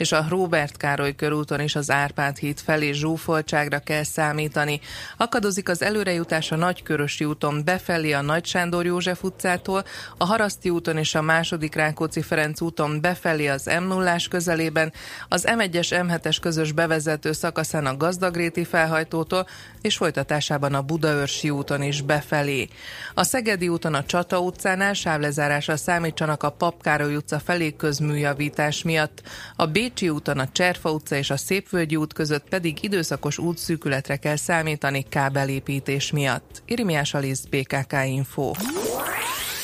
és 0.00 0.12
a 0.12 0.26
Róbert 0.28 0.76
Károly 0.76 1.14
körúton 1.14 1.60
is 1.60 1.76
az 1.76 1.90
Árpád 1.90 2.36
híd 2.36 2.58
felé 2.58 2.92
zsúfoltságra 2.92 3.78
kell 3.78 4.02
számítani. 4.02 4.80
Akadozik 5.16 5.68
az 5.68 5.82
előrejutás 5.82 6.52
a 6.52 6.56
Nagykörösi 6.56 7.24
úton 7.24 7.64
befelé 7.64 8.12
a 8.12 8.20
Nagy 8.20 8.46
Sándor 8.46 8.84
József 8.84 9.22
utcától, 9.22 9.84
a 10.16 10.24
Haraszti 10.24 10.70
úton 10.70 10.96
és 10.96 11.14
a 11.14 11.22
második 11.22 11.74
Rákóczi 11.74 12.22
Ferenc 12.22 12.60
úton 12.60 13.00
befelé 13.00 13.46
az 13.46 13.70
m 13.80 13.86
0 13.86 14.16
közelében, 14.30 14.92
az 15.28 15.44
M1-es 15.48 15.88
M7-es 15.90 16.36
közös 16.40 16.72
bevezető 16.72 17.32
szakaszán 17.32 17.86
a 17.86 17.96
Gazdagréti 17.96 18.64
felhajtótól, 18.64 19.46
és 19.82 19.96
folytatásában 19.96 20.74
a 20.74 20.82
Budaörsi 20.82 21.50
úton 21.50 21.82
is 21.82 22.00
befelé. 22.00 22.68
A 23.14 23.24
Szegedi 23.24 23.68
úton 23.68 23.94
a 23.94 24.04
Csata 24.04 24.40
utcánál 24.40 24.92
sávlezárásra 24.92 25.76
számítsanak 25.76 26.42
a 26.42 26.50
Papkároly 26.50 27.16
utca 27.16 27.38
felé 27.38 27.76
közműjavítás 27.76 28.82
miatt. 28.82 29.22
A 29.56 29.66
Bécsi 29.66 30.08
úton 30.08 30.38
a 30.38 30.48
Cserfa 30.52 30.90
utca 30.90 31.16
és 31.16 31.30
a 31.30 31.36
Szépvölgyi 31.36 31.96
út 31.96 32.12
között 32.12 32.48
pedig 32.48 32.82
időszakos 32.82 33.38
útszűkületre 33.38 34.16
kell 34.16 34.36
számítani 34.36 35.04
kábelépítés 35.08 36.10
miatt. 36.10 36.62
Irimiás 36.66 37.14
Alisz, 37.14 37.44
BKK 37.44 37.92
Info. 38.06 38.52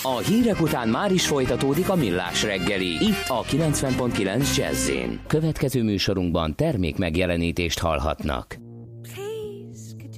A 0.03 0.19
hírek 0.19 0.61
után 0.61 0.89
már 0.89 1.13
is 1.13 1.27
folytatódik 1.27 1.89
a 1.89 1.95
millás 1.95 2.43
reggeli, 2.43 3.05
itt 3.05 3.25
a 3.29 3.43
90.9 3.43 4.57
jazz 4.57 4.91
Következő 5.27 5.83
műsorunkban 5.83 6.55
termék 6.55 6.97
megjelenítést 6.97 7.79
hallhatnak. 7.79 8.66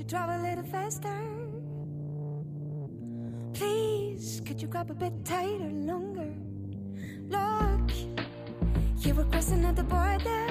Drive 0.09 0.41
a 0.41 0.43
little 0.43 0.65
faster? 0.65 1.21
Please, 3.53 4.41
could 4.43 4.63
you 4.63 4.67
grab 4.67 4.91
a 4.91 4.95
bit 4.95 5.13
tighter, 5.23 5.69
longer? 5.69 6.33
Look, 7.29 7.91
you 9.05 9.13
were 9.13 9.25
crossing 9.25 9.67
at 9.67 9.77
the 9.77 9.83
border. 9.83 10.47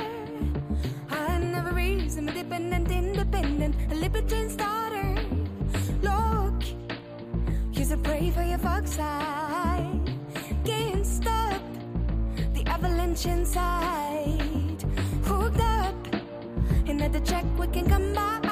I 1.10 1.40
never 1.40 1.72
reason, 1.72 2.30
independent, 2.30 2.92
independent, 2.92 3.76
a 3.92 3.96
libertine's 3.96 4.56
daughter. 4.56 5.16
Look, 6.04 6.62
you're 7.72 7.86
so 7.86 7.98
brave 7.98 8.36
for 8.36 8.44
your 8.44 8.60
fox 8.60 8.92
side. 8.92 10.08
Can't 10.66 11.04
stop 11.04 11.64
the 12.54 12.64
avalanche 12.68 13.26
inside. 13.26 14.84
Hooked 15.24 15.60
up, 15.60 15.96
another 16.88 17.22
check 17.22 17.46
we 17.58 17.66
can 17.70 17.90
come 17.90 18.14
by. 18.14 18.47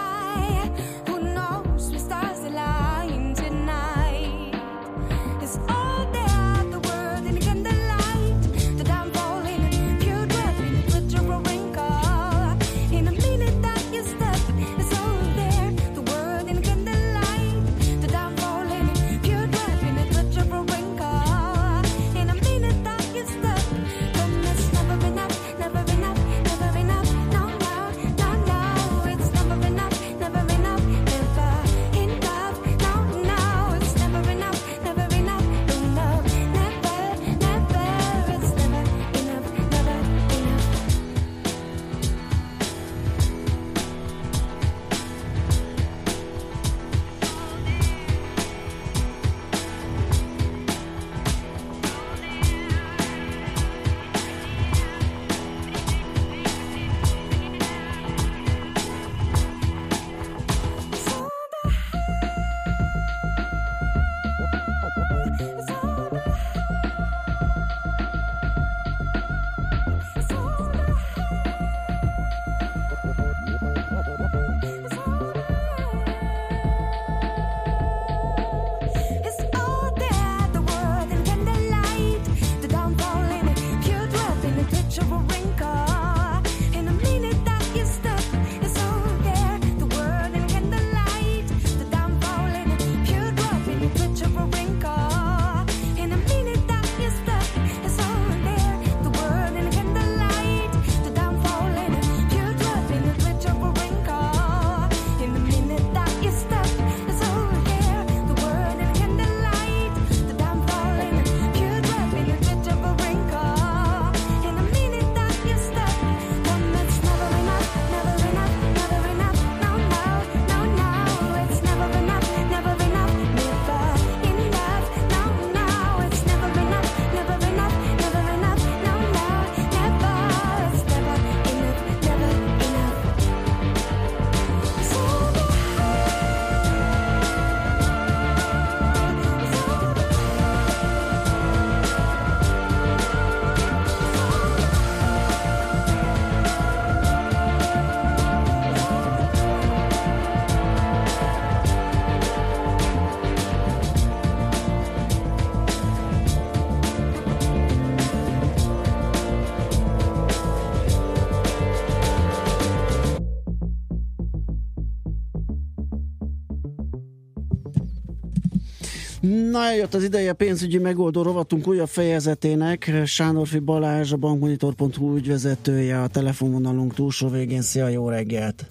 Na, 169.55 169.63
eljött 169.63 169.93
az 169.93 170.03
ideje 170.03 170.29
a 170.29 170.33
pénzügyi 170.33 170.77
megoldó 170.77 171.21
rovatunk 171.21 171.67
újabb 171.67 171.87
fejezetének. 171.87 172.91
Sándorfi 173.05 173.59
Balázs, 173.59 174.11
a 174.11 174.17
bankmonitor.hu 174.17 175.15
ügyvezetője, 175.15 176.01
a 176.01 176.07
telefonvonalunk 176.07 176.93
túlsó 176.93 177.27
végén. 177.27 177.61
Szia, 177.61 177.87
jó 177.87 178.09
reggelt! 178.09 178.65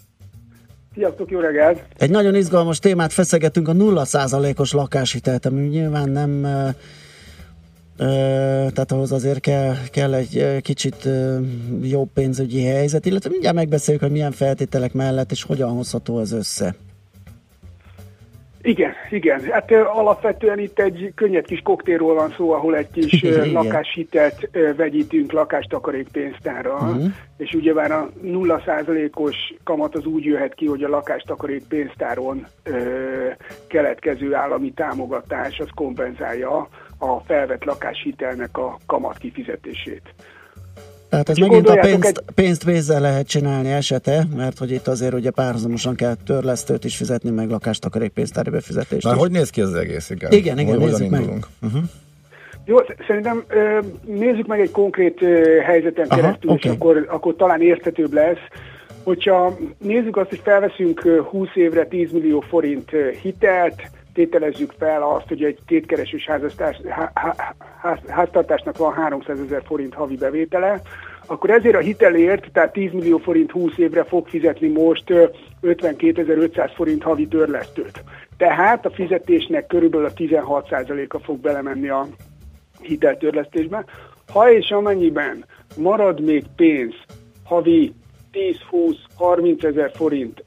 Sziasztok, 0.95 1.31
jó 1.31 1.41
reggelt! 1.41 1.85
Egy 1.97 2.11
nagyon 2.11 2.35
izgalmas 2.35 2.79
témát 2.79 3.13
feszegetünk, 3.13 3.69
a 3.69 3.73
0%-os 3.73 4.73
lakáshitelt, 4.73 5.47
ami 5.47 5.67
nyilván 5.67 6.09
nem 6.09 6.45
ö, 6.45 6.69
tehát 8.73 8.93
ahhoz 8.93 9.13
azért 9.13 9.41
kell, 9.41 9.75
kell 9.91 10.15
egy 10.15 10.61
kicsit 10.61 11.05
ö, 11.05 11.39
jobb 11.83 12.09
pénzügyi 12.15 12.65
helyzet, 12.65 13.07
illetve 13.07 13.31
mindjárt 13.31 13.57
megbeszéljük, 13.57 14.03
hogy 14.03 14.13
milyen 14.13 14.33
feltételek 14.33 14.93
mellett 14.93 15.31
és 15.31 15.43
hogyan 15.43 15.71
hozható 15.71 16.17
az 16.17 16.33
össze. 16.33 16.75
Igen, 18.67 18.93
igen. 19.11 19.41
Hát 19.51 19.71
alapvetően 19.73 20.59
itt 20.59 20.79
egy 20.79 21.13
könnyed 21.15 21.47
kis 21.47 21.61
koktélról 21.65 22.15
van 22.15 22.35
szó, 22.37 22.53
ahol 22.53 22.77
egy 22.77 22.91
kis 22.91 23.13
Igen. 23.23 23.51
lakáshitelt 23.53 24.49
vegyítünk 24.77 25.33
lakástakarékpénztárral, 25.33 26.93
Mhm. 26.95 27.07
és 27.37 27.53
ugyebár 27.53 27.93
a 27.93 28.11
0%-os 28.23 29.37
kamat 29.65 29.95
az 29.95 30.05
úgy 30.05 30.25
jöhet 30.25 30.55
ki, 30.55 30.67
hogy 30.67 30.83
a 30.83 30.89
lakástakarékpénztáron 30.89 32.47
ö, 32.63 32.73
keletkező 33.69 34.35
állami 34.35 34.73
támogatás 34.73 35.59
az 35.59 35.69
kompenzálja 35.75 36.69
a 36.99 37.21
felvett 37.27 37.65
lakáshitelnek 37.65 38.59
a 38.59 38.79
kamat 38.87 39.19
kifizetését. 39.19 40.03
Tehát 41.09 41.29
ez 41.29 41.37
Csak 41.37 41.49
megint 41.49 41.69
a 41.69 41.75
pénzt, 41.81 42.25
pénzt 42.35 42.65
pénzzel 42.65 43.01
lehet 43.01 43.27
csinálni 43.27 43.71
esete, 43.73 44.27
mert 44.37 44.59
hogy 44.59 44.71
itt 44.71 44.87
azért 44.87 45.15
ugye 45.15 45.31
párhuzamosan 45.31 45.95
kell 45.95 46.15
törlesztőt 46.27 46.85
is 46.85 46.97
fizetni, 46.97 47.31
meg 47.31 47.51
lakástakarékpénztári 47.51 48.51
befizetést 48.51 49.05
Már 49.05 49.15
is. 49.15 49.21
hogy 49.21 49.31
néz 49.31 49.51
ki 49.51 49.61
az 49.61 49.75
egész? 49.75 50.11
Igen, 50.11 50.33
Igen, 50.33 50.59
igen, 50.59 50.79
Hogy 50.81 50.89
nézzük 50.91 51.09
meg. 51.11 51.21
Uh-huh. 51.63 51.83
Jó, 52.65 52.79
sz- 52.79 52.97
szerintem 53.07 53.45
nézzük 54.07 54.47
meg 54.47 54.61
egy 54.61 54.71
konkrét 54.71 55.21
helyzeten 55.65 56.07
Aha, 56.09 56.21
keresztül, 56.21 56.51
oké. 56.51 56.69
és 56.69 56.75
akkor, 56.75 57.07
akkor 57.09 57.37
talán 57.37 57.61
érthetőbb 57.63 58.13
lesz. 58.13 58.39
Hogyha 59.03 59.59
nézzük 59.79 60.17
azt, 60.17 60.29
hogy 60.29 60.41
felveszünk 60.45 61.05
ö, 61.05 61.21
20 61.23 61.49
évre 61.55 61.87
10 61.87 62.13
millió 62.13 62.41
forint 62.41 62.91
hitelt, 63.23 63.83
tételezzük 64.15 64.73
fel 64.79 65.03
azt, 65.03 65.29
hogy 65.29 65.45
egy 65.45 65.59
kétkeresős 65.67 66.27
házasztás, 66.27 66.77
há, 66.89 67.11
há, 67.15 67.55
ház, 67.81 67.99
háztartásnak 68.09 68.77
van 68.77 68.93
300 68.93 69.39
ezer 69.41 69.63
forint 69.67 69.95
havi 69.95 70.17
bevétele, 70.17 70.81
akkor 71.27 71.51
ezért 71.51 71.75
a 71.75 71.79
hitelért, 71.79 72.53
tehát 72.53 72.73
10 72.73 72.93
millió 72.93 73.19
forint 73.19 73.51
20 73.51 73.79
évre 73.79 74.05
fog 74.05 74.29
fizetni 74.29 74.69
most 74.69 75.11
ö, 75.11 75.25
52.500 75.63 76.71
forint 76.75 77.03
havi 77.03 77.29
törlesztőt. 77.29 78.05
Tehát 78.37 78.87
a 78.87 78.91
fizetésnek 78.91 79.67
körülbelül 79.67 80.07
a 80.07 80.13
16%-a 80.13 81.19
fog 81.19 81.39
belemenni 81.39 81.89
a 81.89 82.07
hiteltörlesztésbe. 82.81 83.85
Ha 84.33 84.53
és 84.53 84.71
amennyiben 84.71 85.45
marad 85.77 86.21
még 86.21 86.45
pénz 86.57 86.95
havi 87.45 87.95
10-20-30 88.35 89.65
ezer 89.65 89.91
forint 89.95 90.45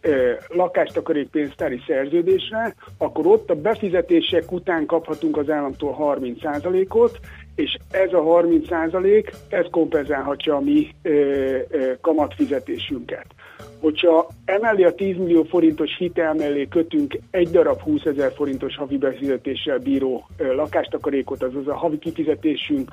lakástakarékpénztári 0.48 1.82
szerződésre, 1.88 2.76
akkor 2.98 3.28
ott 3.28 3.50
a 3.50 3.56
befizetések 3.56 4.52
után 4.52 4.86
kaphatunk 4.86 5.38
az 5.38 5.50
államtól 5.50 5.98
30%-ot, 6.00 7.20
és 7.56 7.78
ez 7.92 8.14
a 8.14 8.24
30% 8.24 9.34
ez 9.50 9.66
kompenzálhatja 9.72 10.56
a 10.56 10.60
mi 10.60 10.88
ö, 11.02 11.12
ö, 11.70 11.92
kamatfizetésünket. 12.02 13.26
Hogyha 13.80 14.28
emellé 14.46 14.84
a 14.84 14.94
10 14.94 15.18
millió 15.18 15.44
forintos 15.44 15.98
hitel 15.98 16.34
mellé 16.34 16.68
kötünk 16.68 17.18
egy 17.32 17.50
darab 17.50 17.82
20 17.82 18.04
ezer 18.04 18.32
forintos 18.36 18.76
havi 18.76 18.98
befizetéssel 18.98 19.78
bíró 19.78 20.28
ö, 20.38 20.56
lakástakarékot, 20.56 21.44
azaz 21.44 21.68
a 21.68 21.76
havi 21.76 21.98
kifizetésünk 21.98 22.92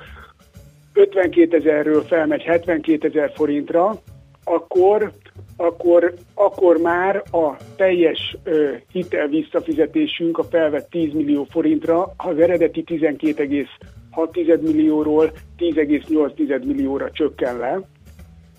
52 0.93 1.57
ezerről 1.57 2.01
felmegy 2.01 2.41
72 2.41 3.07
ezer 3.07 3.31
forintra, 3.35 4.01
akkor, 4.45 5.11
akkor, 5.57 6.13
akkor 6.33 6.77
már 6.77 7.23
a 7.31 7.55
teljes 7.75 8.37
ö, 8.43 8.73
hitel 8.91 9.27
visszafizetésünk 9.27 10.37
a 10.37 10.43
felvett 10.43 10.89
10 10.89 11.13
millió 11.13 11.43
forintra 11.43 12.13
az 12.17 12.39
eredeti 12.39 12.83
12,6 12.87 14.61
millióról 14.61 15.31
10,8 15.57 16.65
millióra 16.65 17.11
csökken 17.11 17.57
le, 17.57 17.81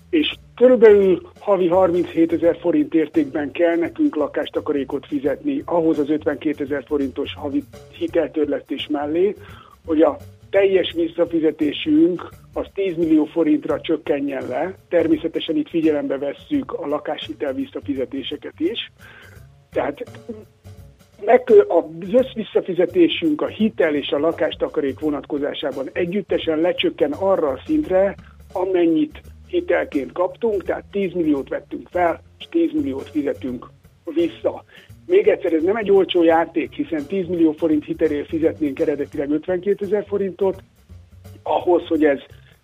és 0.09 0.35
körülbelül 0.55 1.21
havi 1.39 1.67
37 1.67 2.33
ezer 2.33 2.57
forint 2.59 2.93
értékben 2.93 3.51
kell 3.51 3.75
nekünk 3.75 4.15
lakástakarékot 4.15 5.05
fizetni 5.05 5.61
ahhoz 5.65 5.99
az 5.99 6.09
52 6.09 6.63
ezer 6.63 6.83
forintos 6.87 7.33
havi 7.35 7.63
hiteltörlesztés 7.97 8.87
mellé, 8.91 9.35
hogy 9.85 10.01
a 10.01 10.17
teljes 10.57 10.93
visszafizetésünk 10.93 12.29
az 12.53 12.65
10 12.73 12.95
millió 12.95 13.25
forintra 13.25 13.81
csökkenjen 13.81 14.47
le. 14.47 14.75
Természetesen 14.89 15.55
itt 15.55 15.69
figyelembe 15.69 16.17
vesszük 16.17 16.71
a 16.73 16.87
lakáshitel 16.87 17.53
visszafizetéseket 17.53 18.53
is. 18.57 18.91
Tehát 19.71 20.03
az 21.67 22.13
összvisszafizetésünk 22.13 23.41
a 23.41 23.47
hitel 23.47 23.95
és 23.95 24.09
a 24.09 24.19
lakástakarék 24.19 24.99
vonatkozásában 24.99 25.89
együttesen 25.93 26.59
lecsökken 26.59 27.11
arra 27.11 27.47
a 27.47 27.61
szintre, 27.65 28.15
amennyit 28.53 29.21
hitelként 29.47 30.11
kaptunk, 30.11 30.63
tehát 30.63 30.85
10 30.91 31.13
milliót 31.13 31.49
vettünk 31.49 31.87
fel, 31.91 32.21
és 32.39 32.47
10 32.49 32.71
milliót 32.73 33.09
fizetünk 33.09 33.67
vissza. 34.13 34.63
Még 35.07 35.27
egyszer, 35.27 35.53
ez 35.53 35.63
nem 35.63 35.75
egy 35.75 35.91
olcsó 35.91 36.23
játék, 36.23 36.73
hiszen 36.73 37.05
10 37.05 37.27
millió 37.27 37.51
forint 37.51 37.85
hitelért 37.85 38.27
fizetnénk 38.27 38.79
eredetileg 38.79 39.31
52 39.31 39.85
ezer 39.85 40.05
forintot, 40.07 40.63
ahhoz, 41.43 41.87
hogy 41.87 42.03
ez 42.03 42.19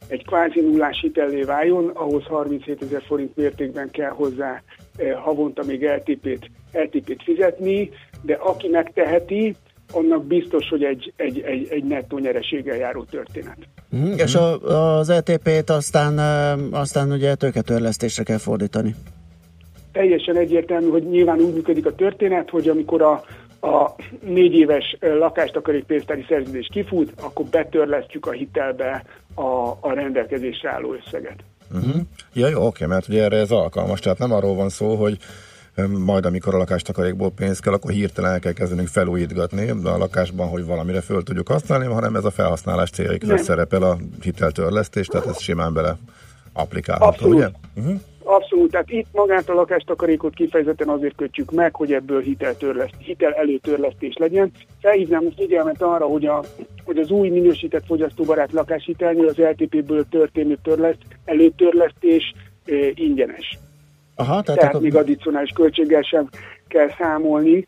egy 0.07 0.25
kvázi 0.25 0.59
nullás 0.59 0.99
hitellé 1.01 1.41
váljon, 1.41 1.91
ahhoz 1.93 2.23
37 2.23 2.81
ezer 2.81 3.01
forint 3.01 3.35
mértékben 3.35 3.89
kell 3.91 4.09
hozzá 4.09 4.61
eh, 4.95 5.15
havonta 5.15 5.63
még 5.63 5.83
LTP-t, 5.83 6.49
LTP-t 6.71 7.23
fizetni, 7.23 7.89
de 8.21 8.33
aki 8.33 8.67
megteheti, 8.67 9.55
annak 9.91 10.25
biztos, 10.25 10.69
hogy 10.69 10.83
egy, 10.83 11.13
egy, 11.15 11.39
egy, 11.39 11.67
egy 11.69 11.83
nettó 11.83 12.17
nyereséggel 12.17 12.77
járó 12.77 13.03
történet. 13.03 13.57
Mhm, 13.89 14.11
És 14.17 14.35
a, 14.35 14.61
az 14.97 15.09
ETP-t 15.09 15.69
aztán, 15.69 16.17
ö, 16.17 16.77
aztán 16.77 17.11
ugye 17.11 17.35
tőketörlesztésre 17.35 18.23
kell 18.23 18.37
fordítani. 18.37 18.95
Teljesen 19.93 20.37
egyértelmű, 20.37 20.89
hogy 20.89 21.09
nyilván 21.09 21.39
úgy 21.39 21.53
működik 21.53 21.85
a 21.85 21.95
történet, 21.95 22.49
hogy 22.49 22.69
amikor 22.69 23.01
a, 23.01 23.23
a 23.67 23.95
négy 24.25 24.53
éves 24.53 24.97
lakástakarékpénztári 24.99 26.25
szerződés 26.29 26.69
kifut, 26.71 27.13
akkor 27.21 27.45
betörlesztjük 27.45 28.25
a 28.25 28.31
hitelbe 28.31 29.03
a, 29.35 29.77
a 29.79 29.93
rendelkezésre 29.93 30.69
álló 30.69 30.93
összeget. 30.93 31.43
Uh-huh. 31.73 32.01
Ja, 32.33 32.47
jó, 32.47 32.65
oké, 32.65 32.85
mert 32.85 33.07
ugye 33.07 33.23
erre 33.23 33.37
ez 33.37 33.51
alkalmas, 33.51 33.99
tehát 33.99 34.17
nem 34.17 34.31
arról 34.31 34.55
van 34.55 34.69
szó, 34.69 34.95
hogy 34.95 35.17
majd 35.89 36.25
amikor 36.25 36.55
a 36.55 36.57
lakástakarékból 36.57 37.31
pénz 37.31 37.59
kell, 37.59 37.73
akkor 37.73 37.91
hirtelen 37.91 38.31
el 38.31 38.39
kell 38.39 38.51
kezdenünk 38.51 38.87
felújítgatni 38.87 39.65
de 39.65 39.89
a 39.89 39.97
lakásban, 39.97 40.47
hogy 40.47 40.65
valamire 40.65 41.01
föl 41.01 41.23
tudjuk 41.23 41.47
használni, 41.47 41.85
hanem 41.85 42.15
ez 42.15 42.25
a 42.25 42.31
felhasználás 42.31 42.89
céljára 42.89 43.25
Nem. 43.25 43.37
szerepel 43.37 43.83
a 43.83 43.97
hiteltörlesztés, 44.21 45.07
tehát 45.07 45.27
ez 45.27 45.41
simán 45.41 45.73
bele 45.73 45.97
applikálható, 46.53 47.07
Abszolút. 47.07 47.35
ugye? 47.35 47.49
Uh-huh. 47.75 47.99
Abszolút, 48.23 48.71
tehát 48.71 48.89
itt 48.89 49.07
magát 49.11 49.49
a 49.49 49.53
lakástakarékot 49.53 50.33
kifejezetten 50.33 50.89
azért 50.89 51.15
kötjük 51.15 51.51
meg, 51.51 51.75
hogy 51.75 51.93
ebből 51.93 52.21
hiteltörleszt, 52.21 52.95
hitel 52.99 53.33
előtörlesztés 53.33 54.15
legyen. 54.17 54.51
Felhívnám 54.81 55.25
a 55.29 55.33
figyelmet 55.35 55.81
arra, 55.81 56.05
hogy, 56.05 56.25
a, 56.25 56.43
hogy 56.85 56.97
az 56.97 57.09
új 57.09 57.29
minősített 57.29 57.85
fogyasztóbarát 57.85 58.51
lakáshitelnél 58.51 59.27
az 59.27 59.37
LTP-ből 59.37 60.05
történő 60.09 60.57
törleszt, 60.63 61.01
előtörlesztés 61.25 62.33
e, 62.65 62.73
ingyenes. 62.93 63.57
Aha, 64.15 64.41
tehát, 64.41 64.59
Tehát 64.59 64.63
akkor, 64.63 64.81
még 64.81 64.95
addicionális 64.95 65.51
költséggel 65.51 66.01
sem 66.01 66.29
kell 66.67 66.89
számolni. 66.97 67.67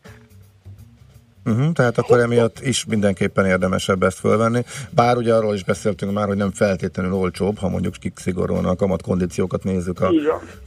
Uh-huh, 1.46 1.72
tehát 1.72 1.98
akkor 1.98 2.20
emiatt 2.20 2.60
is 2.60 2.84
mindenképpen 2.84 3.46
érdemesebb 3.46 4.02
ezt 4.02 4.18
fölvenni. 4.18 4.64
Bár 4.90 5.16
ugye 5.16 5.34
arról 5.34 5.54
is 5.54 5.64
beszéltünk 5.64 6.12
már, 6.12 6.26
hogy 6.26 6.36
nem 6.36 6.50
feltétlenül 6.50 7.12
olcsóbb, 7.12 7.58
ha 7.58 7.68
mondjuk 7.68 7.94
kik 7.94 8.18
szigorúan 8.18 8.64
a 8.64 8.76
kamatkondíciókat 8.76 9.64
nézzük 9.64 10.00
a 10.00 10.10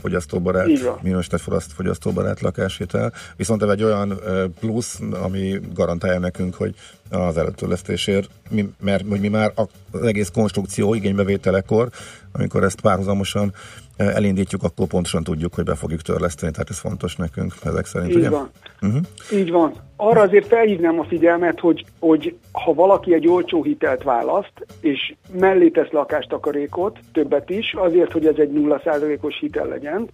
fogyasztóbarát, 0.01 1.01
minősített 1.01 1.41
fogyasztóbarát 1.75 2.41
lakáshitel. 2.41 3.13
Viszont 3.35 3.63
ez 3.63 3.69
egy 3.69 3.83
olyan 3.83 4.19
plusz, 4.59 4.99
ami 5.21 5.59
garantálja 5.73 6.19
nekünk, 6.19 6.55
hogy 6.55 6.75
az 7.09 7.37
előtörlesztésért, 7.37 8.29
mi, 8.49 8.69
mert 8.81 9.07
hogy 9.09 9.19
mi 9.19 9.27
már 9.27 9.51
az 9.91 10.03
egész 10.03 10.29
konstrukció 10.29 10.93
igénybevételekor, 10.93 11.89
amikor 12.31 12.63
ezt 12.63 12.81
párhuzamosan 12.81 13.53
ö, 13.97 14.03
elindítjuk, 14.03 14.63
akkor 14.63 14.87
pontosan 14.87 15.23
tudjuk, 15.23 15.53
hogy 15.53 15.63
be 15.63 15.75
fogjuk 15.75 16.01
törleszteni, 16.01 16.51
tehát 16.51 16.69
ez 16.69 16.79
fontos 16.79 17.15
nekünk 17.15 17.53
ezek 17.63 17.85
szerint, 17.85 18.11
Így 18.11 18.17
ugye? 18.17 18.29
van. 18.29 18.49
Uh-huh. 18.81 19.01
Így 19.33 19.51
van. 19.51 19.73
Arra 19.95 20.21
azért 20.21 20.47
felhívnám 20.47 20.99
a 20.99 21.03
figyelmet, 21.03 21.59
hogy, 21.59 21.85
hogy 21.99 22.37
ha 22.51 22.73
valaki 22.73 23.13
egy 23.13 23.27
olcsó 23.27 23.63
hitelt 23.63 24.03
választ, 24.03 24.53
és 24.81 25.13
mellé 25.39 25.69
tesz 25.69 25.91
lakástakarékot, 25.91 26.99
többet 27.13 27.49
is, 27.49 27.73
azért, 27.77 28.11
hogy 28.11 28.25
ez 28.25 28.35
egy 28.37 28.51
0%-os 28.53 29.39
hitel 29.39 29.67
legyen, 29.67 30.09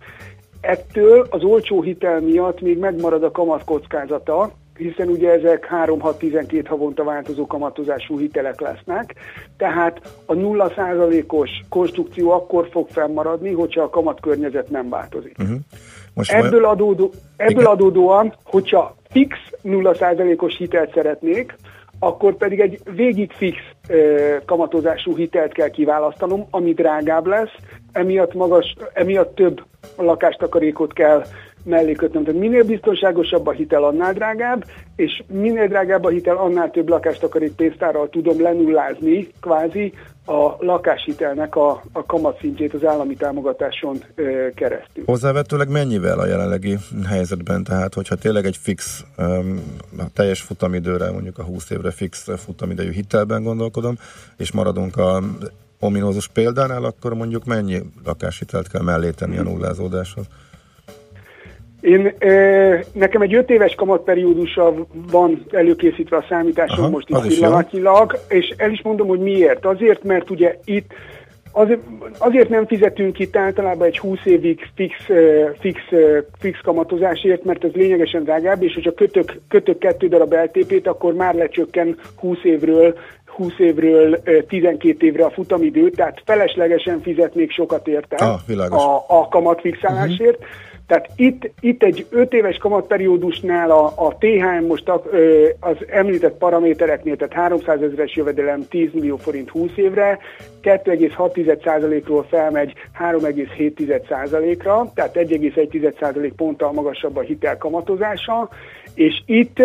ettől 0.62 1.28
az 1.30 1.44
olcsó 1.44 1.82
hitel 1.82 2.20
miatt 2.22 2.62
még 2.62 2.78
megmarad 2.78 3.24
a 3.24 3.32
kamat 3.32 3.64
kockázata, 3.64 4.52
hiszen 4.78 5.08
ugye 5.08 5.32
ezek 5.32 5.68
3-6-12 5.72 6.64
havonta 6.68 7.04
változó 7.04 7.48
kamatozású 7.48 8.20
hitelek 8.20 8.62
lesznek, 8.62 9.16
tehát 9.58 10.22
a 10.26 10.34
0%-os 10.34 11.50
konstrukció 11.70 12.32
akkor 12.32 12.68
fog 12.72 12.88
fennmaradni, 12.90 13.52
hogyha 13.52 13.82
a 13.82 13.90
kamatkörnyezet 13.90 14.70
nem 14.70 14.90
változik. 14.90 15.36
Uh-huh. 15.40 15.58
Most 16.14 16.32
Ebből, 16.32 16.66
adódó, 16.66 17.12
ebből 17.38 17.66
adódóan, 17.66 18.34
hogyha 18.44 18.96
fix 19.10 19.38
0%-os 19.64 20.58
hitelt 20.58 20.94
szeretnék, 20.94 21.56
akkor 22.00 22.36
pedig 22.36 22.60
egy 22.60 22.80
végig 22.96 23.32
fix 23.32 23.58
ö, 23.88 24.36
kamatozású 24.46 25.16
hitelt 25.16 25.54
kell 25.54 25.70
kiválasztanom, 25.70 26.46
ami 26.50 26.74
drágább 26.74 27.26
lesz, 27.26 27.52
emiatt, 27.92 28.34
magas, 28.34 28.76
emiatt 28.94 29.36
több 29.36 29.64
lakástakarékot 29.98 30.94
kell 30.94 31.26
mellé 31.66 31.92
kötnöm. 31.92 32.24
Tehát 32.24 32.40
minél 32.40 32.64
biztonságosabb 32.64 33.48
a 33.48 33.52
hitel, 33.52 33.84
annál 33.84 34.14
drágább, 34.14 34.66
és 34.96 35.24
minél 35.28 35.68
drágább 35.68 36.04
a 36.04 36.10
hitel, 36.10 36.38
annál 36.38 36.72
több 36.72 36.90
lakástakarék 36.90 37.52
pénztárral 37.52 38.10
tudom 38.10 38.42
lenullázni 38.42 39.28
kvázi 39.42 39.94
a 40.26 40.56
lakáshitelnek 40.60 41.56
a, 41.56 41.84
a 41.92 42.06
kamatszintjét 42.06 42.74
az 42.74 42.86
állami 42.86 43.16
támogatáson 43.16 43.98
ö, 44.16 44.48
keresztül. 44.56 45.04
Hozzávetőleg 45.06 45.70
mennyivel 45.70 46.20
a 46.20 46.26
jelenlegi 46.26 46.78
helyzetben, 47.08 47.64
tehát 47.64 47.94
hogyha 47.94 48.16
tényleg 48.16 48.46
egy 48.46 48.58
fix, 48.58 49.04
um, 49.18 49.64
a 49.98 50.04
teljes 50.14 50.42
futamidőre, 50.42 51.12
mondjuk 51.12 51.38
a 51.38 51.44
20 51.44 51.70
évre 51.70 51.92
fix 51.92 52.28
futamidejű 52.38 52.92
hitelben 52.92 53.44
gondolkodom, 53.44 53.98
és 54.38 54.52
maradunk 54.52 54.98
a 54.98 55.24
ominózus 55.80 56.28
példánál, 56.28 56.84
akkor 56.84 57.14
mondjuk 57.14 57.46
mennyi 57.46 57.82
lakáshitelt 58.06 58.68
kell 58.68 58.82
mellé 58.82 59.10
tenni 59.10 59.38
a 59.38 59.44
nullázódáshoz? 59.44 60.26
Én, 61.86 62.14
ö, 62.20 62.76
nekem 62.94 63.22
egy 63.22 63.36
öt 63.36 63.50
éves 63.50 63.76
kamatperiódusa 63.76 64.74
van 65.12 65.46
előkészítve 65.52 66.18
a 66.18 66.26
számításom 66.30 66.80
Aha, 66.84 66.90
most 66.90 67.10
itt 67.10 67.28
pillanatnyilag, 67.28 68.18
és 68.28 68.54
el 68.58 68.72
is 68.72 68.82
mondom, 68.82 69.08
hogy 69.08 69.20
miért. 69.20 69.66
Azért, 69.66 70.04
mert 70.04 70.30
ugye 70.30 70.56
itt 70.64 70.94
azért, 71.52 71.82
azért 72.18 72.50
nem 72.50 72.66
fizetünk 72.66 73.20
itt 73.20 73.36
általában 73.36 73.88
egy 73.88 73.98
20 73.98 74.20
évig 74.24 74.60
fix, 74.76 74.96
fix, 75.60 75.80
fix 76.40 76.60
kamatozásért, 76.64 77.44
mert 77.44 77.64
ez 77.64 77.72
lényegesen 77.74 78.24
drágább, 78.24 78.64
és 78.64 78.74
hogyha 78.74 78.94
kötök, 78.94 79.40
kötök 79.48 79.78
kettő 79.78 80.08
darab 80.08 80.34
LTP-t, 80.34 80.88
akkor 80.88 81.14
már 81.14 81.36
lecsökken 81.36 81.98
20 82.16 82.38
évről 82.44 82.98
20 83.26 83.54
évről 83.58 84.20
ö, 84.24 84.42
12 84.44 85.06
évre 85.06 85.26
a 85.26 85.30
futamidő, 85.30 85.90
tehát 85.90 86.22
feleslegesen 86.26 87.02
fizetnék 87.02 87.52
sokat 87.52 87.88
érte 87.88 88.16
Ah, 88.16 88.40
világos. 88.48 88.84
a, 88.84 88.96
a 89.08 89.28
kamatfixálásért. 89.28 90.38
Tehát 90.88 91.10
itt, 91.16 91.52
itt 91.60 91.84
egy 91.84 92.06
5 92.10 92.34
éves 92.34 92.58
kamatperiódusnál 92.58 93.72
a, 93.72 93.86
a 93.86 94.18
THM 94.18 94.66
most 94.66 94.90
az 95.60 95.76
említett 95.88 96.38
paramétereknél, 96.38 97.16
tehát 97.16 97.34
300 97.34 97.82
ezeres 97.82 98.16
jövedelem 98.16 98.68
10 98.70 98.90
millió 98.94 99.18
forint 99.18 99.50
20 99.50 99.70
évre, 99.76 100.20
2,6%-ról 100.64 102.26
felmegy 102.30 102.74
3,7%-ra, 103.00 104.92
tehát 104.94 105.16
1,1% 105.16 106.32
ponttal 106.36 106.72
magasabb 106.72 107.16
a 107.16 107.22
hitel 107.22 107.58
kamatozása, 107.58 108.50
és 108.94 109.22
itt, 109.26 109.62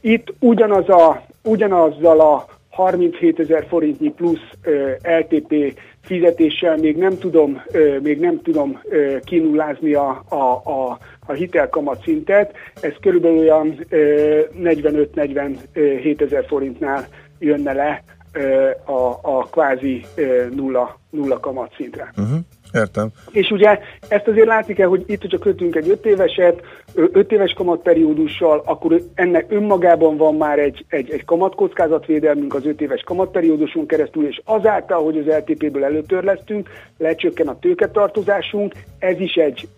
itt 0.00 0.34
ugyanaz 0.38 0.88
a, 0.88 1.22
ugyanazzal 1.42 2.20
a 2.20 2.46
37 2.70 3.40
ezer 3.40 3.66
forintnyi 3.68 4.10
plusz 4.10 4.50
LTP 5.02 5.78
fizetéssel 6.04 6.76
még 6.76 6.96
nem 6.96 7.18
tudom, 7.18 7.62
még 8.02 8.20
nem 8.20 8.42
tudom 8.42 8.80
ö, 8.84 9.16
kinullázni 9.24 9.94
a, 9.94 10.24
a, 10.28 10.60
a, 10.64 10.98
a 11.26 11.32
hitelkamat 11.32 12.02
szintet. 12.02 12.54
Ez 12.80 12.92
körülbelül 13.00 13.38
olyan 13.38 13.84
ö, 13.88 14.40
45-47 14.58 16.20
ezer 16.20 16.44
forintnál 16.46 17.06
jönne 17.38 17.72
le 17.72 18.02
a, 18.84 19.18
a 19.22 19.48
kvázi 19.50 20.04
nulla, 20.54 20.98
nulla 21.10 21.40
kamat 21.40 21.72
szintre. 21.76 22.12
Uh-huh. 22.16 22.38
Értem. 22.74 23.08
És 23.30 23.50
ugye 23.50 23.78
ezt 24.08 24.26
azért 24.26 24.46
látni 24.46 24.74
kell, 24.74 24.88
hogy 24.88 25.04
itt, 25.06 25.20
hogyha 25.20 25.38
kötünk 25.38 25.76
egy 25.76 25.88
5 25.88 26.06
éveset, 26.06 26.60
5 26.94 27.32
éves 27.32 27.52
kamatperiódussal, 27.52 28.62
akkor 28.64 29.00
ennek 29.14 29.44
önmagában 29.48 30.16
van 30.16 30.34
már 30.34 30.58
egy, 30.58 30.84
egy, 30.88 31.10
egy 31.10 31.24
kamatkockázatvédelmünk 31.24 32.54
az 32.54 32.66
5 32.66 32.80
éves 32.80 33.02
kamatperióduson 33.02 33.86
keresztül, 33.86 34.26
és 34.26 34.40
azáltal, 34.44 35.04
hogy 35.04 35.18
az 35.18 35.34
LTP-ből 35.34 35.84
előtörlesztünk, 35.84 36.68
lecsökken 36.98 37.48
a 37.48 37.58
tőketartozásunk, 37.58 38.72
ez 38.98 39.20
is 39.20 39.34
egy, 39.34 39.68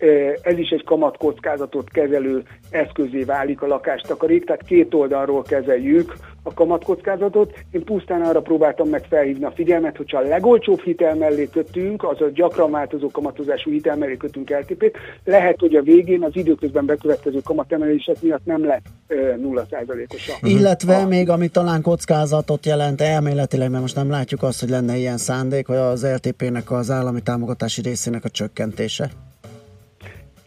ez 0.41 0.57
is 0.57 0.69
egy 0.69 0.83
kamatkockázatot 0.83 1.89
kezelő 1.89 2.43
eszközé 2.69 3.23
válik 3.23 3.61
a 3.61 3.67
lakástakarék, 3.67 4.45
tehát 4.45 4.63
két 4.63 4.93
oldalról 4.93 5.41
kezeljük 5.41 6.13
a 6.47 6.53
kamatkockázatot. 6.53 7.53
Én 7.71 7.83
pusztán 7.83 8.21
arra 8.21 8.41
próbáltam 8.41 8.89
meg 8.89 9.05
felhívni 9.09 9.45
a 9.45 9.51
figyelmet, 9.51 9.97
hogyha 9.97 10.17
a 10.17 10.21
legolcsóbb 10.21 10.79
hitel 10.79 11.15
mellé 11.15 11.49
kötünk, 11.49 12.03
az 12.03 12.21
a 12.21 12.29
gyakran 12.33 12.71
változó 12.71 13.09
kamatozású 13.11 13.71
hitel 13.71 13.95
mellé 13.95 14.17
kötünk 14.17 14.49
LTP-t, 14.49 14.97
lehet, 15.23 15.59
hogy 15.59 15.75
a 15.75 15.81
végén 15.81 16.23
az 16.23 16.31
időközben 16.33 16.85
bekövetkező 16.85 17.39
kamatemelések 17.43 18.21
miatt 18.21 18.45
nem 18.45 18.65
lesz 18.65 18.81
ö, 19.07 19.33
0%-os 19.37 20.29
a 20.29 20.47
Illetve 20.47 21.05
még, 21.05 21.29
ami 21.29 21.47
talán 21.47 21.81
kockázatot 21.81 22.65
jelent 22.65 23.01
elméletileg, 23.01 23.69
mert 23.69 23.81
most 23.81 23.95
nem 23.95 24.09
látjuk 24.09 24.43
azt, 24.43 24.59
hogy 24.59 24.69
lenne 24.69 24.97
ilyen 24.97 25.17
szándék, 25.17 25.67
hogy 25.67 25.75
az 25.75 26.05
LTP-nek 26.13 26.71
az 26.71 26.91
állami 26.91 27.21
támogatási 27.21 27.81
részének 27.81 28.23
a 28.23 28.29
csökkentése. 28.29 29.09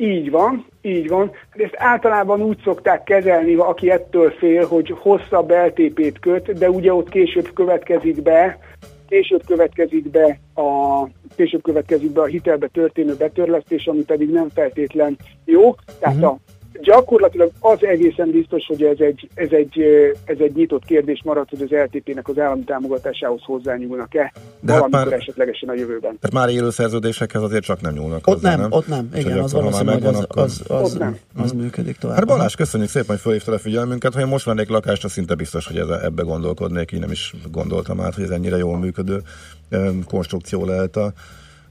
Így 0.01 0.31
van, 0.31 0.67
így 0.83 1.09
van. 1.09 1.31
Ezt 1.51 1.75
általában 1.77 2.43
úgy 2.43 2.61
szokták 2.65 3.03
kezelni, 3.03 3.55
aki 3.55 3.91
ettől 3.91 4.31
fél, 4.31 4.67
hogy 4.67 4.95
hosszabb 4.99 5.51
LTP-t 5.51 6.19
köt, 6.19 6.53
de 6.59 6.71
ugye 6.71 6.95
ott 6.95 7.09
később 7.09 7.53
következik 7.53 8.23
be, 8.23 8.59
később 9.09 9.43
következik 9.47 10.11
be 10.11 10.39
a 10.55 11.05
később 11.37 11.63
következik 11.63 12.11
be 12.11 12.21
a 12.21 12.25
hitelbe 12.25 12.69
történő 12.73 13.15
betörlesztés, 13.15 13.87
ami 13.87 14.03
pedig 14.03 14.31
nem 14.31 14.49
feltétlen 14.49 15.17
jó. 15.45 15.75
Tehát 15.99 16.17
uh-huh. 16.17 16.31
a 16.31 16.39
gyakorlatilag 16.83 17.51
az 17.61 17.85
egészen 17.85 18.31
biztos, 18.31 18.67
hogy 18.67 18.83
ez 18.83 18.99
egy, 18.99 19.29
ez 19.35 19.49
egy, 19.51 19.83
ez 20.25 20.37
egy 20.39 20.55
nyitott 20.55 20.85
kérdés 20.85 21.23
marad, 21.25 21.49
hogy 21.49 21.63
az 21.63 21.71
LTP-nek 21.71 22.29
az 22.29 22.39
állami 22.39 22.65
támogatásához 22.65 23.41
hozzányúlnak-e 23.45 24.33
De 24.61 24.73
hát 24.73 24.81
valamikor 24.81 25.11
már- 25.13 25.21
esetlegesen 25.21 25.69
a 25.69 25.75
jövőben. 25.75 26.19
Tehát 26.21 26.33
már 26.33 26.49
élő 26.49 26.71
szerződésekhez 26.71 27.43
azért 27.43 27.65
csak 27.65 27.81
nem 27.81 27.93
nyúlnak 27.93 28.27
Ott 28.27 28.35
hozzá, 28.35 28.57
nem, 28.57 28.73
ott 28.73 28.87
nem. 28.87 29.09
És 29.15 29.21
Igen, 29.21 29.33
hogy 29.33 29.43
az 29.43 29.55
akkor, 29.55 29.73
ha 29.73 29.85
már 29.85 29.85
valószínű, 29.85 30.05
hogy 30.05 30.15
megvan, 30.15 30.45
az, 30.45 30.61
akkor- 30.61 30.77
az, 30.77 30.83
az, 30.85 30.93
Ott 30.93 30.99
nem. 30.99 31.19
az 31.37 31.53
működik 31.53 31.97
tovább. 31.97 32.17
Hát 32.17 32.27
Balázs, 32.27 32.55
köszönjük 32.55 32.91
szépen, 32.91 33.09
hogy 33.09 33.21
felhívtad 33.21 33.55
a 33.55 33.59
figyelmünket. 33.59 34.15
Ha 34.15 34.21
én 34.21 34.27
most 34.27 34.45
vennék 34.45 34.69
lakást, 34.69 35.05
az 35.05 35.13
szinte 35.13 35.35
biztos, 35.35 35.67
hogy 35.67 35.77
ez, 35.77 35.89
ebbe 35.89 36.23
gondolkodnék. 36.23 36.93
Én 36.93 37.01
nem 37.01 37.11
is 37.11 37.35
gondoltam 37.51 38.01
át, 38.01 38.15
hogy 38.15 38.25
ez 38.25 38.31
ennyire 38.31 38.57
jól 38.57 38.79
működő 38.79 39.23
konstrukció 40.07 40.65
lehet 40.65 40.97
a 40.97 41.13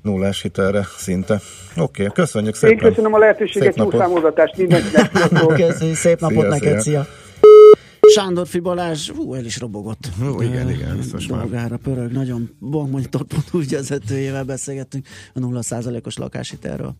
nullás 0.01 0.41
hitelre 0.41 0.85
szinte. 0.97 1.33
Oké, 1.75 1.81
okay, 2.03 2.13
köszönjük 2.13 2.53
Én 2.53 2.59
szépen. 2.59 2.89
köszönöm 2.89 3.13
a 3.13 3.17
lehetőséget, 3.17 3.73
Szép 3.73 3.77
jó 3.77 3.83
napot. 3.83 3.99
számozatást 3.99 4.57
mindenkinek. 4.57 5.11
Köszi, 5.67 5.93
szép 5.93 6.19
napot 6.19 6.39
Szia, 6.39 6.49
neked, 6.49 6.79
szia. 6.79 6.81
szia! 6.81 7.07
Sándorfi 8.13 8.59
Balázs, 8.59 9.09
hú, 9.09 9.33
el 9.33 9.45
is 9.45 9.59
robogott. 9.59 10.09
Hú, 10.19 10.41
igen, 10.41 10.69
igen, 10.69 10.97
biztos 10.97 11.27
már. 11.27 11.39
Dolgára 11.39 11.77
pörög, 11.77 12.11
nagyon 12.11 12.49
bankmonitor.hu 12.59 13.59
ügyvezetőjével 13.59 14.43
beszélgettünk 14.43 15.07
a 15.33 15.39
0%-os 15.39 16.17
lakáshitelről. 16.17 16.95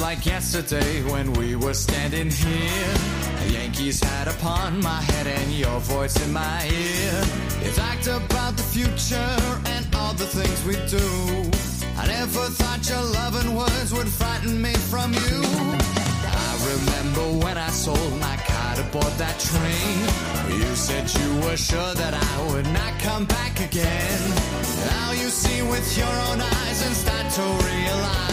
Like 0.00 0.26
yesterday 0.26 1.02
when 1.10 1.32
we 1.32 1.56
were 1.56 1.74
standing 1.74 2.30
here. 2.30 2.94
The 3.42 3.52
Yankees 3.52 4.02
hat 4.02 4.28
upon 4.28 4.80
my 4.80 5.00
head 5.00 5.26
and 5.26 5.52
your 5.52 5.80
voice 5.80 6.14
in 6.24 6.32
my 6.32 6.64
ear. 6.66 7.24
You 7.64 7.70
talked 7.72 8.06
about 8.06 8.56
the 8.56 8.62
future 8.62 9.34
and 9.74 9.86
all 9.94 10.14
the 10.14 10.26
things 10.26 10.58
we 10.64 10.74
do. 10.86 11.08
I 11.96 12.06
never 12.06 12.44
thought 12.58 12.88
your 12.88 13.02
loving 13.20 13.54
words 13.56 13.92
would 13.92 14.08
frighten 14.08 14.60
me 14.60 14.72
from 14.74 15.12
you. 15.14 15.38
I 16.44 16.50
remember 16.72 17.44
when 17.44 17.56
I 17.58 17.70
sold 17.70 18.20
my 18.20 18.36
car 18.36 18.76
to 18.76 18.84
board 18.92 19.14
that 19.18 19.36
train. 19.50 20.60
You 20.60 20.74
said 20.76 21.04
you 21.18 21.46
were 21.46 21.56
sure 21.56 21.94
that 21.94 22.14
I 22.14 22.52
would 22.52 22.66
not 22.72 22.92
come 23.00 23.24
back 23.24 23.58
again. 23.60 24.20
Now 24.86 25.12
you 25.12 25.28
see 25.28 25.62
with 25.62 25.88
your 25.96 26.14
own 26.28 26.40
eyes 26.40 26.86
and 26.86 26.94
start 26.94 27.26
to 27.38 27.42
realize 27.66 28.28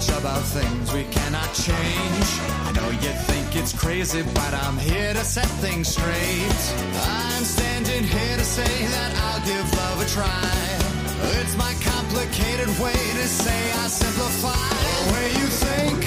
much 0.00 0.18
about 0.18 0.42
things 0.42 0.92
we 0.94 1.04
cannot 1.04 1.52
change. 1.52 2.28
I 2.66 2.72
know 2.74 2.88
you 2.88 3.12
think 3.28 3.56
it's 3.56 3.72
crazy, 3.72 4.22
but 4.22 4.52
I'm 4.64 4.78
here 4.78 5.12
to 5.12 5.24
set 5.24 5.50
things 5.60 5.88
straight. 5.88 6.62
I'm 7.04 7.44
standing 7.44 8.04
here 8.04 8.36
to 8.36 8.44
say 8.44 8.72
that 8.94 9.10
I'll 9.24 9.44
give 9.44 9.66
love 9.80 10.00
a 10.00 10.08
try. 10.16 10.52
It's 11.40 11.56
my 11.56 11.74
complicated 11.92 12.68
way 12.80 13.00
to 13.20 13.26
say 13.28 13.60
I 13.82 13.86
simplify. 13.88 14.68
The 14.96 15.12
way 15.12 15.26
you 15.40 15.46
think 15.68 16.00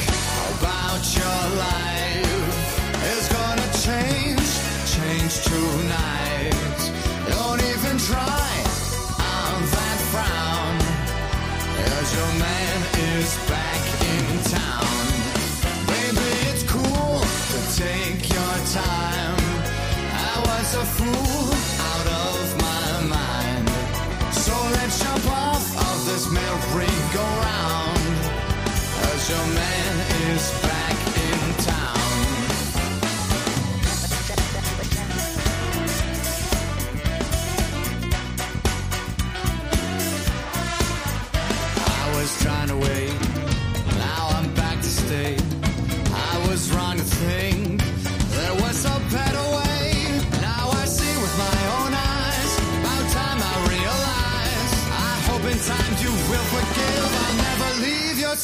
about 0.57 1.03
your 1.19 1.41
life 1.67 2.49
is 3.15 3.25
gonna 3.37 3.69
change, 3.87 4.49
change 4.95 5.33
tonight. 5.51 6.81
Don't 7.29 7.61
even 7.73 7.95
try 8.09 8.53
on 9.37 9.57
that 9.75 9.97
frown. 10.11 10.73
Cause 11.77 12.09
your 12.17 12.31
man 12.39 12.77
is 13.21 13.49
back 13.49 13.72
Oh. 21.05 21.52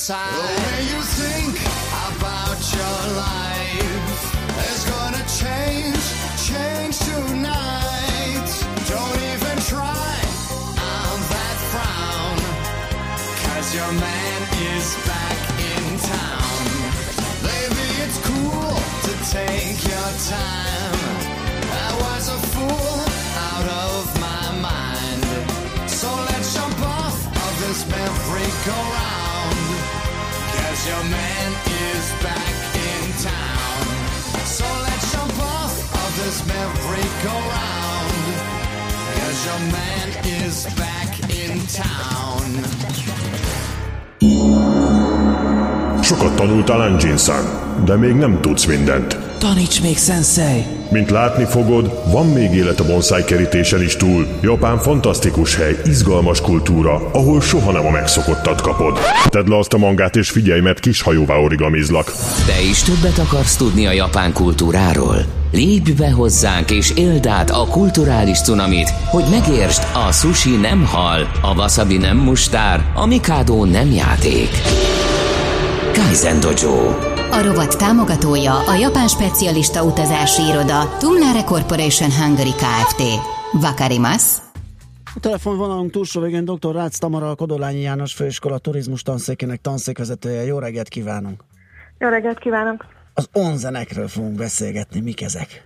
Side. 0.10 0.34
The 0.34 0.50
way 0.66 0.82
you 0.92 1.02
think 1.22 1.54
about 2.10 2.60
your 2.80 3.02
life 3.30 4.22
is 4.72 4.82
gonna 4.94 5.24
change, 5.42 6.06
change 6.50 6.96
tonight. 7.12 8.50
Don't 8.90 9.20
even 9.34 9.58
try 9.70 10.16
on 10.98 11.16
that 11.34 11.58
frown. 11.72 12.38
Cause 13.44 13.68
your 13.78 13.92
man 14.08 14.40
is 14.74 14.88
back 15.12 15.40
in 15.74 15.86
town. 16.18 16.64
Baby, 17.50 17.86
it's 18.04 18.20
cool 18.30 18.74
to 19.06 19.14
take 19.38 19.78
your 19.94 20.12
time. 20.34 21.18
I 21.86 21.90
was 22.04 22.24
a 22.38 22.40
fool 22.54 22.98
out 23.50 23.68
of 23.86 24.02
my 24.26 24.46
mind. 24.70 25.24
So 26.00 26.10
let's 26.30 26.50
jump 26.58 26.80
off 26.98 27.18
of 27.46 27.52
this 27.62 27.80
merry-go-round. 27.94 29.29
Sokat 46.02 46.36
tanultál 46.36 46.82
Anjin-san, 46.82 47.46
de 47.86 47.96
még 47.96 48.14
nem 48.14 48.42
tudsz 48.42 48.66
mindent. 48.66 49.29
Taníts 49.40 49.82
még, 49.82 49.98
sensei! 49.98 50.66
Mint 50.92 51.10
látni 51.10 51.46
fogod, 51.46 52.12
van 52.12 52.28
még 52.28 52.54
élet 52.54 52.80
a 52.80 52.86
bonsai 52.86 53.24
kerítésen 53.24 53.82
is 53.82 53.96
túl. 53.96 54.28
Japán 54.42 54.78
fantasztikus 54.78 55.56
hely, 55.56 55.76
izgalmas 55.86 56.42
kultúra, 56.42 57.10
ahol 57.12 57.42
soha 57.42 57.72
nem 57.72 57.86
a 57.86 57.90
megszokottat 57.90 58.62
kapod. 58.62 59.00
Tedd 59.30 59.50
le 59.50 59.58
azt 59.58 59.74
a 59.74 59.78
mangát 59.78 60.16
és 60.16 60.30
figyelj, 60.30 60.60
mert 60.60 60.80
kis 60.80 61.02
hajóvá 61.02 61.36
origamizlak. 61.36 62.12
Te 62.46 62.62
is 62.70 62.82
többet 62.82 63.18
akarsz 63.18 63.56
tudni 63.56 63.86
a 63.88 63.92
japán 63.92 64.34
kultúráról? 64.34 65.26
Lépj 65.52 65.92
be 65.92 66.12
hozzánk 66.12 66.72
és 66.72 66.92
éld 66.96 67.26
át 67.26 67.50
a 67.50 67.68
kulturális 67.70 68.42
cunamit, 68.42 68.90
hogy 68.90 69.24
megértsd, 69.30 69.88
a 70.08 70.12
sushi 70.12 70.56
nem 70.56 70.86
hal, 70.86 71.32
a 71.42 71.54
wasabi 71.56 71.98
nem 71.98 72.18
mustár, 72.18 72.92
a 72.96 73.06
mikado 73.06 73.66
nem 73.66 73.92
játék. 73.92 74.50
Kaizen 75.94 76.40
Dojo. 76.40 77.09
A 77.32 77.42
rovat 77.42 77.78
támogatója 77.78 78.54
a 78.54 78.74
japán 78.74 79.08
specialista 79.08 79.84
utazási 79.84 80.42
iroda 80.42 80.98
Tumnare 81.00 81.44
Corporation 81.44 82.12
Hungary 82.12 82.52
Kft. 82.52 83.02
Vakarimasu. 83.52 84.42
A 85.16 85.20
telefonvonalunk 85.20 85.92
túlsó 85.92 86.22
végén 86.22 86.46
dr. 86.46 86.76
Rácz 86.76 86.98
Tamara, 86.98 87.30
a 87.30 87.36
Kodolányi 87.36 87.82
János 87.82 88.14
Főiskola 88.14 88.58
turizmus 88.58 89.02
tanszékének 89.02 89.62
tanszékvezetője. 89.62 90.44
Jó 90.44 90.60
reggelt 90.60 90.88
kívánunk! 90.88 91.44
Jó 91.98 92.10
reggelt 92.10 92.40
kívánok! 92.40 92.86
Az 93.14 93.30
onzenekről 93.34 94.08
fogunk 94.08 94.36
beszélgetni, 94.36 95.00
mik 95.00 95.22
ezek? 95.22 95.64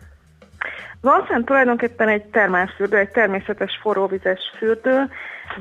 Onsen 1.02 1.44
tulajdonképpen 1.45 2.07
egy 2.07 2.23
termálfürdő, 2.23 2.98
egy 2.98 3.10
természetes 3.10 3.80
forróvizes 3.81 4.40
fürdő, 4.57 5.10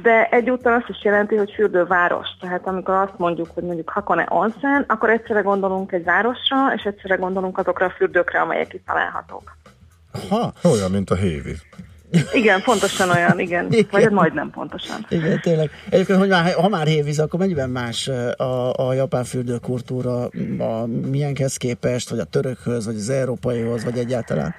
de 0.02 0.28
egyúttal 0.30 0.72
azt 0.72 0.88
is 0.88 1.04
jelenti, 1.04 1.36
hogy 1.36 1.52
fürdőváros. 1.54 2.28
Tehát 2.40 2.66
amikor 2.66 2.94
azt 2.94 3.18
mondjuk, 3.18 3.50
hogy 3.54 3.62
mondjuk 3.62 3.90
Hakone 3.90 4.26
Onsen, 4.28 4.84
akkor 4.88 5.10
egyszerre 5.10 5.40
gondolunk 5.40 5.92
egy 5.92 6.04
városra, 6.04 6.72
és 6.76 6.82
egyszerre 6.82 7.14
gondolunk 7.14 7.58
azokra 7.58 7.86
a 7.86 7.90
fürdőkre, 7.90 8.40
amelyek 8.40 8.74
itt 8.74 8.86
találhatók. 8.86 9.56
Ha, 10.28 10.52
olyan, 10.62 10.90
mint 10.90 11.10
a 11.10 11.14
hévíz. 11.14 11.62
Igen, 12.32 12.62
pontosan 12.62 13.10
olyan, 13.10 13.38
igen. 13.38 13.66
Igen. 13.72 13.86
Vagy 13.90 14.02
hát 14.02 14.12
majdnem 14.12 14.50
pontosan. 14.50 15.06
Igen, 15.08 15.40
tényleg. 15.40 15.70
Egyébként, 15.90 16.18
hogy 16.18 16.28
már, 16.28 16.52
ha 16.52 16.68
már 16.68 16.86
hévíz, 16.86 17.18
akkor 17.18 17.38
mennyiben 17.38 17.70
más 17.70 18.08
a, 18.36 18.88
a 18.88 18.92
japán 18.92 19.24
fürdőkultúra, 19.24 20.24
a 20.58 20.86
milyenhez 21.10 21.56
képest, 21.56 22.10
vagy 22.10 22.18
a 22.18 22.24
törökhöz, 22.24 22.86
vagy 22.86 22.96
az 22.96 23.08
európaihoz, 23.10 23.84
vagy 23.84 23.98
egyáltalán? 23.98 24.54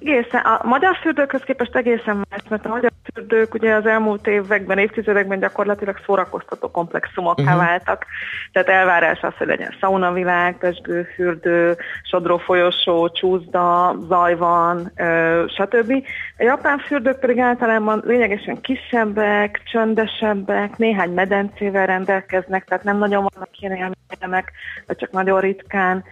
Egészen, 0.00 0.40
a 0.40 0.60
magyar 0.66 0.96
fürdőkhöz 0.96 1.42
képest 1.42 1.76
egészen 1.76 2.16
más, 2.30 2.40
mert 2.48 2.66
a 2.66 2.68
magyar 2.68 2.90
fürdők 3.14 3.54
ugye 3.54 3.74
az 3.74 3.86
elmúlt 3.86 4.26
években, 4.26 4.78
évtizedekben 4.78 5.38
gyakorlatilag 5.38 6.00
szórakoztató 6.06 6.70
komplexumokká 6.70 7.42
uh-huh. 7.42 7.58
váltak. 7.58 8.06
Tehát 8.52 8.68
elvárás 8.68 9.20
az, 9.20 9.32
hogy 9.38 9.46
legyen 9.46 9.74
szaunavilág, 9.80 10.58
pesgőfürdő, 10.58 11.76
sodró 12.02 12.36
folyosó, 12.36 13.08
csúszda, 13.08 13.96
zaj 14.08 14.36
van, 14.36 14.92
ö, 14.96 15.44
stb. 15.48 15.92
A 16.38 16.42
japán 16.42 16.78
fürdők 16.78 17.18
pedig 17.18 17.38
általában 17.38 18.02
lényegesen 18.04 18.60
kisebbek, 18.60 19.60
csöndesebbek, 19.64 20.76
néhány 20.76 21.10
medencével 21.10 21.86
rendelkeznek, 21.86 22.64
tehát 22.64 22.84
nem 22.84 22.98
nagyon 22.98 23.28
vannak 23.32 23.60
ilyen 23.60 23.72
élmények, 23.72 24.52
vagy 24.86 24.96
csak 24.96 25.10
nagyon 25.10 25.40
ritkán. 25.40 26.04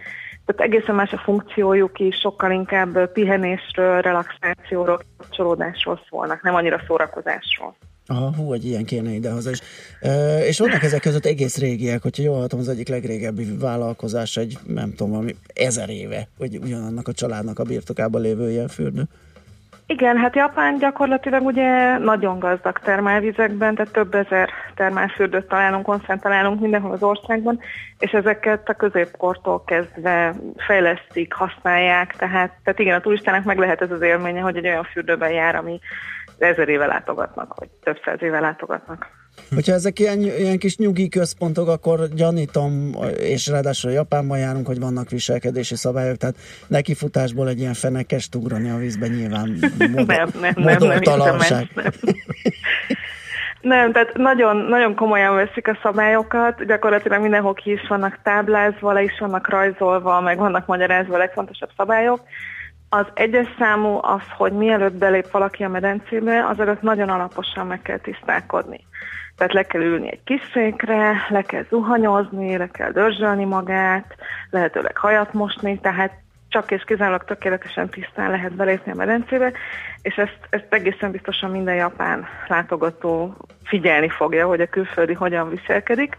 Tehát 0.45 0.73
egészen 0.73 0.95
más 0.95 1.11
a 1.11 1.17
funkciójuk 1.17 1.99
is, 1.99 2.15
sokkal 2.15 2.51
inkább 2.51 3.11
pihenésről, 3.11 4.01
relaxációról, 4.01 5.01
kapcsolódásról 5.17 6.01
szólnak, 6.09 6.41
nem 6.41 6.55
annyira 6.55 6.81
szórakozásról. 6.87 7.75
Aha, 8.05 8.33
hú, 8.35 8.53
egy 8.53 8.65
ilyen 8.65 8.85
kéne 8.85 9.11
idehaza 9.11 9.49
is. 9.49 9.59
E, 9.99 10.39
és 10.45 10.59
vannak 10.59 10.83
ezek 10.83 11.01
között 11.01 11.25
egész 11.25 11.57
régiek, 11.57 12.01
hogyha 12.01 12.23
jól 12.23 12.35
hallottam, 12.35 12.59
az 12.59 12.67
egyik 12.67 12.87
legrégebbi 12.87 13.57
vállalkozás 13.59 14.37
egy, 14.37 14.57
nem 14.67 14.89
tudom, 14.89 15.11
valami 15.11 15.35
ezer 15.53 15.89
éve, 15.89 16.27
hogy 16.37 16.57
ugyanannak 16.57 17.07
a 17.07 17.13
családnak 17.13 17.59
a 17.59 17.63
birtokában 17.63 18.21
lévő 18.21 18.49
ilyen 18.51 18.67
fürdő. 18.67 19.03
Igen, 19.91 20.17
hát 20.17 20.35
Japán 20.35 20.77
gyakorlatilag 20.77 21.45
ugye 21.45 21.97
nagyon 21.97 22.39
gazdag 22.39 22.79
termálvizekben, 22.79 23.75
tehát 23.75 23.91
több 23.91 24.15
ezer 24.15 24.49
termálfürdőt 24.75 25.47
találunk, 25.47 25.87
onszent 25.87 26.21
találunk 26.21 26.59
mindenhol 26.61 26.91
az 26.91 27.03
országban, 27.03 27.59
és 27.99 28.11
ezeket 28.11 28.69
a 28.69 28.73
középkortól 28.73 29.63
kezdve 29.63 30.33
fejlesztik, 30.57 31.33
használják, 31.33 32.15
tehát, 32.15 32.51
tehát 32.63 32.79
igen, 32.79 32.97
a 32.97 33.01
turistának 33.01 33.43
meg 33.43 33.57
lehet 33.57 33.81
ez 33.81 33.91
az 33.91 34.01
élménye, 34.01 34.41
hogy 34.41 34.57
egy 34.57 34.67
olyan 34.67 34.87
fürdőben 34.91 35.31
jár, 35.31 35.55
ami 35.55 35.79
ezer 36.37 36.69
éve 36.69 36.85
látogatnak, 36.85 37.59
vagy 37.59 37.69
több 37.83 37.99
száz 38.05 38.21
éve 38.21 38.39
látogatnak. 38.39 39.20
Hogyha 39.49 39.73
ezek 39.73 39.99
ilyen, 39.99 40.19
ilyen 40.19 40.57
kis 40.57 40.77
nyugi 40.77 41.09
központok, 41.09 41.67
akkor 41.67 42.07
gyanítom, 42.15 42.95
és 43.17 43.47
ráadásul 43.47 43.91
Japánban 43.91 44.37
járunk, 44.37 44.67
hogy 44.67 44.79
vannak 44.79 45.09
viselkedési 45.09 45.75
szabályok, 45.75 46.17
tehát 46.17 46.35
nekifutásból 46.67 47.47
egy 47.47 47.59
ilyen 47.59 47.73
fenekest 47.73 48.35
ugrani 48.35 48.69
a 48.69 48.77
vízbe 48.77 49.07
nyilván 49.07 49.57
modor, 49.95 50.05
nem, 50.05 50.29
nem, 50.39 50.53
nem, 50.55 50.77
nem, 50.79 51.67
nem. 51.75 51.93
Nem, 53.61 53.91
tehát 53.91 54.13
nagyon, 54.13 54.57
nagyon 54.57 54.95
komolyan 54.95 55.35
veszik 55.35 55.67
a 55.67 55.77
szabályokat, 55.83 56.65
gyakorlatilag 56.65 57.21
mindenhol 57.21 57.53
ki 57.53 57.71
is 57.71 57.87
vannak 57.87 58.19
táblázva, 58.23 58.91
le 58.91 59.03
is 59.03 59.19
vannak 59.19 59.49
rajzolva, 59.49 60.21
meg 60.21 60.37
vannak 60.37 60.65
magyarázva 60.65 61.15
a 61.15 61.17
legfontosabb 61.17 61.69
szabályok. 61.77 62.19
Az 62.89 63.05
egyes 63.13 63.47
számú 63.59 63.99
az, 64.01 64.21
hogy 64.37 64.51
mielőtt 64.51 64.93
belép 64.93 65.31
valaki 65.31 65.63
a 65.63 65.69
medencébe, 65.69 66.45
azelőtt 66.45 66.81
nagyon 66.81 67.09
alaposan 67.09 67.67
meg 67.67 67.81
kell 67.81 67.97
tisztálkodni. 67.97 68.85
Tehát 69.41 69.55
le 69.55 69.63
kell 69.63 69.81
ülni 69.81 70.11
egy 70.11 70.23
kis 70.23 70.41
székre, 70.53 71.25
le 71.29 71.41
kell 71.41 71.65
zuhanyozni, 71.69 72.57
le 72.57 72.67
kell 72.67 72.91
dörzsölni 72.91 73.45
magát, 73.45 74.15
lehetőleg 74.49 74.97
hajat 74.97 75.33
mosni, 75.33 75.79
tehát 75.79 76.13
csak 76.49 76.71
és 76.71 76.83
kizárólag 76.83 77.23
tökéletesen 77.23 77.89
tisztán 77.89 78.29
lehet 78.29 78.55
belépni 78.55 78.91
a 78.91 78.95
medencébe, 78.95 79.51
és 80.01 80.15
ezt, 80.15 80.37
ezt 80.49 80.65
egészen 80.69 81.11
biztosan 81.11 81.51
minden 81.51 81.75
japán 81.75 82.27
látogató 82.47 83.35
figyelni 83.63 84.09
fogja, 84.09 84.47
hogy 84.47 84.61
a 84.61 84.69
külföldi 84.69 85.13
hogyan 85.13 85.49
viselkedik. 85.49 86.17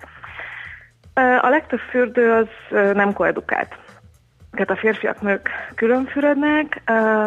A 1.41 1.49
legtöbb 1.49 1.81
fürdő 1.81 2.33
az 2.33 2.49
nem 2.95 3.13
koedukált. 3.13 3.77
Tehát 4.51 4.71
a 4.71 4.77
férfiak, 4.77 5.21
nők 5.21 5.51
külön 5.75 6.05
fürdnek, 6.05 6.83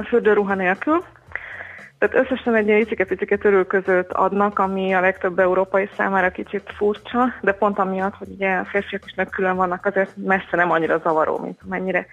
fürdőruha 0.08 0.54
nélkül, 0.54 1.04
tehát 1.98 2.16
összesen 2.16 2.56
egy 2.56 2.68
ilyen 2.68 2.80
icike-picike 2.80 3.38
törülközőt 3.38 4.14
adnak, 4.14 4.60
ami 4.60 4.94
a 4.94 5.00
legtöbb 5.00 5.40
európai 5.40 5.90
számára 5.98 6.32
kicsit 6.32 6.74
furcsa, 6.78 7.34
de 7.42 7.52
pont 7.52 7.80
amiatt, 7.80 8.16
hogy 8.16 8.28
ugye 8.30 8.56
a 8.56 8.66
férfiak 8.66 9.04
és 9.06 9.14
nők 9.14 9.30
külön 9.30 9.56
vannak, 9.56 9.86
azért 9.86 10.16
messze 10.16 10.56
nem 10.56 10.72
annyira 10.72 10.98
zavaró, 10.98 11.38
mint 11.38 11.60
amennyire 11.66 12.06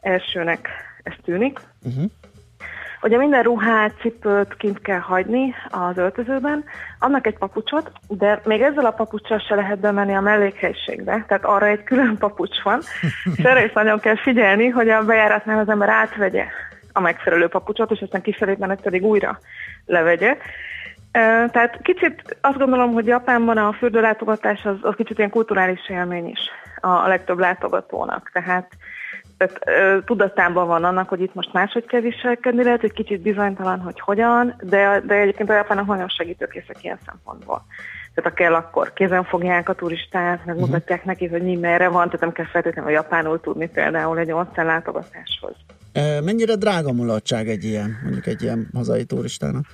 elsőnek 0.00 0.68
ez 1.02 1.14
tűnik. 1.24 1.60
Uh-huh. 1.82 2.10
Ugye 3.02 3.16
minden 3.16 3.42
ruhát, 3.42 3.94
cipőt 4.00 4.56
kint 4.56 4.80
kell 4.80 4.98
hagyni 4.98 5.54
az 5.68 5.96
öltözőben, 5.96 6.64
annak 6.98 7.26
egy 7.26 7.38
papucsot, 7.38 7.92
de 8.08 8.40
még 8.44 8.62
ezzel 8.62 8.86
a 8.86 8.90
papucsal 8.90 9.38
se 9.38 9.54
lehet 9.54 9.78
bemenni 9.78 10.14
a 10.14 10.20
mellékhelyiségbe, 10.20 11.24
tehát 11.28 11.44
arra 11.44 11.66
egy 11.66 11.82
külön 11.82 12.16
papucs 12.18 12.62
van, 12.62 12.80
és 13.36 13.44
erre 13.44 13.64
is 13.64 13.72
nagyon 13.72 14.00
kell 14.00 14.16
figyelni, 14.16 14.68
hogy 14.68 14.88
a 14.88 15.04
bejáratnál 15.04 15.58
az 15.58 15.68
ember 15.68 15.88
átvegye 15.88 16.44
a 16.92 17.00
megfelelő 17.00 17.48
papucsot, 17.48 17.90
és 17.90 18.00
aztán 18.00 18.22
kifelé 18.22 18.56
menet 18.58 18.82
pedig 18.82 19.04
újra 19.04 19.38
levegye. 19.86 20.36
Tehát 21.50 21.78
kicsit 21.82 22.36
azt 22.40 22.58
gondolom, 22.58 22.92
hogy 22.92 23.06
Japánban 23.06 23.58
a 23.58 23.72
fürdőlátogatás 23.72 24.64
az, 24.64 24.76
az 24.80 24.94
kicsit 24.96 25.18
ilyen 25.18 25.30
kulturális 25.30 25.88
élmény 25.88 26.28
is 26.28 26.40
a, 26.80 26.88
a 26.88 27.08
legtöbb 27.08 27.38
látogatónak. 27.38 28.30
Tehát, 28.32 28.68
tehát 29.36 29.58
ö, 29.66 29.98
tudatában 30.04 30.66
van 30.66 30.84
annak, 30.84 31.08
hogy 31.08 31.20
itt 31.20 31.34
most 31.34 31.52
máshogy 31.52 31.86
kell 31.86 32.00
viselkedni, 32.00 32.64
lehet, 32.64 32.80
hogy 32.80 32.92
kicsit 32.92 33.20
bizonytalan, 33.20 33.80
hogy 33.80 34.00
hogyan, 34.00 34.54
de, 34.62 35.00
de 35.06 35.14
egyébként 35.14 35.50
a 35.50 35.54
japánok 35.54 35.86
nagyon 35.86 36.08
segítőkészek 36.08 36.84
ilyen 36.84 36.98
szempontból. 37.06 37.62
Tehát 38.14 38.30
ha 38.30 38.36
kell, 38.36 38.54
akkor 38.54 38.92
kézen 38.92 39.24
fogják 39.24 39.68
a 39.68 39.74
turistát, 39.74 40.44
megmutatják 40.44 41.04
neki, 41.04 41.26
hogy 41.26 41.42
mi 41.42 41.56
merre 41.56 41.88
van, 41.88 42.04
tehát 42.04 42.20
nem 42.20 42.32
kell 42.32 42.46
feltétlenül 42.46 42.90
japánul 42.90 43.40
tudni 43.40 43.68
például 43.68 44.18
egy 44.18 44.32
ország 44.32 44.66
látogatáshoz. 44.66 45.54
Mennyire 46.24 46.54
drága 46.54 46.92
mulatság 46.92 47.48
egy 47.48 47.64
ilyen, 47.64 47.98
mondjuk 48.02 48.26
egy 48.26 48.42
ilyen 48.42 48.68
hazai 48.74 49.04
turistának? 49.04 49.64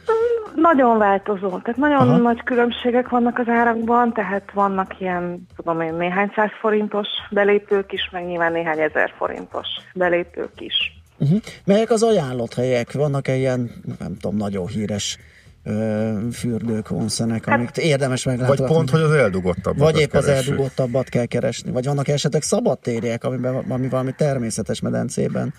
Nagyon 0.55 0.99
változó, 0.99 1.49
tehát 1.49 1.77
nagyon 1.77 2.09
Aha. 2.09 2.17
Nagy 2.17 2.43
különbségek 2.43 3.09
vannak 3.09 3.39
az 3.39 3.49
árakban, 3.49 4.13
tehát 4.13 4.51
vannak 4.53 5.01
ilyen, 5.01 5.47
tudom 5.57 5.81
én, 5.81 5.95
néhány 5.95 6.33
száz 6.35 6.51
forintos 6.61 7.07
belépők 7.31 7.93
is, 7.93 8.09
meg 8.13 8.27
nyilván 8.27 8.53
néhány 8.53 8.79
ezer 8.79 9.13
forintos 9.17 9.67
belépők 9.95 10.61
is. 10.61 10.75
Uh-huh. 11.19 11.39
Melyek 11.65 11.91
az 11.91 12.03
ajánlott 12.03 12.55
helyek? 12.55 12.93
Vannak-e 12.93 13.35
ilyen, 13.35 13.71
nem 13.99 14.17
tudom, 14.21 14.37
nagyon 14.37 14.67
híres 14.67 15.19
ö, 15.65 16.13
fürdők, 16.33 16.91
onszenek, 16.91 17.47
amiket 17.47 17.79
érdemes 17.79 18.25
meglátogatni? 18.25 18.65
Vagy 18.67 18.77
pont, 18.77 18.91
hogy 18.91 19.01
az 19.01 19.13
eldugottabbat 19.13 19.93
Vagy 19.93 20.01
épp 20.01 20.13
az 20.13 20.27
eldugottabbat 20.27 21.09
kell 21.09 21.27
keresni. 21.27 21.71
Vagy 21.71 21.85
vannak 21.85 22.09
esetleg 22.09 22.43
szabadtériek, 22.43 23.25
amiben, 23.25 23.55
ami 23.69 23.89
valami 23.89 24.13
természetes 24.17 24.81
medencében 24.81 25.55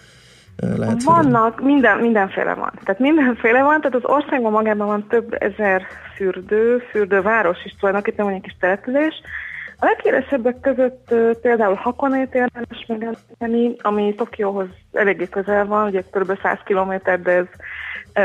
lehet? 0.60 1.03
Vannak, 1.03 1.61
minden, 1.61 1.98
mindenféle 1.98 2.53
van. 2.53 2.72
Tehát 2.84 2.99
mindenféle 2.99 3.64
van, 3.64 3.81
tehát 3.81 3.95
az 3.95 4.06
országban 4.06 4.52
magában 4.52 4.88
van 4.88 5.07
több 5.07 5.36
ezer 5.40 5.81
fürdő, 6.15 6.77
fürdőváros 6.77 7.65
is 7.65 7.76
tulajdonképpen 7.80 8.26
van 8.26 8.34
egy 8.34 8.41
kis 8.41 8.56
település. 8.60 9.22
A 9.81 9.86
leghíresebbek 9.86 10.60
között 10.60 11.14
például 11.41 11.73
Hakonét 11.73 12.34
érdemes 12.34 12.86
megemlíteni, 12.88 13.76
ami 13.81 14.15
Tokióhoz 14.15 14.68
eléggé 14.91 15.30
közel 15.30 15.65
van, 15.65 15.88
ugye 15.88 16.02
kb. 16.11 16.40
100 16.41 16.57
km, 16.64 16.94
de 17.23 17.31
ez 17.31 17.45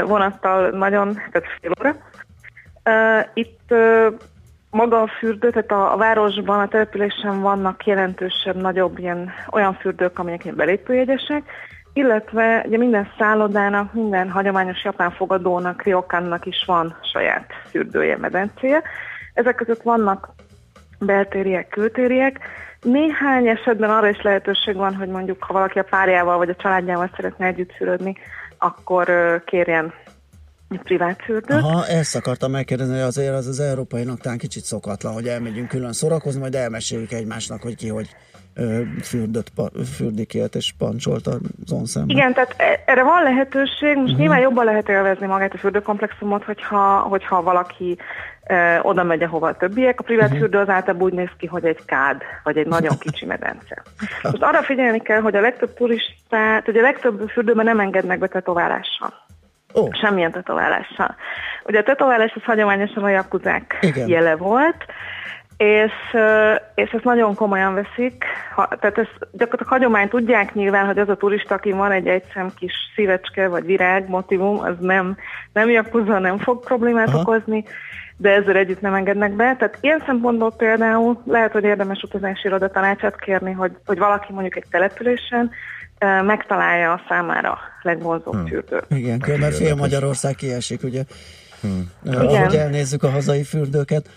vonattal 0.06 0.70
nagyon, 0.70 1.14
tehát 1.14 1.48
fél 1.60 1.72
óra. 1.80 1.96
Itt 3.34 3.74
maga 4.70 5.02
a 5.02 5.10
fürdő, 5.18 5.50
tehát 5.50 5.70
a, 5.70 5.92
a 5.92 5.96
városban, 5.96 6.60
a 6.60 6.68
településen 6.68 7.40
vannak 7.40 7.86
jelentősebb, 7.86 8.56
nagyobb 8.56 8.98
ilyen 8.98 9.32
olyan 9.50 9.74
fürdők, 9.74 10.18
amelyek 10.18 10.44
ilyen 10.44 10.56
belépőjegyesek, 10.56 11.42
illetve 11.94 12.64
ugye 12.66 12.76
minden 12.76 13.08
szállodának, 13.18 13.92
minden 13.92 14.30
hagyományos 14.30 14.84
japán 14.84 15.10
fogadónak, 15.10 15.82
ryokannak 15.82 16.46
is 16.46 16.64
van 16.66 16.96
saját 17.12 17.46
fürdője, 17.70 18.16
medencéje. 18.16 18.82
Ezek 19.34 19.54
között 19.54 19.82
vannak 19.82 20.34
beltériek, 20.98 21.68
kültériek. 21.68 22.38
Néhány 22.82 23.48
esetben 23.48 23.90
arra 23.90 24.08
is 24.08 24.22
lehetőség 24.22 24.76
van, 24.76 24.94
hogy 24.94 25.08
mondjuk 25.08 25.44
ha 25.44 25.52
valaki 25.52 25.78
a 25.78 25.86
párjával 25.90 26.36
vagy 26.36 26.48
a 26.48 26.54
családjával 26.54 27.10
szeretne 27.16 27.46
együtt 27.46 27.72
fürödni, 27.72 28.16
akkor 28.58 29.08
kérjen 29.44 29.92
privát 30.68 31.22
fürdőt. 31.24 31.62
Aha, 31.62 31.86
ezt 31.86 32.16
akartam 32.16 32.50
megkérdezni, 32.50 32.94
hogy 32.94 33.02
azért 33.02 33.34
az 33.34 33.46
az 33.46 33.60
európainak 33.60 34.20
talán 34.20 34.38
kicsit 34.38 34.64
szokatlan, 34.64 35.12
hogy 35.12 35.28
elmegyünk 35.28 35.68
külön 35.68 35.92
szórakozni, 35.92 36.40
majd 36.40 36.54
elmeséljük 36.54 37.12
egymásnak, 37.12 37.62
hogy 37.62 37.76
ki 37.76 37.88
hogy 37.88 38.08
fürdött, 39.02 39.52
fürdikért 39.96 40.54
és 40.54 40.74
pancsolt 40.78 41.26
az 41.26 41.72
onszemben. 41.72 42.16
Igen, 42.16 42.32
tehát 42.32 42.54
e- 42.56 42.82
erre 42.86 43.02
van 43.02 43.22
lehetőség, 43.22 43.96
most 43.96 44.02
uh-huh. 44.02 44.18
nyilván 44.18 44.40
jobban 44.40 44.64
lehet 44.64 44.88
élvezni 44.88 45.26
magát 45.26 45.54
a 45.54 45.58
fürdőkomplexumot, 45.58 46.44
hogyha, 46.44 46.98
hogyha 46.98 47.42
valaki 47.42 47.98
e, 48.42 48.80
oda 48.82 49.02
megy, 49.02 49.22
ahova 49.22 49.48
a 49.48 49.56
többiek. 49.56 50.00
A 50.00 50.02
privát 50.02 50.24
uh-huh. 50.24 50.40
fürdő 50.40 50.58
az 50.58 50.68
általában 50.68 51.06
úgy 51.06 51.12
néz 51.12 51.30
ki, 51.38 51.46
hogy 51.46 51.64
egy 51.64 51.84
kád, 51.84 52.22
vagy 52.42 52.56
egy 52.56 52.66
nagyon 52.66 52.98
kicsi 52.98 53.26
medence. 53.26 53.82
Most 54.22 54.42
arra 54.42 54.62
figyelni 54.62 55.00
kell, 55.00 55.20
hogy 55.20 55.36
a 55.36 55.40
legtöbb 55.40 55.74
turistát, 55.74 56.68
ugye 56.68 56.80
a 56.80 56.82
legtöbb 56.82 57.28
fürdőben 57.28 57.64
nem 57.64 57.80
engednek 57.80 58.18
be 58.18 58.26
tetoválással. 58.26 59.12
Oh. 59.72 59.88
Semmilyen 59.92 60.32
tetoválással. 60.32 61.14
Ugye 61.64 61.78
a 61.78 61.82
tetoválás 61.82 62.32
az 62.34 62.42
hagyományosan 62.42 63.02
a 63.02 63.08
jakuzák 63.08 63.86
jele 64.06 64.36
volt, 64.36 64.84
és, 65.56 65.92
és 66.74 66.90
ezt 66.90 67.04
nagyon 67.04 67.34
komolyan 67.34 67.74
veszik. 67.74 68.24
Ha, 68.54 68.68
tehát 68.80 68.98
ezt 68.98 69.18
gyakorlatilag 69.32 69.72
hagyomány 69.72 70.08
tudják 70.08 70.54
nyilván, 70.54 70.86
hogy 70.86 70.98
az 70.98 71.08
a 71.08 71.16
turista, 71.16 71.54
aki 71.54 71.72
van 71.72 71.92
egy 71.92 72.06
egyszem 72.06 72.50
kis 72.56 72.72
szívecske 72.94 73.48
vagy 73.48 73.64
virág 73.64 74.08
motivum, 74.08 74.58
az 74.58 74.74
nem, 74.80 75.16
nem 75.52 75.70
jakuza, 75.70 76.18
nem 76.18 76.38
fog 76.38 76.64
problémát 76.64 77.08
Aha. 77.08 77.18
Okozni, 77.18 77.64
de 78.16 78.30
ezzel 78.30 78.56
együtt 78.56 78.80
nem 78.80 78.94
engednek 78.94 79.32
be. 79.32 79.56
Tehát 79.58 79.78
ilyen 79.80 80.02
szempontból 80.06 80.52
például 80.56 81.22
lehet, 81.26 81.52
hogy 81.52 81.64
érdemes 81.64 82.02
utazási 82.02 82.46
iroda 82.46 82.70
tanácsát 82.70 83.20
kérni, 83.20 83.52
hogy, 83.52 83.72
hogy 83.86 83.98
valaki 83.98 84.32
mondjuk 84.32 84.56
egy 84.56 84.66
településen 84.70 85.50
megtalálja 86.24 86.92
a 86.92 87.00
számára 87.08 87.58
legvonzóbb 87.82 88.34
hmm. 88.34 88.46
fürdőt. 88.46 88.86
Igen, 88.88 89.18
különben 89.18 89.50
fél 89.50 89.74
Magyarország 89.74 90.34
kiesik, 90.34 90.82
ugye? 90.82 91.02
Hmm. 91.60 91.90
Ahogy 92.14 92.54
elnézzük 92.54 93.02
a 93.02 93.10
hazai 93.10 93.42
fürdőket. 93.42 94.08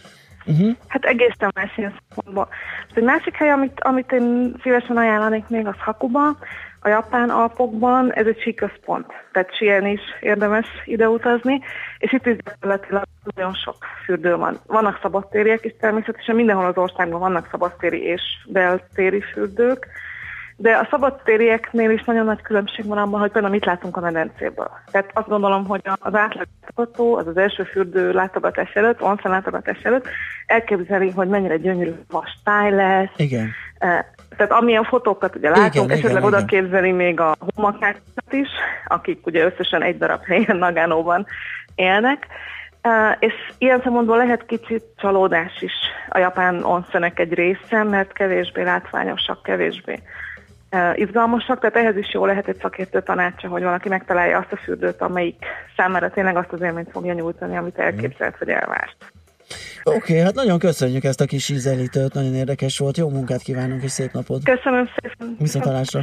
Uh-huh. 0.47 0.75
Hát 0.87 1.05
egészen 1.05 1.51
más 1.55 1.77
ilyen 1.77 1.93
szempontból. 1.99 2.47
Egy 2.93 3.03
másik 3.03 3.35
hely, 3.35 3.49
amit, 3.49 3.81
amit 3.81 4.11
én 4.11 4.55
szívesen 4.61 4.97
ajánlanék 4.97 5.47
még, 5.47 5.67
az 5.67 5.75
Hakuba, 5.77 6.37
a 6.81 6.87
japán 6.87 7.29
Alpokban, 7.29 8.13
ez 8.13 8.25
egy 8.25 8.41
síközpont, 8.41 9.05
tehát 9.31 9.55
síelni 9.55 9.91
is 9.91 10.01
érdemes 10.19 10.67
ide 10.85 11.09
utazni, 11.09 11.61
és 11.97 12.13
itt 12.13 12.25
is 12.25 12.35
gyakorlatilag 12.43 13.03
nagyon 13.35 13.53
sok 13.53 13.75
fürdő 14.05 14.35
van. 14.35 14.59
Vannak 14.65 14.99
szabadtériek 15.01 15.65
is 15.65 15.75
természetesen, 15.79 16.35
mindenhol 16.35 16.65
az 16.65 16.77
országban 16.77 17.19
vannak 17.19 17.47
szabadtéri 17.51 18.01
és 18.03 18.21
beltéri 18.47 19.21
fürdők, 19.21 19.87
de 20.59 20.75
a 20.75 20.87
szabadtérieknél 20.89 21.89
is 21.89 22.03
nagyon 22.03 22.25
nagy 22.25 22.41
különbség 22.41 22.85
van 22.85 22.97
abban, 22.97 23.19
hogy 23.19 23.31
például 23.31 23.53
mit 23.53 23.65
látunk 23.65 23.97
a 23.97 23.99
medencéből. 23.99 24.69
Tehát 24.91 25.09
azt 25.13 25.27
gondolom, 25.27 25.65
hogy 25.65 25.81
az 25.83 26.15
átlag 26.15 26.47
látogató, 26.61 27.15
az 27.15 27.27
az 27.27 27.37
első 27.37 27.63
fürdő 27.63 28.11
látogatás 28.11 28.71
előtt, 28.73 29.01
onsen 29.01 29.31
látogatás 29.31 29.79
előtt 29.81 30.07
elképzeli, 30.45 31.09
hogy 31.09 31.27
mennyire 31.27 31.57
gyönyörű 31.57 31.93
vas 32.09 32.37
táj 32.43 32.71
lesz. 32.71 33.09
Igen. 33.15 33.49
Eh, 33.77 33.99
Tehát 34.37 34.51
amilyen 34.51 34.83
fotókat 34.83 35.35
ugye 35.35 35.49
látunk, 35.49 35.73
Igen, 35.73 35.89
esetleg 35.89 36.11
igen, 36.11 36.23
oda 36.23 36.37
igen. 36.37 36.47
képzeli 36.47 36.91
még 36.91 37.19
a 37.19 37.35
homakákat 37.55 38.31
is, 38.31 38.49
akik 38.87 39.25
ugye 39.25 39.45
összesen 39.45 39.81
egy 39.81 39.97
darab 39.97 40.23
helyen 40.25 40.57
Nagánóban 40.57 41.25
élnek. 41.75 42.27
Uh, 42.83 43.15
és 43.19 43.33
ilyen 43.57 43.81
szempontból 43.83 44.17
lehet 44.17 44.45
kicsit 44.45 44.83
csalódás 44.97 45.61
is 45.61 45.73
a 46.09 46.17
japán 46.17 46.63
onszenek 46.63 47.19
egy 47.19 47.33
része, 47.33 47.83
mert 47.83 48.13
kevésbé 48.13 48.63
látványosak, 48.63 49.43
kevésbé 49.43 49.99
izgalmasak, 50.95 51.59
tehát 51.59 51.75
ehhez 51.75 51.97
is 51.97 52.13
jó 52.13 52.25
lehet 52.25 52.47
egy 52.47 52.57
szakértő 52.61 53.01
tanácsa, 53.01 53.47
hogy 53.47 53.63
valaki 53.63 53.89
megtalálja 53.89 54.37
azt 54.37 54.51
a 54.51 54.57
fürdőt, 54.57 55.01
amelyik 55.01 55.45
számára 55.75 56.09
tényleg 56.09 56.37
azt 56.37 56.51
az 56.51 56.61
élményt 56.61 56.91
fogja 56.91 57.13
nyújtani, 57.13 57.57
amit 57.57 57.77
elképzelt 57.77 58.37
vagy 58.37 58.49
elvárt. 58.49 58.95
Oké, 59.83 59.97
okay, 59.97 60.17
hát 60.17 60.35
nagyon 60.35 60.59
köszönjük 60.59 61.03
ezt 61.03 61.21
a 61.21 61.25
kis 61.25 61.49
ízelítőt, 61.49 62.13
nagyon 62.13 62.33
érdekes 62.33 62.77
volt, 62.77 62.97
jó 62.97 63.09
munkát 63.09 63.41
kívánunk 63.41 63.83
és 63.83 63.91
szép 63.91 64.11
napot. 64.11 64.43
Köszönöm 64.43 64.89
szépen. 65.01 65.35
Viszontalásra. 65.39 66.01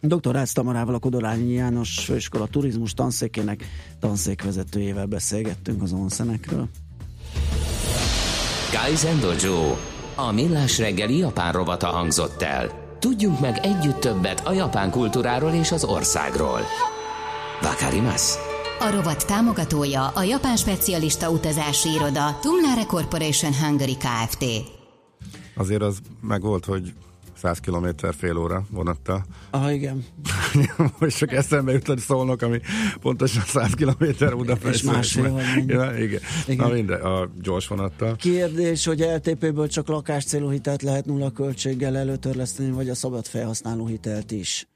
Dr. 0.00 0.32
Rácz 0.32 0.52
Tamarával, 0.52 0.94
a 0.94 0.98
Kodolányi 0.98 1.52
János 1.52 2.04
Főiskola 2.04 2.46
Turizmus 2.46 2.94
tanszékének 2.94 3.60
tanszékvezetőjével 4.00 5.06
beszélgettünk 5.06 5.82
az 5.82 5.92
onszenekről. 5.92 6.68
Kaizen 8.72 9.20
Dojo, 9.20 9.76
a 10.14 10.32
millás 10.32 10.78
reggeli 10.78 11.18
japán 11.18 11.52
rovata 11.52 11.86
hangzott 11.86 12.42
el. 12.42 12.85
Tudjunk 13.06 13.40
meg 13.40 13.58
együtt 13.62 14.00
többet 14.00 14.46
a 14.46 14.52
japán 14.52 14.90
kultúráról 14.90 15.52
és 15.52 15.72
az 15.72 15.84
országról. 15.84 16.60
Vakarimasu. 17.62 18.38
A 18.78 18.90
rovat 18.90 19.26
támogatója 19.26 20.06
a 20.06 20.22
japán 20.22 20.56
specialista 20.56 21.30
utazási 21.30 21.88
iroda 21.88 22.38
Tumlare 22.40 22.84
Corporation 22.86 23.54
Hungary 23.54 23.96
Kft. 23.96 24.44
Azért 25.56 25.82
az 25.82 25.98
meg 26.20 26.42
volt, 26.42 26.64
hogy 26.64 26.92
100 27.36 27.58
km 27.60 27.86
fél 28.10 28.36
óra 28.36 28.66
vonattal. 28.70 29.24
Ah, 29.50 29.74
igen. 29.74 30.04
Most 30.98 31.16
csak 31.16 31.32
eszembe 31.32 31.72
jutott 31.72 31.98
szólnak, 31.98 32.42
ami 32.42 32.60
pontosan 33.00 33.42
100 33.42 33.74
km 33.74 34.04
Budapest. 34.36 34.74
És 34.74 34.82
másfél 34.82 35.32
vagy 35.32 35.44
ja, 35.66 35.96
igen. 35.98 36.20
Igen. 36.46 36.66
Na 36.66 36.72
minden, 36.72 37.00
a 37.00 37.28
gyors 37.42 37.66
vonattal. 37.68 38.16
Kérdés, 38.16 38.84
hogy 38.84 39.00
LTP-ből 39.00 39.68
csak 39.68 39.88
lakáscélú 39.88 40.50
hitelt 40.50 40.82
lehet 40.82 41.04
nulla 41.04 41.30
költséggel 41.30 41.96
előtörleszteni, 41.96 42.70
vagy 42.70 42.88
a 42.88 42.94
szabad 42.94 43.26
felhasználó 43.26 43.86
hitelt 43.86 44.30
is? 44.30 44.68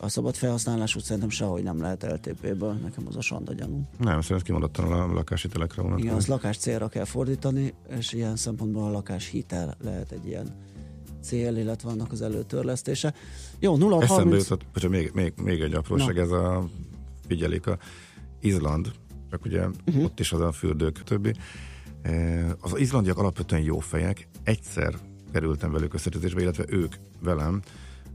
A 0.00 0.08
szabad 0.08 0.34
felhasználású 0.34 0.98
szerintem 0.98 1.30
sehogy 1.30 1.62
nem 1.62 1.80
lehet 1.80 2.02
LTP-ből, 2.02 2.72
nekem 2.72 3.04
az 3.08 3.16
a 3.16 3.20
sanda 3.20 3.52
gyanú. 3.52 3.88
Nem, 3.98 4.20
szerintem 4.20 4.40
kimondottan 4.46 4.92
a 4.92 5.12
lakáshitelekre 5.12 5.82
vonatkozik. 5.82 6.04
Igen, 6.04 6.16
az 6.16 6.26
lakás 6.26 6.56
célra 6.56 6.88
kell 6.88 7.04
fordítani, 7.04 7.74
és 7.98 8.12
ilyen 8.12 8.36
szempontból 8.36 8.84
a 8.84 8.90
lakás 8.90 9.28
hitel 9.28 9.76
lehet 9.82 10.12
egy 10.12 10.26
ilyen 10.26 10.46
cél, 11.24 11.56
illetve 11.56 11.90
annak 11.90 12.12
az 12.12 12.22
előtörlesztése. 12.22 13.14
Jó, 13.58 13.76
0 13.76 14.02
Eszembe 14.02 14.22
30... 14.22 14.42
jutott, 14.42 14.66
bocsánat, 14.72 14.96
még, 14.96 15.10
még, 15.14 15.32
még 15.42 15.60
egy 15.60 15.74
apróság, 15.74 16.14
Na. 16.14 16.20
ez 16.20 16.30
a 16.30 16.68
figyelik 17.26 17.66
a 17.66 17.78
Izland, 18.40 18.92
csak 19.30 19.44
ugye 19.44 19.66
uh-huh. 19.86 20.04
ott 20.04 20.20
is 20.20 20.32
az 20.32 20.40
a 20.40 20.52
fürdők, 20.52 21.02
többi. 21.02 21.34
Eh, 22.02 22.50
Az 22.60 22.78
izlandiak 22.78 23.18
alapvetően 23.18 23.62
jó 23.62 23.78
fejek, 23.78 24.28
egyszer 24.42 24.94
kerültem 25.32 25.72
velük 25.72 25.94
összetetésbe, 25.94 26.40
illetve 26.40 26.64
ők 26.68 26.94
velem, 27.20 27.62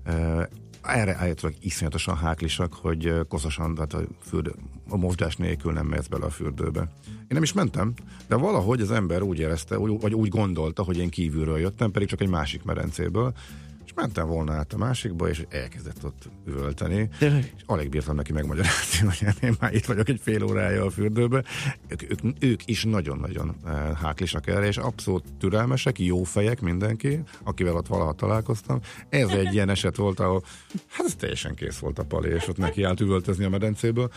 Eh, 0.03 0.43
erre 0.81 1.15
állítólag 1.15 1.55
iszonyatosan 1.61 2.17
háklisak, 2.17 2.73
hogy 2.73 3.13
koszosan, 3.27 3.75
tehát 3.75 3.93
a, 3.93 4.01
fürdő, 4.21 4.53
a 4.89 4.97
mosdás 4.97 5.35
nélkül 5.35 5.71
nem 5.71 5.85
mehetsz 5.85 6.07
bele 6.07 6.25
a 6.25 6.29
fürdőbe. 6.29 6.79
Én 7.07 7.27
nem 7.27 7.43
is 7.43 7.53
mentem, 7.53 7.93
de 8.27 8.35
valahogy 8.35 8.81
az 8.81 8.91
ember 8.91 9.21
úgy 9.21 9.39
érezte, 9.39 9.75
vagy 9.77 10.13
úgy 10.13 10.29
gondolta, 10.29 10.83
hogy 10.83 10.97
én 10.97 11.09
kívülről 11.09 11.59
jöttem, 11.59 11.91
pedig 11.91 12.07
csak 12.07 12.21
egy 12.21 12.29
másik 12.29 12.63
medencéből, 12.63 13.33
és 13.33 13.68
mentem 13.99 14.27
volna 14.27 14.53
át 14.53 14.73
a 14.73 14.77
másikba, 14.77 15.29
és 15.29 15.45
elkezdett 15.49 16.05
ott 16.05 16.29
üvölteni. 16.47 17.09
Tényleg? 17.17 17.53
És 17.55 17.61
alig 17.65 17.89
bírtam 17.89 18.15
neki 18.15 18.33
megmagyarázni, 18.33 19.07
hogy 19.07 19.27
én 19.41 19.55
már 19.59 19.73
itt 19.73 19.85
vagyok 19.85 20.09
egy 20.09 20.19
fél 20.23 20.43
órája 20.43 20.85
a 20.85 20.89
fürdőbe. 20.89 21.43
Ők, 21.87 22.01
ők, 22.01 22.19
ők 22.39 22.61
is 22.65 22.83
nagyon-nagyon 22.83 23.55
eh, 23.65 23.73
háklisak 24.01 24.47
erre, 24.47 24.65
és 24.65 24.77
abszolút 24.77 25.23
türelmesek, 25.39 25.99
jó 25.99 26.23
fejek 26.23 26.61
mindenki, 26.61 27.21
akivel 27.43 27.75
ott 27.75 27.87
valaha 27.87 28.13
találkoztam. 28.13 28.79
Ez 29.09 29.29
egy 29.29 29.53
ilyen 29.53 29.69
eset 29.69 29.95
volt, 29.95 30.19
ahol 30.19 30.43
hát 30.87 31.05
ez 31.05 31.15
teljesen 31.15 31.55
kész 31.55 31.77
volt 31.77 31.99
a 31.99 32.03
pali, 32.03 32.29
és 32.29 32.47
ott 32.47 32.57
neki 32.57 32.83
állt 32.83 32.99
üvöltözni 32.99 33.45
a 33.45 33.49
medencéből. 33.49 34.11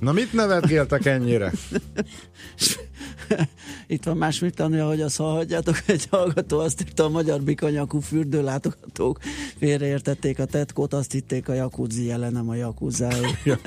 Na 0.00 0.12
mit 0.12 0.32
nevetgéltek 0.32 1.04
ennyire? 1.04 1.52
Itt 3.86 4.04
van 4.04 4.16
más 4.16 4.38
mit 4.38 4.54
tanulja, 4.54 4.86
hogy 4.86 5.00
azt 5.00 5.16
hallhatjátok, 5.16 5.76
egy 5.86 6.06
hallgató 6.10 6.58
azt 6.58 6.80
írta 6.80 7.04
a 7.04 7.08
magyar 7.08 7.40
bikanyakú 7.40 8.00
fürdőlátogatók 8.00 9.18
félreértették 9.58 10.38
a 10.38 10.44
tetkót, 10.44 10.92
azt 10.92 11.12
hitték 11.12 11.48
a 11.48 11.52
jacuzzi 11.52 12.04
jelen, 12.04 12.32
nem 12.32 12.48
a 12.48 12.54
jacuzzáé. 12.54 13.20
ja, 13.44 13.58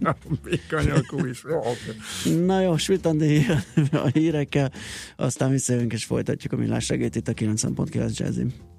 ja, 0.00 0.16
Bikanyakú 0.44 1.24
is. 1.24 1.44
Na 2.46 2.60
jó, 2.60 2.76
Svitandi 2.76 3.46
a 3.92 4.06
hírekkel, 4.12 4.72
aztán 5.16 5.50
visszajövünk 5.50 5.92
és 5.92 6.04
folytatjuk 6.04 6.52
a 6.52 6.56
millás 6.56 6.84
segít 6.84 7.16
itt 7.16 7.28
a 7.28 7.32
90.9 7.32 8.16
Jazzin. 8.16 8.71